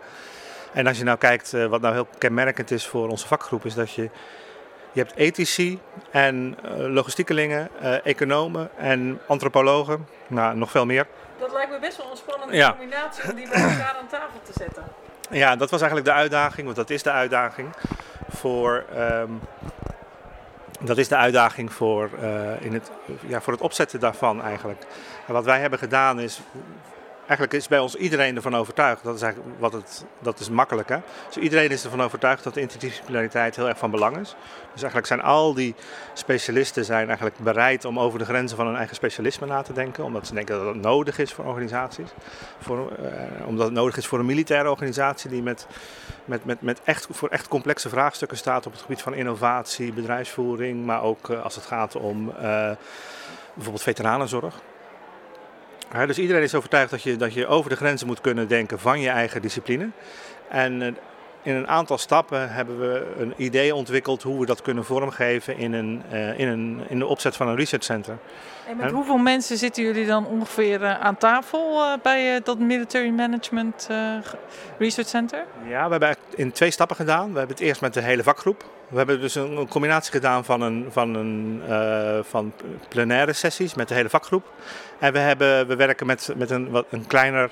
En 0.74 0.88
als 0.88 0.98
je 0.98 1.04
nou 1.04 1.18
kijkt, 1.18 1.54
uh, 1.54 1.66
wat 1.66 1.82
nou 1.82 1.94
heel 1.94 2.08
kenmerkend 2.18 2.72
is 2.72 2.88
voor 2.88 3.10
onze 3.10 3.28
vakgroep, 3.28 3.66
is 3.66 3.74
dat 3.74 3.92
je, 3.92 4.10
je 4.92 5.00
hebt 5.00 5.16
ethici 5.16 5.80
en 6.12 6.58
uh, 6.66 6.72
logistiekelingen, 6.94 7.70
uh, 7.82 8.06
economen 8.06 8.70
en 8.78 9.20
antropologen, 9.28 10.08
nou 10.28 10.58
nog 10.58 10.72
veel 10.72 10.86
meer. 10.86 11.08
Dat 11.40 11.52
lijkt 11.52 11.72
me 11.72 11.80
best 11.80 11.98
wel 11.98 12.12
een 12.12 12.18
spannende 12.18 12.56
ja. 12.56 12.70
combinatie 12.70 13.30
om 13.30 13.36
die 13.36 13.50
bij 13.50 13.62
elkaar 13.62 13.96
aan 14.00 14.08
tafel 14.08 14.40
te 14.44 14.52
zetten. 14.56 14.84
Ja, 15.30 15.56
dat 15.56 15.70
was 15.70 15.82
eigenlijk 15.82 16.10
de 16.10 16.16
uitdaging, 16.16 16.66
want 16.66 16.78
dat 16.78 16.90
is 16.90 17.04
de 17.04 17.12
uitdaging 17.12 17.70
voor, 18.30 18.86
um, 18.98 19.40
dat 20.80 20.98
is 20.98 21.08
de 21.08 21.16
uitdaging 21.16 21.74
voor, 21.74 22.10
uh, 22.22 22.62
in 22.62 22.74
het, 22.74 22.92
ja, 23.28 23.42
voor 23.42 23.54
het 23.54 23.62
opzetten 23.62 24.00
daarvan 24.00 24.42
eigenlijk. 24.42 24.86
En 25.28 25.34
wat 25.34 25.46
wij 25.46 25.60
hebben 25.60 25.80
gedaan 25.80 26.20
is 26.20 26.42
eigenlijk 27.28 27.54
is 27.54 27.68
bij 27.68 27.80
ons 27.80 27.96
iedereen 27.96 28.36
ervan 28.36 28.56
overtuigd. 28.56 29.04
Dat 29.04 29.16
is 29.16 29.22
eigenlijk 29.22 29.60
wat 29.60 29.74
het, 29.74 30.06
dat 30.20 30.40
is 30.40 30.50
makkelijk 30.50 30.90
hè. 30.90 30.98
Dus 31.28 31.38
iedereen 31.38 31.70
is 31.70 31.84
ervan 31.84 32.02
overtuigd 32.02 32.44
dat 32.44 32.58
interdisciplinariteit 32.58 33.56
heel 33.56 33.68
erg 33.68 33.78
van 33.78 33.92
belang 33.92 34.18
is. 34.18 34.36
Dus 34.74 34.82
eigenlijk 34.82 35.06
zijn 35.06 35.22
al 35.22 35.54
die 35.54 35.76
specialisten 36.14 36.86
zijn 36.86 37.08
eigenlijk 37.08 37.38
bereid 37.38 37.86
om 37.86 38.00
over 38.00 38.20
de 38.20 38.26
grenzen 38.26 38.58
van 38.58 38.66
hun 38.66 38.76
eigen 38.76 38.96
specialisme 38.96 39.48
na 39.48 39.62
te 39.62 39.74
denken. 39.74 40.04
Omdat 40.04 40.28
ze 40.28 40.34
denken 40.34 40.58
dat 40.58 40.74
het 40.74 40.84
nodig 40.84 41.20
is 41.20 41.34
voor 41.34 41.46
organisaties. 41.46 42.10
Voor, 42.60 42.78
uh, 42.78 43.48
omdat 43.48 43.66
het 43.66 43.76
nodig 43.76 43.98
is 43.98 44.08
voor 44.08 44.20
een 44.20 44.26
militaire 44.26 44.70
organisatie 44.70 45.30
die 45.30 45.42
met, 45.42 45.68
met, 46.26 46.46
met, 46.46 46.62
met 46.62 46.82
echt, 46.84 47.08
voor 47.10 47.30
echt 47.30 47.48
complexe 47.48 47.90
vraagstukken 47.90 48.38
staat 48.38 48.66
op 48.66 48.72
het 48.72 48.82
gebied 48.82 49.02
van 49.02 49.14
innovatie, 49.14 49.94
bedrijfsvoering. 49.94 50.86
Maar 50.86 51.02
ook 51.02 51.30
uh, 51.30 51.44
als 51.44 51.56
het 51.56 51.66
gaat 51.66 51.96
om 51.96 52.28
uh, 52.28 52.72
bijvoorbeeld 53.54 53.84
veteranenzorg. 53.84 54.62
Dus 55.92 56.20
iedereen 56.20 56.44
is 56.44 56.56
overtuigd 56.56 56.92
dat 56.92 57.04
je, 57.04 57.16
dat 57.16 57.34
je 57.34 57.48
over 57.48 57.70
de 57.70 57.76
grenzen 57.76 58.08
moet 58.08 58.22
kunnen 58.22 58.48
denken 58.48 58.80
van 58.80 59.00
je 59.00 59.10
eigen 59.10 59.42
discipline. 59.42 59.90
En 60.50 60.82
uh, 60.82 60.88
in 61.48 61.56
een 61.56 61.68
aantal 61.68 61.98
stappen 61.98 62.52
hebben 62.52 62.80
we 62.80 63.14
een 63.20 63.34
idee 63.38 63.76
ontwikkeld 63.76 64.24
hoe 64.24 64.40
we 64.40 64.46
dat 64.46 64.62
kunnen 64.62 64.86
vormgeven 64.86 65.58
in, 65.58 65.74
een, 65.74 66.04
uh, 66.14 66.40
in, 66.40 66.48
een, 66.48 66.82
in 66.88 67.00
de 67.00 67.06
opzet 67.06 67.36
van 67.36 67.48
een 67.48 67.56
research 67.56 67.84
center. 67.84 68.18
En 68.68 68.78
met 68.78 68.92
hoeveel 68.92 69.18
mensen 69.18 69.58
zitten 69.58 69.84
jullie 69.84 70.06
dan 70.06 70.26
ongeveer 70.26 70.82
uh, 70.82 71.00
aan 71.00 71.18
tafel 71.18 71.84
uh, 71.84 71.94
bij 72.04 72.42
dat 72.44 72.60
Military 72.60 73.10
Management 73.10 73.88
Research 74.78 75.08
Center? 75.08 75.46
Ja, 75.68 75.86
we 75.86 75.92
hebben 75.92 76.16
in 76.36 76.52
twee 76.52 76.72
stappen 76.72 76.96
gedaan. 76.96 77.32
We 77.32 77.38
hebben 77.38 77.56
het 77.56 77.66
eerst 77.66 77.82
met 77.82 77.94
de 77.94 78.02
hele 78.02 78.24
vakgroep. 78.24 78.64
We 78.88 78.98
hebben 78.98 79.22
dus 79.22 79.36
een, 79.36 79.58
een 79.58 79.68
combinatie 79.68 80.12
gedaan 80.12 80.46
van, 80.46 80.62
een, 80.62 80.86
van, 80.90 81.16
een, 81.16 81.62
van 82.24 82.54
plenaire 82.90 83.34
sessies 83.34 83.74
met 83.74 83.88
de 83.88 83.94
hele 83.94 84.10
vakgroep. 84.10 84.46
En 85.00 85.14
we, 85.14 85.20
hebben, 85.20 85.68
we 85.68 85.76
werken 85.76 86.06
met, 86.06 86.34
met 86.36 86.50
een, 86.50 86.70
wat, 86.70 86.86
een 86.90 87.08
kleiner 87.08 87.52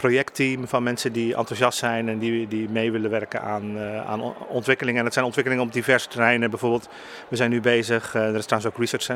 projectteam 0.00 0.68
van 0.68 0.82
mensen 0.82 1.12
die 1.12 1.34
enthousiast 1.34 1.78
zijn 1.78 2.08
en 2.08 2.18
die, 2.18 2.48
die 2.48 2.68
mee 2.68 2.92
willen 2.92 3.10
werken 3.10 3.42
aan, 3.42 3.76
uh, 3.76 4.10
aan 4.10 4.34
ontwikkelingen. 4.48 4.98
En 4.98 5.04
dat 5.04 5.12
zijn 5.12 5.24
ontwikkelingen 5.24 5.64
op 5.64 5.72
diverse 5.72 6.08
terreinen. 6.08 6.50
Bijvoorbeeld, 6.50 6.88
we 7.28 7.36
zijn 7.36 7.50
nu 7.50 7.60
bezig, 7.60 8.14
uh, 8.14 8.22
er 8.22 8.34
is 8.34 8.46
trouwens 8.46 8.72
ook 8.72 8.80
research 8.80 9.08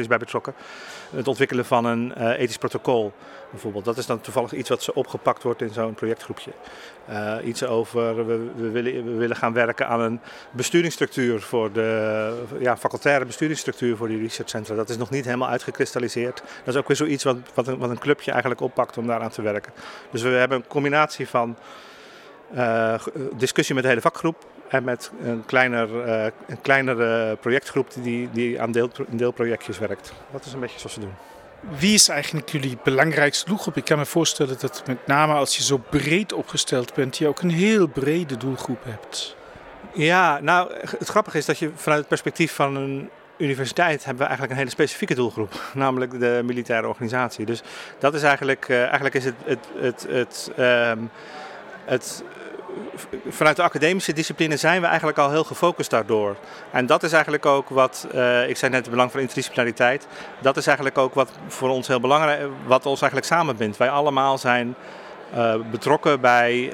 uh, 0.00 0.06
bij 0.08 0.18
betrokken, 0.18 0.54
het 1.14 1.28
ontwikkelen 1.28 1.64
van 1.64 1.84
een 1.84 2.12
ethisch 2.12 2.58
protocol 2.58 3.12
bijvoorbeeld. 3.50 3.84
Dat 3.84 3.98
is 3.98 4.06
dan 4.06 4.20
toevallig 4.20 4.52
iets 4.52 4.68
wat 4.68 4.92
opgepakt 4.92 5.42
wordt 5.42 5.60
in 5.62 5.70
zo'n 5.70 5.94
projectgroepje. 5.94 6.50
Uh, 7.10 7.36
iets 7.44 7.64
over, 7.64 8.26
we, 8.26 8.50
we, 8.56 8.70
willen, 8.70 9.04
we 9.04 9.12
willen 9.12 9.36
gaan 9.36 9.52
werken 9.52 9.88
aan 9.88 10.00
een 10.00 10.20
besturingsstructuur 10.50 11.40
voor 11.40 11.72
de 11.72 12.44
ja, 12.58 12.76
facultaire 12.76 13.24
besturingsstructuur 13.24 13.96
voor 13.96 14.08
die 14.08 14.20
researchcentra. 14.20 14.74
Dat 14.74 14.88
is 14.88 14.96
nog 14.96 15.10
niet 15.10 15.24
helemaal 15.24 15.48
uitgekristalliseerd. 15.48 16.42
Dat 16.64 16.74
is 16.74 16.80
ook 16.80 16.88
weer 16.88 16.96
zoiets 16.96 17.24
wat, 17.24 17.36
wat, 17.54 17.66
een, 17.66 17.78
wat 17.78 17.90
een 17.90 17.98
clubje 17.98 18.30
eigenlijk 18.30 18.60
oppakt 18.60 18.98
om 18.98 19.06
daaraan 19.06 19.30
te 19.30 19.42
werken. 19.42 19.72
Dus 20.10 20.22
we 20.22 20.28
hebben 20.28 20.58
een 20.58 20.66
combinatie 20.66 21.28
van 21.28 21.56
uh, 22.54 22.94
discussie 23.36 23.74
met 23.74 23.84
de 23.84 23.88
hele 23.88 24.02
vakgroep 24.02 24.44
en 24.72 24.84
met 24.84 25.10
een, 25.22 25.42
kleiner, 25.46 26.06
uh, 26.06 26.24
een 26.46 26.60
kleinere 26.62 27.36
projectgroep 27.36 27.88
die, 28.02 28.28
die 28.32 28.60
aan 28.60 28.72
deel, 28.72 28.90
deelprojectjes 29.08 29.78
werkt. 29.78 30.12
Dat 30.30 30.44
is 30.44 30.52
een 30.52 30.60
beetje 30.60 30.78
zoals 30.78 30.94
we 30.94 31.00
doen. 31.00 31.14
Wie 31.78 31.94
is 31.94 32.08
eigenlijk 32.08 32.48
jullie 32.48 32.78
belangrijkste 32.84 33.44
doelgroep? 33.44 33.76
Ik 33.76 33.84
kan 33.84 33.98
me 33.98 34.06
voorstellen 34.06 34.56
dat 34.60 34.82
met 34.86 35.06
name 35.06 35.32
als 35.32 35.56
je 35.56 35.62
zo 35.62 35.76
breed 35.90 36.32
opgesteld 36.32 36.94
bent, 36.94 37.18
je 37.18 37.28
ook 37.28 37.40
een 37.40 37.50
heel 37.50 37.86
brede 37.86 38.36
doelgroep 38.36 38.84
hebt. 38.84 39.36
Ja, 39.94 40.40
nou, 40.40 40.72
het 40.98 41.08
grappige 41.08 41.38
is 41.38 41.46
dat 41.46 41.58
je 41.58 41.70
vanuit 41.74 42.00
het 42.00 42.08
perspectief 42.08 42.52
van 42.52 42.76
een 42.76 43.10
universiteit 43.36 44.04
hebben 44.04 44.22
we 44.22 44.28
eigenlijk 44.28 44.52
een 44.52 44.58
hele 44.58 44.70
specifieke 44.70 45.14
doelgroep, 45.14 45.60
namelijk 45.74 46.20
de 46.20 46.40
militaire 46.44 46.88
organisatie. 46.88 47.46
Dus 47.46 47.62
dat 47.98 48.14
is 48.14 48.22
eigenlijk, 48.22 48.68
uh, 48.68 48.82
eigenlijk 48.82 49.14
is 49.14 49.24
het, 49.24 49.34
het, 49.44 49.68
het, 49.76 50.06
het, 50.08 50.50
um, 50.58 51.10
het 51.84 52.24
vanuit 53.28 53.56
de 53.56 53.62
academische 53.62 54.12
discipline 54.12 54.56
zijn 54.56 54.80
we 54.80 54.86
eigenlijk 54.86 55.18
al 55.18 55.30
heel 55.30 55.44
gefocust 55.44 55.90
daardoor. 55.90 56.36
En 56.70 56.86
dat 56.86 57.02
is 57.02 57.12
eigenlijk 57.12 57.46
ook 57.46 57.68
wat, 57.68 58.06
uh, 58.14 58.48
ik 58.48 58.56
zei 58.56 58.70
net 58.70 58.80
het 58.80 58.90
belang 58.90 59.10
van 59.10 59.20
interdisciplinariteit, 59.20 60.06
dat 60.40 60.56
is 60.56 60.66
eigenlijk 60.66 60.98
ook 60.98 61.14
wat 61.14 61.30
voor 61.46 61.68
ons 61.68 61.88
heel 61.88 62.00
belangrijk, 62.00 62.40
wat 62.66 62.86
ons 62.86 63.00
eigenlijk 63.00 63.32
samenbindt. 63.32 63.76
Wij 63.76 63.90
allemaal 63.90 64.38
zijn 64.38 64.74
uh, 65.34 65.54
betrokken 65.70 66.20
bij 66.20 66.72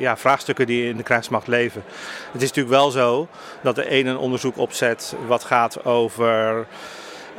ja, 0.00 0.16
vraagstukken 0.16 0.66
die 0.66 0.88
in 0.88 0.96
de 0.96 1.02
krijgsmacht 1.02 1.46
leven. 1.46 1.82
Het 2.32 2.42
is 2.42 2.48
natuurlijk 2.48 2.74
wel 2.74 2.90
zo 2.90 3.28
dat 3.62 3.74
de 3.74 3.88
ene 3.88 4.10
een 4.10 4.16
onderzoek 4.16 4.56
opzet 4.56 5.14
wat 5.26 5.44
gaat 5.44 5.84
over 5.84 6.66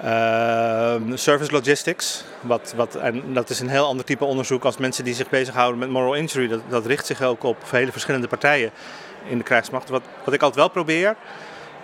uh, 0.04 0.96
service 1.14 1.52
logistics. 1.52 2.24
Wat, 2.42 2.74
wat, 2.76 2.96
en 2.96 3.34
dat 3.34 3.50
is 3.50 3.60
een 3.60 3.70
heel 3.70 3.86
ander 3.86 4.06
type 4.06 4.26
onderzoek 4.26 4.64
als 4.64 4.78
mensen 4.78 5.04
die 5.04 5.14
zich 5.14 5.30
bezighouden 5.30 5.80
met 5.80 5.90
moral 5.90 6.14
injury. 6.14 6.48
Dat, 6.48 6.62
dat 6.70 6.86
richt 6.86 7.06
zich 7.06 7.22
ook 7.22 7.44
op 7.44 7.58
hele 7.70 7.92
verschillende 7.92 8.28
partijen 8.28 8.72
in 9.28 9.38
de 9.38 9.44
krijgsmacht. 9.44 9.90
Wat, 9.90 10.02
wat 10.24 10.34
ik 10.34 10.42
altijd 10.42 10.60
wel 10.60 10.70
probeer 10.70 11.16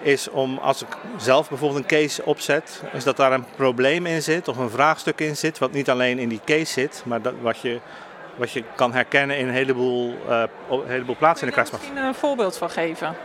is 0.01 0.29
om 0.29 0.57
als 0.57 0.81
ik 0.81 0.87
zelf 1.17 1.49
bijvoorbeeld 1.49 1.81
een 1.81 1.97
case 1.97 2.25
opzet, 2.25 2.83
is 2.93 3.03
dat 3.03 3.17
daar 3.17 3.31
een 3.31 3.45
probleem 3.55 4.05
in 4.05 4.21
zit 4.21 4.47
of 4.47 4.57
een 4.57 4.69
vraagstuk 4.69 5.19
in 5.19 5.37
zit, 5.37 5.57
wat 5.57 5.71
niet 5.71 5.89
alleen 5.89 6.19
in 6.19 6.29
die 6.29 6.41
case 6.45 6.71
zit, 6.73 7.03
maar 7.05 7.21
dat, 7.21 7.33
wat, 7.41 7.59
je, 7.59 7.79
wat 8.35 8.51
je 8.51 8.63
kan 8.75 8.93
herkennen 8.93 9.37
in 9.37 9.47
een 9.47 9.53
heleboel, 9.53 10.15
uh, 10.29 10.43
een 10.69 10.87
heleboel 10.87 11.15
plaatsen 11.17 11.47
in 11.47 11.47
de 11.47 11.53
krijgsmacht. 11.53 11.85
Kun 11.85 12.01
je 12.01 12.07
een 12.07 12.15
voorbeeld 12.15 12.57
van 12.57 12.69
geven? 12.69 13.15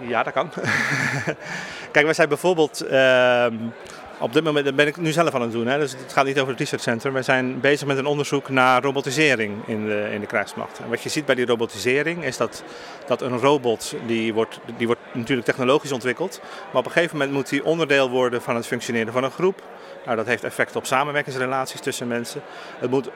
Ja, 0.00 0.22
dat 0.22 0.32
kan. 0.32 0.50
Kijk, 1.92 2.04
wij 2.04 2.14
zijn 2.14 2.28
bijvoorbeeld. 2.28 2.84
Uh, 2.90 3.46
op 4.18 4.32
dit 4.32 4.44
moment 4.44 4.76
ben 4.76 4.86
ik 4.86 4.96
nu 4.96 5.12
zelf 5.12 5.34
aan 5.34 5.42
het 5.42 5.52
doen, 5.52 5.66
hè, 5.66 5.78
dus 5.78 5.92
het 5.92 6.12
gaat 6.12 6.24
niet 6.24 6.38
over 6.38 6.50
het 6.50 6.58
research 6.58 6.82
center. 6.82 7.12
We 7.12 7.22
zijn 7.22 7.60
bezig 7.60 7.86
met 7.86 7.98
een 7.98 8.06
onderzoek 8.06 8.48
naar 8.48 8.82
robotisering 8.82 9.66
in 9.66 9.86
de, 9.86 10.08
in 10.12 10.20
de 10.20 10.26
krijgsmacht. 10.26 10.78
En 10.78 10.88
wat 10.88 11.02
je 11.02 11.08
ziet 11.08 11.24
bij 11.24 11.34
die 11.34 11.46
robotisering 11.46 12.24
is 12.24 12.36
dat, 12.36 12.62
dat 13.06 13.22
een 13.22 13.38
robot, 13.38 13.94
die 14.06 14.34
wordt, 14.34 14.60
die 14.76 14.86
wordt 14.86 15.00
natuurlijk 15.12 15.46
technologisch 15.46 15.92
ontwikkeld, 15.92 16.40
maar 16.42 16.80
op 16.80 16.86
een 16.86 16.92
gegeven 16.92 17.16
moment 17.16 17.34
moet 17.34 17.48
die 17.48 17.64
onderdeel 17.64 18.10
worden 18.10 18.42
van 18.42 18.56
het 18.56 18.66
functioneren 18.66 19.12
van 19.12 19.24
een 19.24 19.30
groep. 19.30 19.62
Nou, 20.04 20.16
dat 20.16 20.26
heeft 20.26 20.44
effect 20.44 20.76
op 20.76 20.86
samenwerkingsrelaties 20.86 21.80
tussen 21.80 22.06
mensen. 22.06 22.42
Het 22.78 22.90
moet 22.90 23.10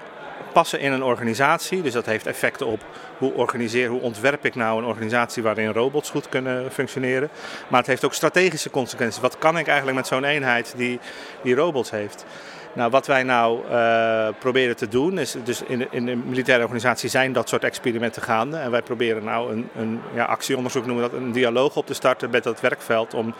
passen 0.52 0.80
in 0.80 0.92
een 0.92 1.02
organisatie. 1.02 1.82
Dus 1.82 1.92
dat 1.92 2.06
heeft 2.06 2.26
effecten 2.26 2.66
op 2.66 2.84
hoe, 3.18 3.32
organiseer, 3.32 3.88
hoe 3.88 4.00
ontwerp 4.00 4.44
ik 4.44 4.54
nou 4.54 4.78
een 4.78 4.88
organisatie 4.88 5.42
waarin 5.42 5.72
robots 5.72 6.10
goed 6.10 6.28
kunnen 6.28 6.72
functioneren. 6.72 7.28
Maar 7.68 7.78
het 7.78 7.88
heeft 7.88 8.04
ook 8.04 8.14
strategische 8.14 8.70
consequenties. 8.70 9.20
Wat 9.20 9.38
kan 9.38 9.58
ik 9.58 9.66
eigenlijk 9.66 9.96
met 9.96 10.06
zo'n 10.06 10.24
eenheid 10.24 10.74
die, 10.76 10.98
die 11.42 11.54
robots 11.54 11.90
heeft? 11.90 12.24
Nou, 12.72 12.90
wat 12.90 13.06
wij 13.06 13.22
nou 13.22 13.60
uh, 13.70 14.28
proberen 14.38 14.76
te 14.76 14.88
doen, 14.88 15.18
is 15.18 15.36
dus 15.44 15.62
in 15.62 15.86
in 15.90 16.06
de 16.06 16.16
militaire 16.16 16.62
organisatie 16.62 17.08
zijn 17.08 17.32
dat 17.32 17.48
soort 17.48 17.64
experimenten 17.64 18.22
gaande. 18.22 18.56
En 18.56 18.70
wij 18.70 18.82
proberen 18.82 19.24
nou 19.24 19.52
een, 19.52 19.68
een 19.76 20.00
ja, 20.14 20.24
actieonderzoek, 20.24 20.86
noemen 20.86 21.04
we 21.04 21.10
dat, 21.10 21.20
een 21.20 21.32
dialoog 21.32 21.76
op 21.76 21.86
te 21.86 21.94
starten 21.94 22.30
met 22.30 22.42
dat 22.42 22.60
werkveld 22.60 23.14
om 23.14 23.34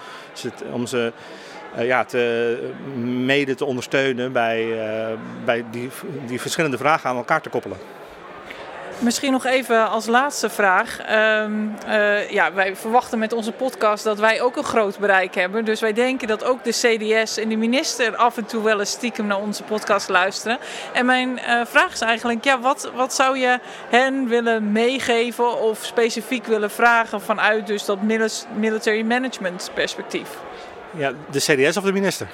om 0.73 0.87
ze 0.87 1.13
ja, 1.77 2.05
te, 2.05 2.71
mede 3.05 3.55
te 3.55 3.64
ondersteunen 3.64 4.33
bij, 4.33 4.64
uh, 4.64 5.18
bij 5.45 5.64
die, 5.71 5.91
die 6.27 6.41
verschillende 6.41 6.77
vragen 6.77 7.11
aan 7.11 7.16
elkaar 7.16 7.41
te 7.41 7.49
koppelen. 7.49 7.79
Misschien 8.99 9.33
nog 9.33 9.45
even 9.45 9.89
als 9.89 10.07
laatste 10.07 10.51
vraag. 10.51 10.99
Um, 11.43 11.77
uh, 11.89 12.31
ja, 12.31 12.53
wij 12.53 12.77
verwachten 12.77 13.18
met 13.18 13.33
onze 13.33 13.53
podcast 13.53 14.05
dat 14.05 14.18
wij 14.18 14.43
ook 14.43 14.57
een 14.57 14.64
groot 14.64 14.99
bereik 14.99 15.35
hebben. 15.35 15.64
Dus 15.64 15.81
wij 15.81 15.93
denken 15.93 16.29
dat 16.29 16.45
ook 16.45 16.64
de 16.64 16.71
CDS 16.71 17.37
en 17.37 17.49
de 17.49 17.57
minister 17.57 18.16
af 18.16 18.37
en 18.37 18.45
toe 18.45 18.62
wel 18.62 18.79
eens 18.79 18.91
stiekem 18.91 19.27
naar 19.27 19.41
onze 19.41 19.62
podcast 19.62 20.09
luisteren. 20.09 20.59
En 20.93 21.07
mijn 21.07 21.41
vraag 21.66 21.93
is 21.93 22.01
eigenlijk, 22.01 22.45
ja, 22.45 22.61
wat, 22.61 22.91
wat 22.95 23.14
zou 23.14 23.39
je 23.39 23.59
hen 23.91 24.29
willen 24.29 24.73
meegeven 24.73 25.61
of 25.61 25.85
specifiek 25.85 26.47
willen 26.47 26.71
vragen 26.71 27.21
vanuit 27.21 27.66
dus 27.66 27.85
dat 27.85 27.99
military 28.57 29.03
management 29.03 29.71
perspectief? 29.75 30.29
Ja, 30.97 31.12
de 31.30 31.38
CDS 31.38 31.76
of 31.76 31.84
de 31.84 31.93
minister? 31.93 32.26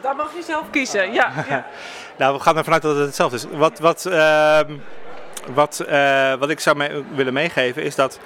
Daar 0.00 0.16
mag 0.16 0.34
je 0.36 0.42
zelf 0.42 0.70
kiezen, 0.70 1.12
ja. 1.12 1.32
ja. 1.48 1.66
nou, 2.18 2.36
we 2.36 2.42
gaan 2.42 2.56
ervan 2.56 2.72
uit 2.72 2.82
dat 2.82 2.96
het 2.96 3.06
hetzelfde 3.06 3.36
is. 3.36 3.46
Wat, 3.50 3.78
wat, 3.78 4.06
uh, 4.08 4.60
wat, 5.54 5.84
uh, 5.88 6.34
wat 6.34 6.50
ik 6.50 6.60
zou 6.60 6.76
mee, 6.76 7.04
willen 7.14 7.32
meegeven 7.32 7.82
is 7.82 7.94
dat, 7.94 8.18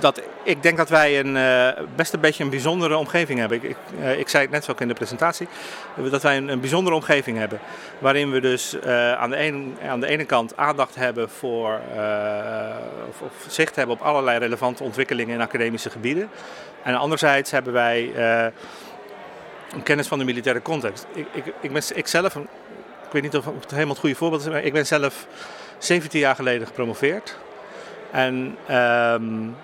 dat 0.00 0.22
ik 0.42 0.62
denk 0.62 0.76
dat 0.76 0.88
wij 0.88 1.18
een, 1.18 1.36
uh, 1.36 1.84
best 1.96 2.12
een 2.12 2.20
beetje 2.20 2.44
een 2.44 2.50
bijzondere 2.50 2.96
omgeving 2.96 3.38
hebben. 3.38 3.56
Ik, 3.56 3.62
ik, 3.62 3.76
uh, 4.00 4.18
ik 4.18 4.28
zei 4.28 4.42
het 4.42 4.52
net 4.52 4.70
ook 4.70 4.80
in 4.80 4.88
de 4.88 4.94
presentatie, 4.94 5.48
dat 6.10 6.22
wij 6.22 6.36
een, 6.36 6.48
een 6.48 6.60
bijzondere 6.60 6.96
omgeving 6.96 7.38
hebben. 7.38 7.60
Waarin 7.98 8.30
we 8.30 8.40
dus 8.40 8.82
aan, 9.16 9.30
de 9.30 9.36
ene, 9.36 9.72
aan 9.88 10.00
de 10.00 10.06
ene 10.06 10.24
kant 10.24 10.56
aandacht 10.56 10.94
hebben 10.94 11.30
voor, 11.30 11.80
of, 13.08 13.20
of, 13.20 13.32
zicht 13.46 13.76
hebben 13.76 13.94
op 13.94 14.02
allerlei 14.02 14.38
relevante 14.38 14.82
ontwikkelingen 14.82 15.34
in 15.34 15.40
academische 15.40 15.90
gebieden. 15.90 16.30
En 16.88 16.94
anderzijds 16.94 17.50
hebben 17.50 17.72
wij 17.72 18.14
een 19.72 19.82
kennis 19.82 20.06
van 20.06 20.18
de 20.18 20.24
militaire 20.24 20.62
context. 20.62 21.06
Ik, 21.14 21.26
ik, 21.32 21.44
ik, 21.60 21.72
ben, 21.72 21.82
ik 21.94 22.06
zelf, 22.06 22.36
ik 22.36 23.12
weet 23.12 23.22
niet 23.22 23.36
of 23.36 23.44
het 23.44 23.70
helemaal 23.70 23.88
het 23.88 23.98
goede 23.98 24.14
voorbeeld 24.14 24.42
is, 24.42 24.48
maar 24.48 24.62
ik 24.62 24.72
ben 24.72 24.86
zelf 24.86 25.26
17 25.78 26.20
jaar 26.20 26.34
geleden 26.34 26.66
gepromoveerd. 26.66 27.36
En 28.10 28.56
um, 28.70 29.56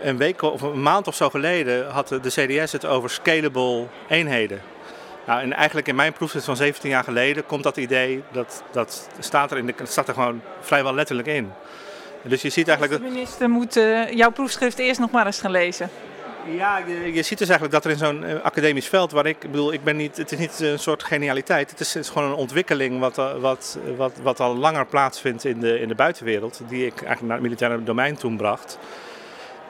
een 0.00 0.16
week 0.16 0.42
of 0.42 0.62
een 0.62 0.82
maand 0.82 1.06
of 1.06 1.14
zo 1.14 1.30
geleden 1.30 1.90
had 1.90 2.08
de 2.08 2.20
CDS 2.20 2.72
het 2.72 2.84
over 2.84 3.10
scalable 3.10 3.86
eenheden. 4.08 4.60
Nou, 5.26 5.40
en 5.40 5.52
eigenlijk 5.52 5.88
in 5.88 5.94
mijn 5.94 6.12
proefschrift 6.12 6.46
van 6.46 6.56
17 6.56 6.90
jaar 6.90 7.04
geleden 7.04 7.46
komt 7.46 7.62
dat 7.62 7.76
idee, 7.76 8.22
dat, 8.32 8.62
dat 8.72 9.08
staat, 9.18 9.50
er 9.50 9.58
in 9.58 9.66
de, 9.66 9.74
staat 9.82 10.08
er 10.08 10.14
gewoon 10.14 10.42
vrijwel 10.60 10.94
letterlijk 10.94 11.28
in. 11.28 11.52
Dus 12.28 12.42
je 12.42 12.50
ziet 12.50 12.68
eigenlijk 12.68 13.02
de 13.02 13.08
minister 13.10 13.50
moet 13.50 13.76
uh, 13.76 14.10
jouw 14.10 14.30
proefschrift 14.30 14.78
eerst 14.78 15.00
nog 15.00 15.10
maar 15.10 15.26
eens 15.26 15.40
gaan 15.40 15.50
lezen. 15.50 15.90
Ja, 16.56 16.78
je, 16.78 17.12
je, 17.12 17.22
ziet 17.22 17.38
dus 17.38 17.48
eigenlijk 17.48 17.72
dat 17.72 17.84
er 17.84 17.90
in 17.90 17.96
zo'n 17.96 18.22
uh, 18.22 18.42
academisch 18.42 18.86
veld, 18.86 19.12
waar 19.12 19.26
ik, 19.26 19.44
ik 19.44 19.50
bedoel, 19.50 19.72
ik 19.72 19.84
ben 19.84 19.96
niet, 19.96 20.16
het 20.16 20.32
is 20.32 20.38
niet 20.38 20.60
een 20.60 20.78
soort 20.78 21.02
genialiteit, 21.02 21.70
het 21.70 21.80
is, 21.80 21.94
het 21.94 22.04
is 22.04 22.10
gewoon 22.10 22.30
een 22.30 22.36
ontwikkeling 22.36 23.00
wat, 23.00 23.18
uh, 23.18 23.34
wat, 23.40 23.78
wat, 23.96 24.12
wat 24.22 24.40
al 24.40 24.56
langer 24.56 24.86
plaatsvindt 24.86 25.44
in 25.44 25.60
de, 25.60 25.80
in 25.80 25.88
de 25.88 25.94
buitenwereld, 25.94 26.60
die 26.68 26.86
ik 26.86 26.92
eigenlijk 26.92 27.22
naar 27.22 27.36
het 27.36 27.42
militaire 27.42 27.82
domein 27.84 28.16
toen 28.16 28.36
bracht. 28.36 28.78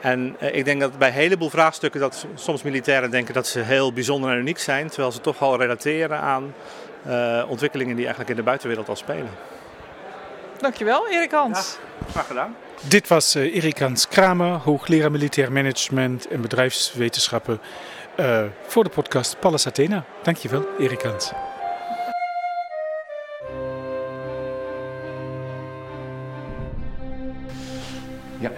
En 0.01 0.35
ik 0.39 0.65
denk 0.65 0.79
dat 0.79 0.97
bij 0.97 1.07
een 1.07 1.13
heleboel 1.13 1.49
vraagstukken 1.49 1.99
dat 1.99 2.25
soms 2.35 2.61
militairen 2.61 3.11
denken 3.11 3.33
dat 3.33 3.47
ze 3.47 3.59
heel 3.59 3.93
bijzonder 3.93 4.31
en 4.31 4.37
uniek 4.37 4.59
zijn, 4.59 4.87
terwijl 4.87 5.11
ze 5.11 5.21
toch 5.21 5.41
al 5.41 5.57
relateren 5.57 6.19
aan 6.19 6.53
ontwikkelingen 7.47 7.95
die 7.95 8.05
eigenlijk 8.05 8.29
in 8.29 8.35
de 8.35 8.43
buitenwereld 8.43 8.89
al 8.89 8.95
spelen. 8.95 9.29
Dankjewel, 10.61 11.07
Erik 11.07 11.31
Hans. 11.31 11.77
Graag 12.11 12.27
gedaan. 12.27 12.55
Dit 12.81 13.07
was 13.07 13.35
uh, 13.35 13.55
Erik 13.55 13.79
Hans 13.79 14.07
Kramer, 14.07 14.51
hoogleraar 14.51 15.11
militair 15.11 15.51
management 15.51 16.27
en 16.27 16.41
bedrijfswetenschappen 16.41 17.59
uh, 18.19 18.43
voor 18.67 18.83
de 18.83 18.89
podcast 18.89 19.39
Pallas 19.39 19.67
Athena. 19.67 20.03
Dankjewel, 20.23 20.65
Erik 20.79 21.01
Hans. 21.01 21.31
Ja. 28.39 28.51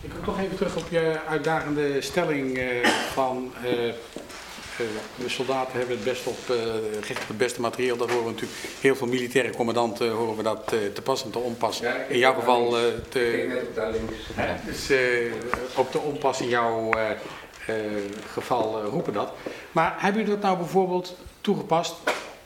Ik 0.00 0.10
kom 0.10 0.24
toch 0.24 0.40
even 0.40 0.56
terug 0.56 0.76
op 0.76 0.86
je 0.90 1.18
uitdagende 1.28 2.00
stelling 2.00 2.58
uh, 2.58 2.86
van 3.12 3.52
de 5.16 5.28
soldaten 5.28 5.78
hebben 5.78 5.96
het 5.96 6.04
best 6.04 6.26
op, 6.26 6.38
op 7.10 7.28
het 7.28 7.38
beste 7.38 7.60
materieel. 7.60 7.96
Dat 7.96 8.10
horen 8.10 8.24
we 8.24 8.30
natuurlijk 8.30 8.58
heel 8.80 8.96
veel 8.96 9.06
militaire 9.06 9.52
commandanten 9.52 10.10
horen 10.10 10.36
we 10.36 10.42
dat 10.42 10.66
te 10.66 11.02
pas 11.02 11.24
en 11.24 11.30
te 11.30 11.38
onpas. 11.38 11.80
in 12.08 12.18
jouw 12.18 12.34
geval 12.34 12.74
te, 13.08 13.62
dus, 14.64 14.90
op 15.76 15.92
de 15.92 15.98
onpas 15.98 16.40
in 16.40 16.48
jouw 16.48 16.90
geval 18.32 18.82
roepen 18.82 19.12
dat. 19.12 19.32
Maar 19.72 19.94
hebben 19.98 20.20
jullie 20.20 20.36
dat 20.36 20.44
nou 20.44 20.56
bijvoorbeeld 20.56 21.16
toegepast? 21.40 21.94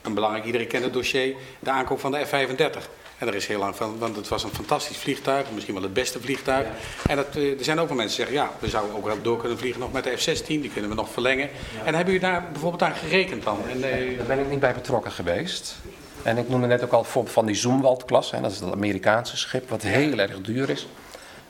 Een 0.01 0.13
belangrijk, 0.13 0.45
iedereen 0.45 0.67
kent 0.67 0.83
het 0.83 0.93
dossier, 0.93 1.35
de 1.59 1.69
aankoop 1.69 1.99
van 1.99 2.11
de 2.11 2.25
F-35. 2.25 2.89
En 3.17 3.27
er 3.27 3.35
is 3.35 3.47
heel 3.47 3.59
lang 3.59 3.75
van, 3.75 3.97
want 3.97 4.15
het 4.15 4.27
was 4.27 4.43
een 4.43 4.49
fantastisch 4.49 4.97
vliegtuig, 4.97 5.51
misschien 5.51 5.73
wel 5.73 5.83
het 5.83 5.93
beste 5.93 6.21
vliegtuig. 6.21 6.67
En 7.07 7.15
dat, 7.15 7.35
er 7.35 7.55
zijn 7.63 7.79
ook 7.79 7.87
wel 7.87 7.97
mensen 7.97 8.17
die 8.17 8.25
zeggen, 8.25 8.35
ja, 8.35 8.59
we 8.59 8.69
zouden 8.69 8.95
ook 8.95 9.05
wel 9.05 9.21
door 9.21 9.39
kunnen 9.39 9.57
vliegen 9.57 9.79
nog 9.81 9.91
met 9.91 10.03
de 10.03 10.17
F-16, 10.17 10.45
die 10.45 10.69
kunnen 10.69 10.89
we 10.89 10.95
nog 10.95 11.09
verlengen. 11.09 11.49
En 11.83 11.95
hebben 11.95 12.13
jullie 12.13 12.29
daar 12.29 12.45
bijvoorbeeld 12.51 12.83
aan 12.83 12.95
gerekend 12.95 13.43
dan? 13.43 13.57
En, 13.69 13.81
Daar 14.17 14.25
ben 14.27 14.39
ik 14.39 14.49
niet 14.49 14.59
bij 14.59 14.73
betrokken 14.73 15.11
geweest. 15.11 15.75
En 16.23 16.37
ik 16.37 16.49
noemde 16.49 16.67
net 16.67 16.83
ook 16.83 16.91
al 16.91 17.03
voorbeeld 17.03 17.33
van 17.33 17.45
die 17.45 17.55
Zoomwald-klasse, 17.55 18.41
dat 18.41 18.51
is 18.51 18.59
het 18.59 18.71
Amerikaanse 18.71 19.37
schip, 19.37 19.69
wat 19.69 19.81
heel 19.81 20.17
erg 20.17 20.41
duur 20.41 20.69
is. 20.69 20.87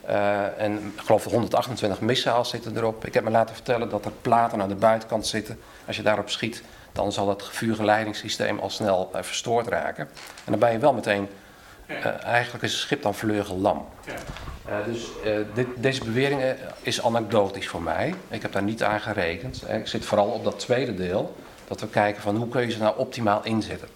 Uh, 0.08 0.60
en 0.60 0.92
ik 0.96 1.04
geloof 1.04 1.24
128 1.24 2.00
missiles 2.00 2.48
zitten 2.48 2.76
erop. 2.76 3.06
Ik 3.06 3.14
heb 3.14 3.24
me 3.24 3.30
laten 3.30 3.54
vertellen 3.54 3.88
dat 3.88 4.04
er 4.04 4.12
platen 4.22 4.62
aan 4.62 4.68
de 4.68 4.74
buitenkant 4.74 5.26
zitten. 5.26 5.58
Als 5.86 5.96
je 5.96 6.02
daarop 6.02 6.30
schiet, 6.30 6.62
dan 6.92 7.12
zal 7.12 7.28
het 7.28 7.44
vuurgeleidingssysteem 7.44 8.58
al 8.58 8.70
snel 8.70 9.10
uh, 9.14 9.22
verstoord 9.22 9.66
raken. 9.66 10.08
En 10.44 10.50
dan 10.50 10.58
ben 10.58 10.72
je 10.72 10.78
wel 10.78 10.92
meteen 10.92 11.28
uh, 11.86 12.24
eigenlijk 12.24 12.64
is 12.64 12.72
het 12.72 12.80
schip 12.80 13.02
dan 13.02 13.14
vleugellam. 13.14 13.86
Uh, 14.68 14.74
dus 14.84 15.08
uh, 15.24 15.38
dit, 15.54 15.66
deze 15.76 16.04
bewering 16.04 16.42
is 16.82 17.02
anekdotisch 17.02 17.68
voor 17.68 17.82
mij. 17.82 18.14
Ik 18.28 18.42
heb 18.42 18.52
daar 18.52 18.62
niet 18.62 18.82
aan 18.82 19.00
gerekend. 19.00 19.68
Ik 19.68 19.86
zit 19.86 20.04
vooral 20.04 20.28
op 20.28 20.44
dat 20.44 20.58
tweede 20.58 20.94
deel. 20.94 21.36
Dat 21.68 21.80
we 21.80 21.88
kijken 21.88 22.22
van 22.22 22.36
hoe 22.36 22.48
kun 22.48 22.62
je 22.62 22.70
ze 22.70 22.78
nou 22.78 22.98
optimaal 22.98 23.44
inzetten. 23.44 23.88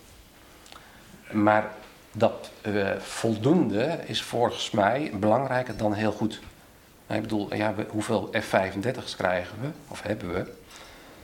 Maar 1.31 1.71
dat 2.13 2.51
voldoende 2.99 3.99
is 4.05 4.23
volgens 4.23 4.71
mij 4.71 5.11
belangrijker 5.15 5.77
dan 5.77 5.93
heel 5.93 6.13
goed. 6.13 6.41
Ik 7.07 7.23
bedoel, 7.23 7.55
ja, 7.55 7.75
hoeveel 7.89 8.31
F-35's 8.41 9.17
krijgen 9.17 9.57
we, 9.61 9.69
of 9.89 10.03
hebben 10.03 10.33
we? 10.35 10.53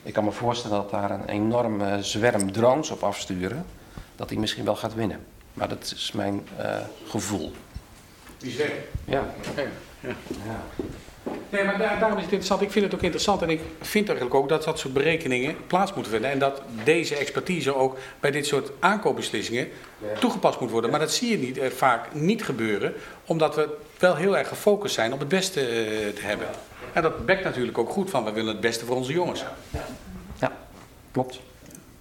Ik 0.03 0.13
kan 0.13 0.25
me 0.25 0.33
voorstellen 0.33 0.77
dat 0.77 0.91
daar 0.91 1.11
een 1.11 1.29
enorme 1.29 2.03
zwerm 2.03 2.53
drones 2.53 2.91
op 2.91 3.03
afsturen, 3.03 3.67
dat 4.17 4.29
die 4.29 4.39
misschien 4.39 4.65
wel 4.65 4.77
gaat 4.77 4.95
winnen. 4.95 5.27
Maar 5.57 5.69
dat 5.69 5.93
is 5.97 6.13
mijn 6.13 6.49
uh, 6.59 6.77
gevoel. 7.07 7.53
Die 8.39 8.51
zwerm? 8.51 8.71
Ja. 9.05 9.35
Ja. 10.01 10.15
ja. 10.45 10.65
Nee, 11.51 11.65
maar 11.65 11.79
daar, 11.79 11.99
daarom 11.99 12.17
is 12.19 12.25
het 12.25 12.33
interessant. 12.33 12.61
Ik 12.61 12.71
vind 12.71 12.85
het 12.85 12.95
ook 12.95 13.03
interessant 13.03 13.43
en 13.43 13.51
ik 13.51 13.61
vind 13.81 14.09
eigenlijk 14.09 14.39
ook 14.39 14.49
dat 14.49 14.65
dat 14.65 14.79
soort 14.79 14.93
berekeningen 14.93 15.57
plaats 15.67 15.95
moeten 15.95 16.13
vinden. 16.13 16.31
En 16.31 16.39
dat 16.39 16.63
deze 16.85 17.17
expertise 17.17 17.75
ook 17.75 17.99
bij 18.21 18.31
dit 18.31 18.47
soort 18.47 18.71
aankoopbeslissingen 18.79 19.69
ja. 19.99 20.19
toegepast 20.19 20.61
moet 20.61 20.71
worden. 20.71 20.91
Maar 20.91 21.01
dat 21.01 21.13
zie 21.13 21.31
je 21.31 21.39
niet, 21.39 21.59
eh, 21.59 21.71
vaak 21.71 22.15
niet 22.15 22.45
gebeuren, 22.45 22.95
omdat 23.25 23.55
we 23.55 23.77
wel 23.99 24.17
heel 24.17 24.39
erg 24.39 24.49
gefocust 24.49 24.95
zijn 24.95 25.13
op 25.13 25.19
het 25.19 25.29
beste 25.29 25.61
uh, 25.61 26.15
te 26.15 26.23
hebben. 26.23 26.47
En 26.93 27.03
dat 27.03 27.27
bekt 27.27 27.45
natuurlijk 27.45 27.79
ook 27.79 27.91
goed 27.91 28.11
van, 28.11 28.25
we 28.25 28.33
willen 28.33 28.53
het 28.53 28.61
beste 28.61 28.85
voor 28.85 28.97
onze 28.97 29.13
jongens. 29.13 29.45
Ja, 29.71 29.85
ja 30.39 30.53
klopt. 31.13 31.41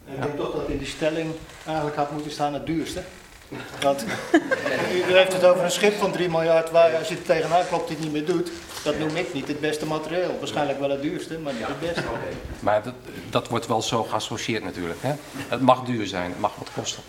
Ik 0.05 0.21
denk 0.21 0.37
toch 0.37 0.55
dat 0.55 0.69
in 0.69 0.77
die 0.77 0.87
stelling 0.87 1.31
eigenlijk 1.65 1.95
had 1.95 2.11
moeten 2.11 2.31
staan 2.31 2.53
het 2.53 2.65
duurste. 2.65 3.01
Want 3.81 4.05
u 5.07 5.13
heeft 5.13 5.33
het 5.33 5.45
over 5.45 5.63
een 5.63 5.71
schip 5.71 5.97
van 5.99 6.11
3 6.11 6.29
miljard 6.29 6.71
waar 6.71 6.95
als 6.95 7.07
je 7.07 7.13
het 7.13 7.25
tegenaan 7.25 7.67
klopt 7.67 7.89
het 7.89 7.99
niet 7.99 8.11
meer 8.11 8.25
doet. 8.25 8.51
Dat 8.83 8.99
noem 8.99 9.15
ik 9.15 9.33
niet 9.33 9.47
het 9.47 9.59
beste 9.59 9.85
materieel. 9.85 10.35
Waarschijnlijk 10.39 10.79
wel 10.79 10.89
het 10.89 11.01
duurste, 11.01 11.37
maar 11.37 11.53
niet 11.53 11.67
het 11.67 11.79
beste. 11.79 12.03
Maar 12.59 12.83
dat, 12.83 12.93
dat 13.29 13.47
wordt 13.47 13.67
wel 13.67 13.81
zo 13.81 14.03
geassocieerd 14.03 14.63
natuurlijk. 14.63 14.99
Hè? 15.01 15.13
Het 15.47 15.61
mag 15.61 15.83
duur 15.83 16.07
zijn, 16.07 16.29
het 16.29 16.39
mag 16.39 16.55
wat 16.55 16.69
kosten. 16.75 17.03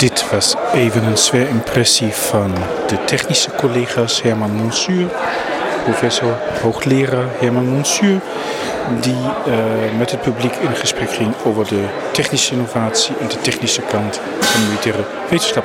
Dit 0.00 0.30
was 0.30 0.54
even 0.72 1.04
een 1.04 1.18
zwaar 1.18 1.48
impressie 1.48 2.12
van 2.12 2.54
de 2.86 3.04
technische 3.04 3.50
collega's 3.50 4.22
Herman 4.22 4.50
Monsuur 4.50 5.10
professor, 5.82 6.36
hoogleraar 6.62 7.24
Herman 7.38 7.68
Monsieur, 7.68 8.20
die 9.00 9.14
uh, 9.14 9.98
met 9.98 10.10
het 10.10 10.22
publiek 10.22 10.54
in 10.54 10.74
gesprek 10.74 11.10
ging 11.10 11.34
over 11.44 11.68
de 11.68 11.84
technische 12.12 12.52
innovatie 12.52 13.14
en 13.20 13.28
de 13.28 13.40
technische 13.40 13.82
kant 13.82 14.20
van 14.40 14.62
militaire 14.66 15.04
wetenschap. 15.28 15.64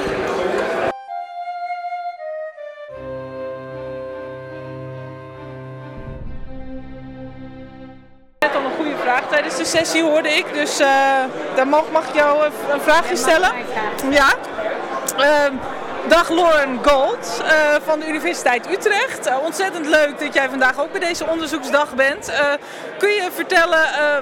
Net 8.40 8.56
al 8.56 8.62
een 8.64 8.76
goede 8.78 8.96
vraag 9.02 9.28
tijdens 9.30 9.58
de 9.58 9.66
sessie 9.66 10.04
hoorde 10.04 10.30
ik, 10.30 10.46
dus 10.54 10.82
uh, 10.82 10.88
daar 11.56 11.68
mag, 11.68 11.84
mag 11.92 12.08
ik 12.08 12.16
jou 12.16 12.46
een 12.46 12.82
vraagje 12.82 13.16
stellen. 13.16 13.52
Ja. 14.10 14.34
Uh, 15.20 15.52
Dag 16.08 16.30
Lauren 16.30 16.80
Gold 16.84 17.42
uh, 17.42 17.76
van 17.84 18.00
de 18.00 18.08
Universiteit 18.08 18.72
Utrecht. 18.72 19.28
Uh, 19.28 19.38
ontzettend 19.44 19.88
leuk 19.88 20.20
dat 20.20 20.34
jij 20.34 20.50
vandaag 20.50 20.80
ook 20.80 20.92
bij 20.92 21.00
deze 21.00 21.26
onderzoeksdag 21.26 21.96
bent. 21.96 22.30
Uh, 22.30 22.54
kun 22.98 23.10
je 23.10 23.30
vertellen 23.32 23.80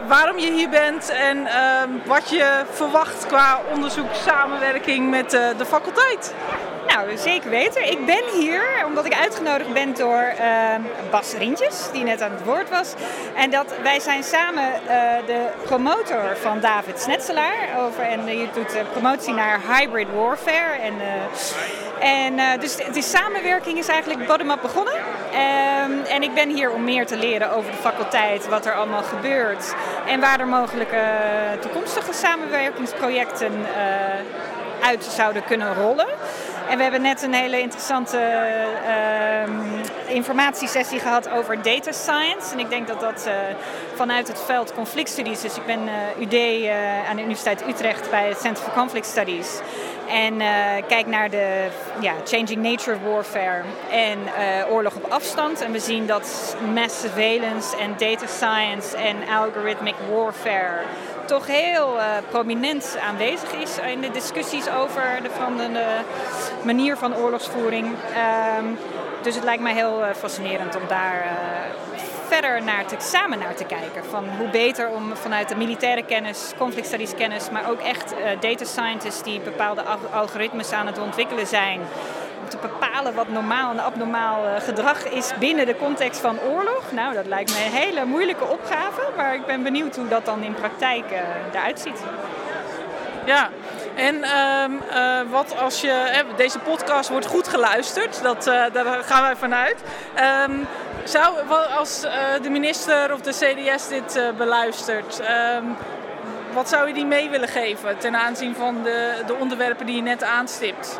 waarom 0.08 0.38
je 0.38 0.52
hier 0.52 0.70
bent 0.70 1.10
en 1.10 1.48
wat 2.06 2.30
je 2.30 2.64
verwacht 2.72 3.28
qua 3.28 3.60
onderzoekssamenwerking 3.74 5.10
met 5.10 5.32
de 5.32 5.66
faculteit? 5.66 6.34
Nou, 6.88 7.18
zeker 7.18 7.50
weten. 7.50 7.92
Ik 7.92 8.06
ben 8.06 8.24
hier 8.34 8.64
omdat 8.86 9.06
ik 9.06 9.14
uitgenodigd 9.14 9.74
ben 9.74 9.94
door 9.94 10.34
uh, 10.40 10.76
Bas 11.12 11.34
Rintjes, 11.34 11.92
die 11.92 12.04
net 12.04 12.22
aan 12.22 12.32
het 12.32 12.44
woord 12.44 12.70
was. 12.70 12.94
En 13.36 13.50
dat 13.50 13.74
wij 13.84 14.00
zijn 14.00 14.24
samen 14.24 14.64
uh, 14.64 14.90
de 15.26 15.46
promotor 15.64 16.38
van 16.42 16.60
David 16.60 17.00
Snetselaar. 17.00 17.56
Over, 17.78 18.04
en 18.04 18.38
je 18.38 18.48
doet 18.54 18.92
promotie 18.92 19.34
naar 19.34 19.60
hybrid 19.68 20.08
warfare. 20.16 20.80
En, 20.82 20.94
en 22.00 22.60
dus 22.60 22.76
de 22.76 23.02
samenwerking 23.02 23.78
is 23.78 23.88
eigenlijk 23.88 24.28
bottom-up 24.28 24.62
begonnen. 24.62 24.94
Um, 24.94 26.04
en 26.04 26.24
ik 26.24 26.34
ben 26.34 26.50
hier 26.50 26.72
om 26.72 26.84
meer 26.84 27.06
te 27.06 27.18
leren 27.18 27.52
over 27.52 27.72
de 27.72 27.78
faculteit, 27.78 28.48
wat 28.48 28.66
er 28.66 28.74
allemaal 28.74 29.04
gebeurt. 29.04 29.74
En 30.08 30.20
waar 30.20 30.40
er 30.40 30.48
mogelijke 30.48 31.02
toekomstige 31.60 32.14
samenwerkingsprojecten 32.14 33.66
uit 34.82 35.04
zouden 35.04 35.44
kunnen 35.44 35.76
rollen. 35.76 36.08
En 36.70 36.78
we 36.78 36.84
hebben 36.84 37.02
net 37.02 37.22
een 37.22 37.34
hele 37.34 37.60
interessante 37.60 38.18
uh, 38.88 40.16
informatiesessie 40.16 41.00
gehad 41.00 41.30
over 41.30 41.62
data 41.62 41.92
science. 41.92 42.54
En 42.54 42.60
ik 42.60 42.70
denk 42.70 42.88
dat 42.88 43.00
dat 43.00 43.26
uh, 43.28 43.34
vanuit 43.96 44.28
het 44.28 44.42
veld 44.46 44.74
conflictstudies, 44.74 45.42
dus 45.42 45.58
ik 45.58 45.66
ben 45.66 45.80
uh, 45.88 46.22
UD 46.22 46.34
uh, 46.34 47.10
aan 47.10 47.16
de 47.16 47.22
Universiteit 47.22 47.68
Utrecht 47.68 48.10
bij 48.10 48.28
het 48.28 48.40
Center 48.40 48.64
for 48.64 48.74
Conflict 48.74 49.06
Studies. 49.06 49.60
En 50.10 50.38
kijk 50.88 51.08
naar 51.08 51.30
de 51.30 51.68
ja, 52.00 52.14
changing 52.24 52.62
nature 52.62 52.96
of 52.96 53.04
warfare 53.04 53.64
en 53.92 54.18
oorlog 54.70 54.96
op 54.96 55.12
afstand. 55.12 55.62
En 55.62 55.72
we 55.72 55.80
zien 55.80 56.08
dat 56.08 56.56
mass 56.74 57.00
surveillance 57.00 57.78
en 57.78 57.94
data 57.98 58.26
science 58.28 58.98
en 58.98 59.16
algorithmic 59.38 59.96
warfare 60.12 60.82
toch 61.26 61.48
heel 61.48 61.98
prominent 62.30 62.98
aanwezig 63.08 63.52
is 63.54 63.78
in 63.92 64.02
de 64.02 64.12
discussies 64.12 64.70
over 64.70 65.20
de 65.24 65.30
veranderende 65.30 65.86
manier 66.66 66.98
van 66.98 67.16
oorlogsvoering. 67.16 67.88
Um, 68.60 68.78
dus 69.22 69.36
het 69.36 69.44
lijkt 69.44 69.64
mij 69.64 69.74
heel 69.74 70.02
uh, 70.02 70.08
fascinerend 70.18 70.76
om 70.76 70.82
daar 70.88 71.16
uh, 71.16 71.32
verder 72.28 72.64
naar 72.64 72.86
te, 72.86 72.96
samen 72.98 73.40
naar 73.40 73.56
te 73.56 73.64
kijken. 73.64 74.06
Van 74.10 74.26
hoe 74.38 74.50
beter 74.50 74.90
om 74.90 75.16
vanuit 75.16 75.50
de 75.50 75.56
militaire 75.56 76.04
kennis, 76.04 76.52
conflict 76.58 76.88
studies 76.88 77.16
kennis, 77.16 77.50
maar 77.50 77.70
ook 77.70 77.80
echt 77.80 78.14
data 78.40 78.66
scientists 78.66 79.24
die 79.24 79.40
bepaalde 79.40 79.84
algoritmes 80.12 80.72
aan 80.72 80.88
het 80.88 81.00
ontwikkelen 81.00 81.48
zijn 81.48 81.80
om 82.42 82.50
te 82.50 82.58
bepalen 82.62 83.16
wat 83.16 83.30
normaal 83.30 83.72
en 83.72 83.80
abnormaal 83.80 84.44
gedrag 84.60 85.06
is 85.06 85.32
binnen 85.40 85.66
de 85.66 85.76
context 85.76 86.20
van 86.20 86.40
oorlog. 86.40 86.92
Nou, 86.92 87.14
dat 87.14 87.26
lijkt 87.26 87.52
me 87.52 87.66
een 87.66 87.72
hele 87.72 88.06
moeilijke 88.06 88.46
opgave, 88.46 89.02
maar 89.16 89.34
ik 89.34 89.46
ben 89.46 89.64
benieuwd 89.64 89.96
hoe 89.96 90.08
dat 90.08 90.26
dan 90.26 90.44
in 90.44 90.54
praktijk 90.54 91.06
eruit 91.52 91.80
ziet. 91.80 92.04
Ja, 93.26 93.50
en 93.96 94.16
um, 94.16 94.82
uh, 94.92 95.32
wat 95.32 95.58
als 95.58 95.82
je. 95.82 96.24
deze 96.36 96.60
podcast 96.60 97.10
wordt 97.10 97.26
goed 97.26 97.48
geluisterd, 97.48 98.24
dat, 98.24 98.44
daar 98.44 99.04
gaan 99.04 99.22
wij 99.22 99.36
vanuit. 99.36 99.76
Um, 100.50 100.68
Zou, 101.04 101.36
als 101.78 102.04
uh, 102.04 102.12
de 102.42 102.50
minister 102.50 103.14
of 103.14 103.22
de 103.22 103.32
CDS 103.32 103.88
dit 103.88 104.20
beluistert, 104.38 105.22
um, 105.58 105.76
wat 106.54 106.70
zou 106.70 106.88
je 106.88 106.94
die 106.94 107.06
mee 107.06 107.30
willen 107.30 107.48
geven 107.48 107.98
ten 107.98 108.16
aanzien 108.16 108.56
van 108.56 108.84
de, 108.84 109.24
de 109.26 109.34
onderwerpen 109.34 109.86
die 109.86 109.96
je 109.96 110.02
net 110.02 110.24
aanstipt? 110.24 111.00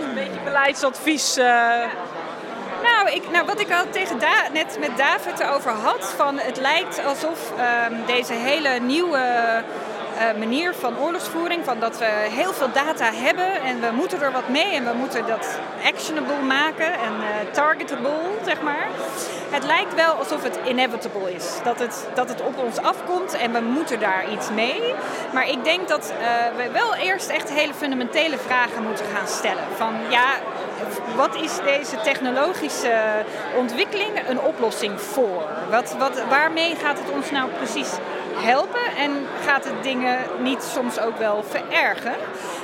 Een 0.00 0.14
beetje 0.14 0.40
beleidsadvies. 0.44 1.36
Nou, 2.82 3.10
ik, 3.10 3.30
nou, 3.30 3.46
wat 3.46 3.60
ik 3.60 3.72
al 3.72 3.84
tegen 3.90 4.18
net 4.52 4.76
met 4.80 4.96
David 4.96 5.48
over 5.48 5.70
had, 5.70 6.14
van 6.16 6.38
het 6.38 6.56
lijkt 6.56 7.04
alsof 7.04 7.52
deze 8.06 8.32
hele 8.32 8.68
nieuwe 8.80 9.20
manier 10.38 10.74
van 10.74 10.98
oorlogsvoering. 10.98 11.64
Van 11.64 11.80
dat 11.80 11.98
we 11.98 12.10
heel 12.30 12.52
veel 12.52 12.72
data 12.72 13.12
hebben 13.12 13.62
en 13.62 13.80
we 13.80 13.90
moeten 13.94 14.22
er 14.22 14.32
wat 14.32 14.48
mee 14.48 14.74
en 14.74 14.84
we 14.84 14.92
moeten 14.92 15.26
dat 15.26 15.58
actionable 15.84 16.42
maken 16.46 16.92
en 16.92 17.12
uh, 17.20 17.52
targetable, 17.52 18.20
zeg 18.44 18.62
maar. 18.62 18.86
Het 19.50 19.64
lijkt 19.64 19.94
wel 19.94 20.12
alsof 20.12 20.42
het 20.42 20.58
inevitable 20.68 21.34
is. 21.34 21.58
Dat 21.64 21.78
het, 21.78 22.08
dat 22.14 22.28
het 22.28 22.40
op 22.42 22.58
ons 22.58 22.78
afkomt 22.78 23.32
en 23.34 23.52
we 23.52 23.60
moeten 23.60 24.00
daar 24.00 24.24
iets 24.32 24.50
mee. 24.50 24.94
Maar 25.32 25.48
ik 25.48 25.64
denk 25.64 25.88
dat 25.88 26.12
uh, 26.12 26.26
we 26.56 26.70
wel 26.70 26.94
eerst 26.94 27.28
echt 27.28 27.50
hele 27.50 27.74
fundamentele 27.74 28.38
vragen 28.38 28.82
moeten 28.82 29.06
gaan 29.14 29.28
stellen. 29.28 29.64
Van 29.76 29.94
ja, 30.08 30.26
wat 31.16 31.34
is 31.34 31.52
deze 31.64 31.96
technologische 32.00 33.24
ontwikkeling 33.56 34.28
een 34.28 34.40
oplossing 34.40 35.00
voor? 35.00 35.42
Wat, 35.70 35.94
wat, 35.98 36.22
waarmee 36.28 36.76
gaat 36.76 36.98
het 36.98 37.10
ons 37.10 37.30
nou 37.30 37.50
precies 37.50 37.90
helpen 38.34 38.96
en 38.98 39.10
gaat 39.46 39.64
het 39.64 39.82
dingen 39.82 40.18
niet 40.38 40.62
soms 40.62 40.98
ook 40.98 41.16
wel 41.18 41.44
verergen. 41.48 42.14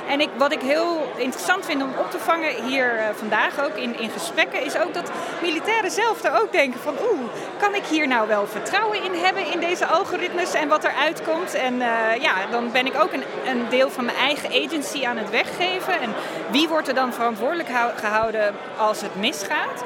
En 0.07 0.21
ik, 0.21 0.29
wat 0.37 0.51
ik 0.51 0.61
heel 0.61 1.11
interessant 1.15 1.65
vind 1.65 1.83
om 1.83 1.89
op 1.97 2.11
te 2.11 2.19
vangen 2.19 2.63
hier 2.63 2.93
uh, 2.93 3.03
vandaag 3.15 3.63
ook 3.63 3.75
in, 3.75 3.99
in 3.99 4.09
gesprekken, 4.09 4.63
is 4.63 4.77
ook 4.77 4.93
dat 4.93 5.11
militairen 5.41 5.91
zelf 5.91 6.23
er 6.23 6.41
ook 6.41 6.51
denken 6.51 6.79
van 6.79 6.95
oeh, 7.11 7.29
kan 7.57 7.75
ik 7.75 7.85
hier 7.85 8.07
nou 8.07 8.27
wel 8.27 8.47
vertrouwen 8.47 9.03
in 9.03 9.13
hebben 9.13 9.51
in 9.51 9.59
deze 9.59 9.85
algoritmes 9.85 10.53
en 10.53 10.67
wat 10.67 10.83
er 10.83 10.93
uitkomt. 10.93 11.53
En 11.53 11.73
uh, 11.73 11.87
ja, 12.21 12.33
dan 12.51 12.71
ben 12.71 12.85
ik 12.85 13.01
ook 13.01 13.13
een, 13.13 13.23
een 13.45 13.69
deel 13.69 13.89
van 13.89 14.05
mijn 14.05 14.17
eigen 14.17 14.49
agency 14.49 15.05
aan 15.05 15.17
het 15.17 15.29
weggeven. 15.29 16.01
En 16.01 16.13
wie 16.51 16.67
wordt 16.67 16.87
er 16.87 16.93
dan 16.93 17.13
verantwoordelijk 17.13 17.69
gehouden 17.95 18.55
als 18.77 19.01
het 19.01 19.15
misgaat? 19.15 19.83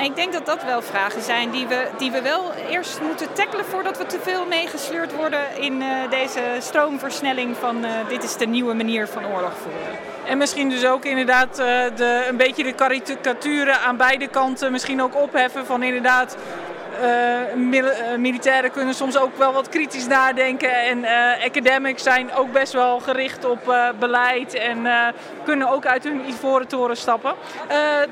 En 0.00 0.06
ik 0.06 0.16
denk 0.16 0.32
dat 0.32 0.46
dat 0.46 0.64
wel 0.64 0.82
vragen 0.82 1.22
zijn 1.22 1.50
die 1.50 1.66
we, 1.66 1.88
die 1.98 2.10
we 2.10 2.22
wel 2.22 2.52
eerst 2.70 3.00
moeten 3.00 3.32
tackelen 3.32 3.64
voordat 3.64 3.98
we 3.98 4.06
te 4.06 4.18
veel 4.22 4.46
meegesleurd 4.46 5.14
worden 5.14 5.40
in 5.60 5.80
uh, 5.80 6.10
deze 6.10 6.40
stroomversnelling 6.58 7.56
van 7.56 7.84
uh, 7.84 7.90
dit 8.08 8.22
is 8.22 8.36
de 8.36 8.46
nieuwe 8.46 8.74
manier 8.74 9.08
van 9.08 9.26
oorlog 9.26 9.52
voeren. 9.52 9.98
En 10.26 10.38
misschien 10.38 10.68
dus 10.68 10.86
ook 10.86 11.04
inderdaad 11.04 11.58
uh, 11.58 11.66
de, 11.96 12.26
een 12.28 12.36
beetje 12.36 12.62
de 12.62 12.72
karikaturen 12.72 13.80
aan 13.80 13.96
beide 13.96 14.28
kanten 14.28 14.72
misschien 14.72 15.02
ook 15.02 15.22
opheffen 15.22 15.66
van 15.66 15.82
inderdaad 15.82 16.36
mil 17.56 17.84
militairen 18.18 18.70
kunnen 18.70 18.94
soms 18.94 19.18
ook 19.18 19.36
wel 19.36 19.52
wat 19.52 19.68
kritisch 19.68 20.06
nadenken. 20.06 20.74
En 20.74 20.98
uh, 20.98 21.44
academics 21.44 22.02
zijn 22.02 22.32
ook 22.32 22.52
best 22.52 22.72
wel 22.72 23.00
gericht 23.00 23.44
op 23.44 23.74
beleid 23.98 24.54
en 24.54 24.86
kunnen 25.44 25.68
ook 25.68 25.86
uit 25.86 26.04
hun 26.04 26.28
ivoren 26.28 26.66
toren 26.68 26.96
stappen. 26.96 27.34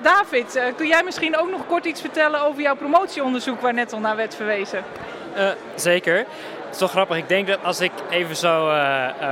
David, 0.02 0.60
kun 0.76 0.86
jij 0.86 1.02
misschien 1.02 1.36
ook 1.36 1.50
nog 1.50 1.66
kort 1.66 1.84
iets 1.84 2.00
vertellen 2.00 2.40
over 2.40 2.62
jouw 2.62 2.76
promotieonderzoek 2.76 3.60
waar 3.60 3.74
net 3.74 3.92
al 3.92 4.00
naar 4.00 4.16
werd 4.16 4.34
verwezen? 4.34 4.84
zeker. 5.74 6.16
Het 6.16 6.76
is 6.76 6.78
toch 6.78 6.90
grappig. 6.90 7.16
Ik 7.16 7.28
denk 7.28 7.46
dat 7.46 7.58
als 7.62 7.80
ik 7.80 7.92
even 8.10 8.36
zo 8.36 8.72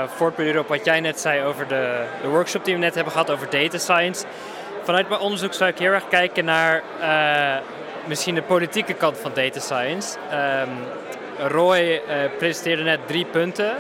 voortborduur 0.07 0.59
op 0.59 0.68
wat 0.68 0.84
jij 0.84 1.00
net 1.00 1.20
zei 1.20 1.42
over 1.42 1.68
de, 1.68 2.04
de 2.22 2.28
workshop 2.28 2.64
die 2.64 2.74
we 2.74 2.80
net 2.80 2.94
hebben 2.94 3.12
gehad 3.12 3.30
over 3.30 3.50
data 3.50 3.78
science. 3.78 4.24
Vanuit 4.82 5.09
mijn 5.09 5.20
onderzoek 5.20 5.54
zou 5.54 5.70
ik 5.70 5.78
heel 5.78 5.92
erg 5.92 6.09
kijken 6.09 6.44
naar 6.44 6.82
misschien 8.07 8.34
de 8.34 8.42
politieke 8.42 8.94
kant 8.94 9.18
van 9.18 9.30
data 9.34 9.61
science. 9.61 10.18
Um, 10.32 10.68
Roy 11.48 11.80
uh, 11.80 12.14
presenteerde 12.38 12.82
net 12.82 13.00
drie 13.07 13.24
punten. 13.24 13.76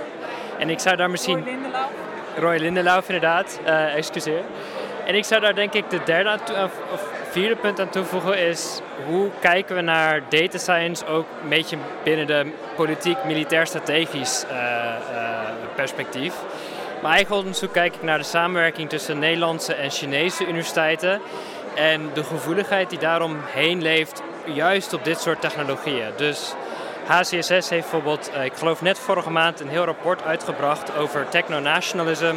En 0.58 0.70
ik 0.70 0.78
zou 0.78 0.96
daar 0.96 1.10
misschien. 1.10 1.38
Roy 1.38 1.52
Lindenlauf. 1.52 1.90
Roy 2.38 2.56
Lindenlauf, 2.56 3.08
inderdaad. 3.08 3.60
Uh, 3.66 3.94
excuseer. 3.94 4.42
En 5.06 5.14
ik 5.14 5.24
zou 5.24 5.40
daar 5.40 5.54
denk 5.54 5.72
ik 5.72 5.90
de 5.90 6.00
derde 6.04 6.38
of 6.92 7.08
vierde 7.30 7.56
punt 7.56 7.80
aan 7.80 7.88
toevoegen 7.88 8.38
is 8.38 8.80
hoe 9.06 9.30
kijken 9.40 9.76
we 9.76 9.82
naar 9.82 10.22
data 10.28 10.58
science 10.58 11.06
ook 11.06 11.26
een 11.42 11.48
beetje 11.48 11.76
binnen 12.02 12.26
de 12.26 12.50
politiek-militair 12.74 13.66
strategisch 13.66 14.44
uh, 14.50 14.56
perspectief. 15.74 16.34
Mijn 17.06 17.18
eigen 17.18 17.36
onderzoek 17.36 17.72
kijk 17.72 17.94
ik 17.94 18.02
naar 18.02 18.18
de 18.18 18.24
samenwerking 18.24 18.88
tussen 18.88 19.18
Nederlandse 19.18 19.74
en 19.74 19.90
Chinese 19.90 20.46
universiteiten 20.46 21.20
en 21.74 22.10
de 22.14 22.24
gevoeligheid 22.24 22.90
die 22.90 22.98
daaromheen 22.98 23.82
leeft, 23.82 24.22
juist 24.44 24.92
op 24.92 25.04
dit 25.04 25.20
soort 25.20 25.40
technologieën. 25.40 26.10
Dus 26.16 26.54
HCSS 27.04 27.48
heeft 27.48 27.70
bijvoorbeeld, 27.70 28.30
eh, 28.30 28.44
ik 28.44 28.52
geloof 28.54 28.82
net 28.82 28.98
vorige 28.98 29.30
maand, 29.30 29.60
een 29.60 29.68
heel 29.68 29.84
rapport 29.84 30.22
uitgebracht 30.22 30.96
over 30.96 31.28
techno-nationalism. 31.28 32.34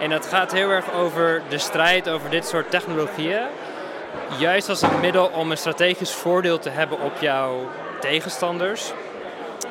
En 0.00 0.10
dat 0.10 0.26
gaat 0.26 0.52
heel 0.52 0.70
erg 0.70 0.92
over 0.92 1.42
de 1.48 1.58
strijd 1.58 2.08
over 2.08 2.30
dit 2.30 2.46
soort 2.46 2.70
technologieën. 2.70 3.46
Juist 4.38 4.68
als 4.68 4.82
een 4.82 5.00
middel 5.00 5.26
om 5.26 5.50
een 5.50 5.58
strategisch 5.58 6.12
voordeel 6.12 6.58
te 6.58 6.70
hebben 6.70 7.00
op 7.00 7.20
jouw 7.20 7.70
tegenstanders. 8.00 8.92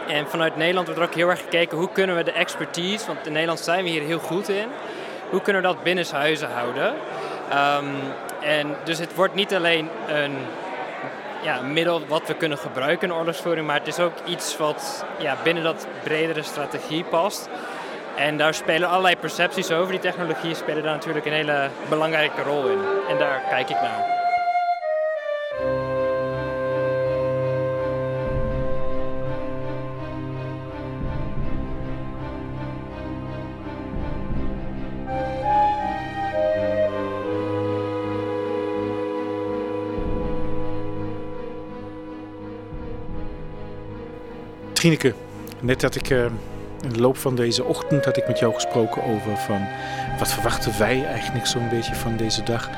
En 0.07 0.27
vanuit 0.27 0.55
Nederland 0.55 0.87
wordt 0.87 1.01
er 1.01 1.07
ook 1.07 1.15
heel 1.15 1.29
erg 1.29 1.41
gekeken 1.41 1.77
hoe 1.77 1.89
kunnen 1.91 2.15
we 2.15 2.23
de 2.23 2.31
expertise, 2.31 3.05
want 3.05 3.25
in 3.25 3.31
Nederland 3.31 3.59
zijn 3.59 3.83
we 3.83 3.89
hier 3.89 4.01
heel 4.01 4.19
goed 4.19 4.49
in, 4.49 4.67
hoe 5.29 5.41
kunnen 5.41 5.61
we 5.61 5.67
dat 5.67 5.83
binnenshuizen 5.83 6.49
houden. 6.51 6.87
Um, 6.87 7.95
en 8.41 8.75
dus 8.83 8.99
het 8.99 9.15
wordt 9.15 9.33
niet 9.33 9.53
alleen 9.53 9.89
een 10.07 10.37
ja, 11.41 11.61
middel 11.61 12.07
wat 12.07 12.27
we 12.27 12.33
kunnen 12.33 12.57
gebruiken 12.57 13.09
in 13.09 13.15
oorlogsvoering, 13.15 13.67
maar 13.67 13.77
het 13.77 13.87
is 13.87 13.99
ook 13.99 14.13
iets 14.25 14.57
wat 14.57 15.05
ja, 15.17 15.35
binnen 15.43 15.63
dat 15.63 15.87
bredere 16.03 16.43
strategie 16.43 17.03
past. 17.03 17.49
En 18.15 18.37
daar 18.37 18.53
spelen 18.53 18.89
allerlei 18.89 19.15
percepties 19.15 19.71
over 19.71 19.91
die 19.91 20.01
technologieën 20.01 20.55
spelen 20.55 20.83
daar 20.83 20.93
natuurlijk 20.93 21.25
een 21.25 21.31
hele 21.31 21.69
belangrijke 21.89 22.41
rol 22.41 22.67
in. 22.67 22.79
En 23.09 23.17
daar 23.17 23.41
kijk 23.49 23.69
ik 23.69 23.81
naar. 23.81 24.16
Trineke, 44.88 45.13
net 45.61 45.81
had 45.81 45.95
ik 45.95 46.09
uh, 46.09 46.25
in 46.81 46.89
de 46.89 46.99
loop 46.99 47.17
van 47.17 47.35
deze 47.35 47.63
ochtend 47.63 48.05
had 48.05 48.17
ik 48.17 48.27
met 48.27 48.39
jou 48.39 48.53
gesproken 48.53 49.03
over 49.03 49.38
van 49.38 49.67
wat 50.19 50.33
verwachten 50.33 50.79
wij 50.79 51.05
eigenlijk 51.05 51.45
zo'n 51.45 51.69
beetje 51.69 51.95
van 51.95 52.17
deze 52.17 52.43
dag. 52.43 52.69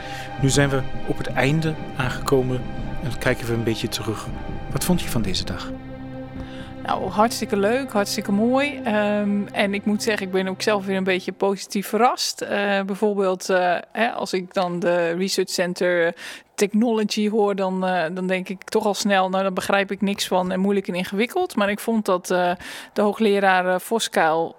Nu 0.42 0.50
zijn 0.50 0.70
we 0.70 0.82
op 1.08 1.18
het 1.18 1.28
einde 1.28 1.74
aangekomen 1.98 2.62
en 3.04 3.18
kijken 3.18 3.48
we 3.48 3.54
een 3.54 3.64
beetje 3.64 3.88
terug. 3.88 4.28
Wat 4.72 4.84
vond 4.84 5.02
je 5.02 5.10
van 5.10 5.22
deze 5.22 5.44
dag? 5.44 5.72
Nou, 6.84 7.10
hartstikke 7.10 7.58
leuk, 7.58 7.92
hartstikke 7.92 8.32
mooi. 8.32 8.78
Um, 8.78 9.48
en 9.48 9.74
ik 9.74 9.86
moet 9.86 10.04
zeggen, 10.04 10.26
ik 10.26 10.32
ben 10.32 10.48
ook 10.48 10.62
zelf 10.62 10.86
weer 10.86 10.98
een 10.98 11.04
beetje 11.04 11.32
positief 11.32 11.88
verrast. 11.88 12.42
Uh, 12.42 12.50
bijvoorbeeld, 12.82 13.50
uh, 13.50 13.76
hè, 13.92 14.10
als 14.10 14.34
ik 14.34 14.54
dan 14.54 14.80
de 14.80 15.12
Research 15.12 15.50
Center 15.50 16.14
technology 16.60 17.30
hoor, 17.30 17.56
dan, 17.56 17.86
uh, 17.86 18.04
dan 18.14 18.28
denk 18.28 18.50
ik 18.50 18.64
toch 18.64 18.86
al 18.86 18.94
snel, 18.94 19.30
nou, 19.30 19.44
daar 19.44 19.54
begrijp 19.54 19.92
ik 19.92 20.02
niks 20.02 20.28
van 20.28 20.52
en 20.52 20.60
moeilijk 20.60 20.88
en 20.88 20.94
ingewikkeld. 20.94 21.56
Maar 21.56 21.70
ik 21.70 21.80
vond 21.80 22.06
dat 22.06 22.32
uh, 22.32 22.52
de 22.94 23.02
hoogleraar 23.02 23.66
uh, 23.66 23.80
Voskuil 23.80 24.58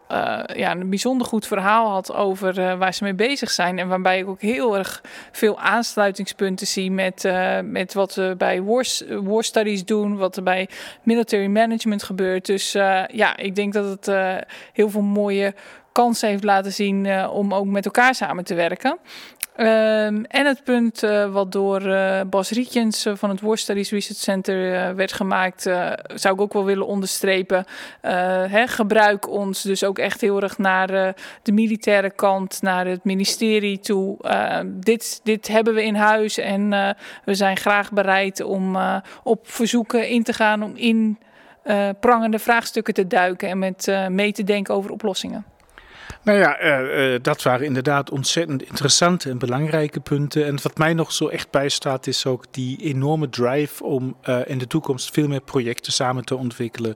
ja, 0.54 0.70
een 0.70 0.88
bijzonder 0.88 1.26
goed 1.26 1.46
verhaal 1.46 1.90
had 1.90 2.14
over 2.14 2.78
waar 2.78 2.94
ze 2.94 3.04
mee 3.04 3.14
bezig 3.14 3.50
zijn. 3.50 3.78
En 3.78 3.88
waarbij 3.88 4.18
ik 4.18 4.28
ook 4.28 4.40
heel 4.40 4.76
erg 4.78 5.02
veel 5.32 5.58
aansluitingspunten 5.58 6.66
zie 6.66 6.90
met, 6.90 7.32
met 7.64 7.94
wat 7.94 8.14
we 8.14 8.34
bij 8.38 8.62
war, 8.62 8.84
war 9.22 9.44
studies 9.44 9.84
doen, 9.84 10.16
wat 10.16 10.36
er 10.36 10.42
bij 10.42 10.68
military 11.02 11.46
management 11.46 12.02
gebeurt. 12.02 12.46
Dus 12.46 12.72
ja, 13.12 13.36
ik 13.36 13.54
denk 13.54 13.72
dat 13.72 13.84
het 13.84 14.06
heel 14.72 14.90
veel 14.90 15.02
mooie 15.02 15.54
kansen 15.92 16.28
heeft 16.28 16.44
laten 16.44 16.72
zien 16.72 17.28
om 17.28 17.54
ook 17.54 17.66
met 17.66 17.84
elkaar 17.84 18.14
samen 18.14 18.44
te 18.44 18.54
werken. 18.54 18.98
Um, 19.60 20.24
en 20.24 20.46
het 20.46 20.64
punt 20.64 21.02
uh, 21.02 21.32
wat 21.32 21.52
door 21.52 21.82
uh, 21.82 22.20
Bas 22.26 22.50
Rietjens 22.50 23.06
uh, 23.06 23.14
van 23.16 23.30
het 23.30 23.40
War 23.40 23.58
Studies 23.58 23.90
Research 23.90 24.18
Center 24.18 24.94
werd 24.96 25.12
gemaakt, 25.12 25.62
zou 26.14 26.34
ik 26.34 26.40
ook 26.40 26.52
wel 26.52 26.64
willen 26.64 26.86
onderstrepen. 26.86 27.64
Hè, 28.00 28.66
gebruik 28.66 29.28
ons 29.28 29.62
dus 29.62 29.84
ook 29.84 29.98
echt 29.98 30.20
heel 30.20 30.42
erg 30.42 30.58
naar 30.58 31.14
de 31.42 31.52
militaire 31.52 32.10
kant, 32.10 32.62
naar 32.62 32.86
het 32.86 33.04
ministerie 33.04 33.80
toe. 33.80 34.16
Ehm, 34.22 34.66
dit, 34.70 35.20
dit 35.22 35.48
hebben 35.48 35.74
we 35.74 35.84
in 35.84 35.94
huis 35.94 36.38
en 36.38 36.70
we 37.24 37.34
zijn 37.34 37.56
graag 37.56 37.92
bereid 37.92 38.42
om 38.42 38.76
op 39.22 39.48
verzoeken 39.48 40.08
in 40.08 40.22
te 40.22 40.32
gaan 40.32 40.62
om 40.62 40.72
in 40.76 41.18
prangende 42.00 42.38
vraagstukken 42.38 42.94
te 42.94 43.06
duiken 43.06 43.48
en 43.48 43.58
met 43.58 44.06
mee 44.08 44.32
te 44.32 44.44
denken 44.44 44.74
over 44.74 44.90
oplossingen. 44.90 45.44
Nou 46.22 46.38
ja, 46.38 46.62
uh, 46.62 47.12
uh, 47.12 47.18
dat 47.22 47.42
waren 47.42 47.66
inderdaad 47.66 48.10
ontzettend 48.10 48.62
interessante 48.62 49.30
en 49.30 49.38
belangrijke 49.38 50.00
punten. 50.00 50.46
En 50.46 50.58
wat 50.62 50.78
mij 50.78 50.94
nog 50.94 51.12
zo 51.12 51.28
echt 51.28 51.50
bijstaat, 51.50 52.06
is 52.06 52.26
ook 52.26 52.44
die 52.50 52.78
enorme 52.78 53.28
drive 53.28 53.84
om 53.84 54.16
uh, 54.28 54.38
in 54.44 54.58
de 54.58 54.66
toekomst 54.66 55.10
veel 55.12 55.28
meer 55.28 55.40
projecten 55.40 55.92
samen 55.92 56.24
te 56.24 56.36
ontwikkelen. 56.36 56.94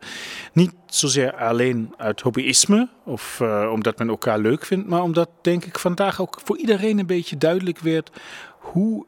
Niet 0.53 0.73
zozeer 0.87 1.35
alleen 1.35 1.95
uit 1.97 2.21
hobbyisme 2.21 2.89
of 3.05 3.41
omdat 3.71 3.99
men 3.99 4.09
elkaar 4.09 4.39
leuk 4.39 4.65
vindt, 4.65 4.89
maar 4.89 5.03
omdat, 5.03 5.29
denk 5.43 5.65
ik, 5.65 5.79
vandaag 5.79 6.21
ook 6.21 6.41
voor 6.45 6.59
iedereen 6.59 6.99
een 6.99 7.07
beetje 7.07 7.39
duidelijk 7.39 7.79
werd 7.79 8.11
hoe 8.59 9.07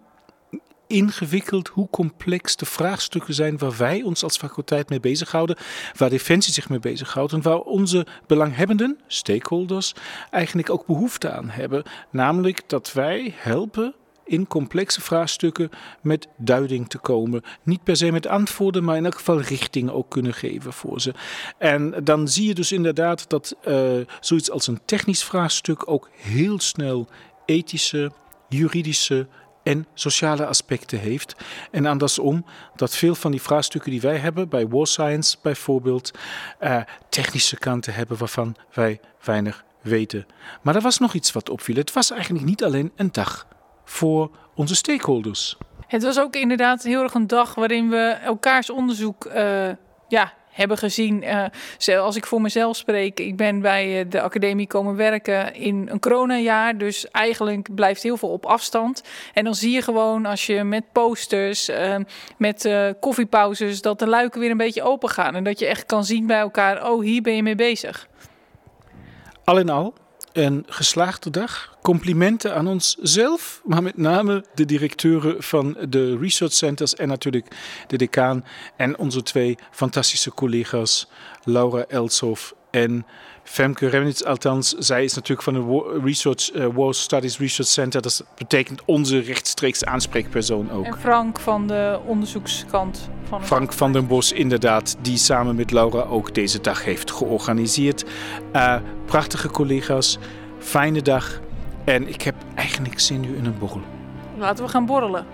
ingewikkeld, 0.87 1.69
hoe 1.69 1.91
complex 1.91 2.57
de 2.57 2.67
vraagstukken 2.67 3.35
zijn 3.35 3.59
waar 3.59 3.77
wij 3.77 4.03
ons 4.03 4.23
als 4.23 4.37
faculteit 4.37 4.89
mee 4.89 5.01
bezighouden, 5.01 5.57
waar 5.97 6.11
Defensie 6.11 6.53
zich 6.53 6.69
mee 6.69 6.79
bezighoudt 6.79 7.33
en 7.33 7.43
waar 7.43 7.61
onze 7.61 8.07
belanghebbenden, 8.27 8.99
stakeholders, 9.07 9.95
eigenlijk 10.31 10.71
ook 10.71 10.87
behoefte 10.87 11.31
aan 11.31 11.49
hebben. 11.49 11.83
Namelijk 12.11 12.69
dat 12.69 12.93
wij 12.93 13.35
helpen 13.37 13.95
in 14.27 14.47
complexe 14.47 15.01
vraagstukken 15.01 15.71
met 16.01 16.29
duiding 16.37 16.89
te 16.89 16.99
komen. 16.99 17.43
Niet 17.63 17.85
per 17.85 17.97
se 17.97 18.13
met 18.13 18.27
antwoorden, 18.27 18.85
maar 18.85 18.97
in 18.97 19.05
elk 19.05 19.15
geval 19.15 19.41
richting 19.41 19.91
ook 19.91 20.11
kunnen 20.11 20.35
geven 20.35 20.73
voor 20.73 21.01
ze. 21.01 21.15
En 21.59 21.95
dan 22.05 22.29
zie 22.29 22.47
je 22.47 22.55
dus 22.55 22.73
inderdaad 22.73 23.29
dat 23.29 23.57
uh, 23.69 23.91
zoiets 24.21 24.51
als 24.51 24.67
een 24.67 24.81
technisch 24.85 25.25
vraagstuk 25.25 25.91
ook 25.91 26.09
heel 26.17 26.61
snel 26.61 27.09
ethische, 27.45 28.13
juridische 28.49 29.27
en 29.67 29.87
sociale 29.95 30.47
aspecten 30.47 30.99
heeft. 30.99 31.35
En 31.71 31.87
andersom, 31.87 32.45
dat 32.77 32.97
veel 32.97 33.15
van 33.15 33.31
die 33.31 33.43
vraagstukken 33.43 33.91
die 33.91 34.01
wij 34.01 34.17
hebben, 34.17 34.49
bij 34.49 34.69
War 34.69 34.87
Science 34.87 35.37
bijvoorbeeld, 35.43 36.11
uh, 36.61 36.81
technische 37.09 37.59
kanten 37.59 37.95
hebben 37.95 38.17
waarvan 38.17 38.57
wij 38.73 39.01
weinig 39.25 39.65
weten. 39.83 40.27
Maar 40.63 40.75
er 40.75 40.81
was 40.81 40.99
nog 40.99 41.15
iets 41.15 41.33
wat 41.33 41.51
opviel. 41.51 41.77
Het 41.77 41.93
was 41.93 42.11
eigenlijk 42.11 42.45
niet 42.45 42.65
alleen 42.65 42.93
een 42.97 43.13
dag 43.13 43.47
voor 43.85 44.31
onze 44.55 44.75
stakeholders. 44.75 45.57
Het 45.87 46.03
was 46.03 46.19
ook 46.19 46.37
inderdaad 46.37 46.83
heel 46.83 47.03
erg 47.03 47.15
een 47.15 47.27
dag 47.27 47.55
waarin 47.55 47.89
we 47.89 48.19
elkaars 48.25 48.71
onderzoek 48.71 49.25
uh, 49.25 49.69
ja, 50.09 50.33
hebben 50.57 50.79
gezien. 50.79 51.23
Uh, 51.23 52.01
als 52.01 52.17
ik 52.17 52.27
voor 52.27 52.41
mezelf 52.41 52.77
spreek, 52.77 53.21
ik 53.21 53.37
ben 53.37 53.61
bij 53.61 54.05
uh, 54.05 54.11
de 54.11 54.21
academie 54.21 54.67
komen 54.67 54.97
werken 54.97 55.55
in 55.55 55.89
een 55.91 56.01
coronajaar. 56.01 56.79
Dus 56.79 57.11
eigenlijk 57.11 57.75
blijft 57.75 58.03
heel 58.03 58.17
veel 58.17 58.29
op 58.29 58.47
afstand. 58.47 59.03
En 59.33 59.45
dan 59.45 59.55
zie 59.55 59.73
je 59.73 59.83
gewoon 59.83 60.27
als 60.27 60.47
je 60.47 60.65
met 60.65 60.85
posters, 60.93 61.69
uh, 61.69 61.97
met 62.39 62.69
koffiepauzes, 63.01 63.83
dat 63.83 63.99
de 63.99 64.07
luiken 64.07 64.41
weer 64.41 64.51
een 64.51 64.57
beetje 64.57 64.83
open 64.83 65.09
gaan. 65.09 65.35
En 65.35 65.45
dat 65.45 65.59
je 65.59 65.67
echt 65.67 65.87
kan 65.87 66.05
zien 66.05 66.27
bij 66.27 66.39
elkaar, 66.39 66.91
oh 66.91 67.03
hier 67.03 67.23
ben 67.23 67.37
je 67.37 67.43
mee 67.43 67.55
bezig. 67.55 68.09
Al 69.45 69.59
in 69.59 69.69
al 69.69 69.95
een 70.37 70.65
geslaagde 70.69 71.31
dag. 71.31 71.77
Complimenten 71.83 72.55
aan 72.55 72.67
onszelf, 72.67 73.61
maar 73.65 73.83
met 73.83 73.97
name 73.97 74.45
de 74.55 74.65
directeuren 74.65 75.43
van 75.43 75.77
de 75.89 76.19
research 76.19 76.53
centers 76.53 76.95
en 76.95 77.09
natuurlijk 77.09 77.57
de 77.87 77.97
decaan 77.97 78.45
en 78.77 78.99
onze 78.99 79.23
twee 79.23 79.59
fantastische 79.71 80.31
collega's 80.35 81.09
Laura 81.45 81.85
Elshoff 81.89 82.55
en 82.71 83.07
Femke 83.47 83.87
Remnitz. 83.87 84.23
Althans, 84.23 84.73
zij 84.73 85.05
is 85.05 85.15
natuurlijk 85.15 85.43
van 85.43 85.55
de 85.55 86.01
Research, 86.05 86.55
uh, 86.55 86.67
War 86.75 86.95
Studies 86.95 87.39
Research 87.39 87.69
Center. 87.69 88.03
Dat 88.03 88.25
betekent 88.35 88.83
onze 88.85 89.19
rechtstreeks 89.19 89.85
aanspreekpersoon 89.85 90.71
ook. 90.71 90.85
En 90.85 90.99
Frank 90.99 91.41
van 91.41 91.67
de 91.67 91.99
onderzoekskant. 92.07 93.11
Van 93.29 93.45
Frank 93.45 93.73
van 93.73 93.93
den 93.93 94.07
Bos, 94.07 94.33
inderdaad, 94.33 94.97
die 95.01 95.17
samen 95.17 95.57
met 95.57 95.71
Laura 95.71 96.03
ook 96.03 96.35
deze 96.35 96.61
dag 96.61 96.85
heeft 96.85 97.11
georganiseerd. 97.11 98.05
Uh, 98.53 98.77
prachtige 99.05 99.49
collega's, 99.49 100.19
fijne 100.59 101.03
dag. 101.03 101.41
En 101.85 102.09
ik 102.09 102.23
heb 102.23 102.35
eigenlijk 102.55 103.01
zin 103.01 103.21
nu 103.21 103.37
in 103.37 103.45
een 103.45 103.59
borrel. 103.59 103.81
Laten 104.39 104.65
we 104.65 104.71
gaan 104.71 104.87
borrelen. 104.87 105.27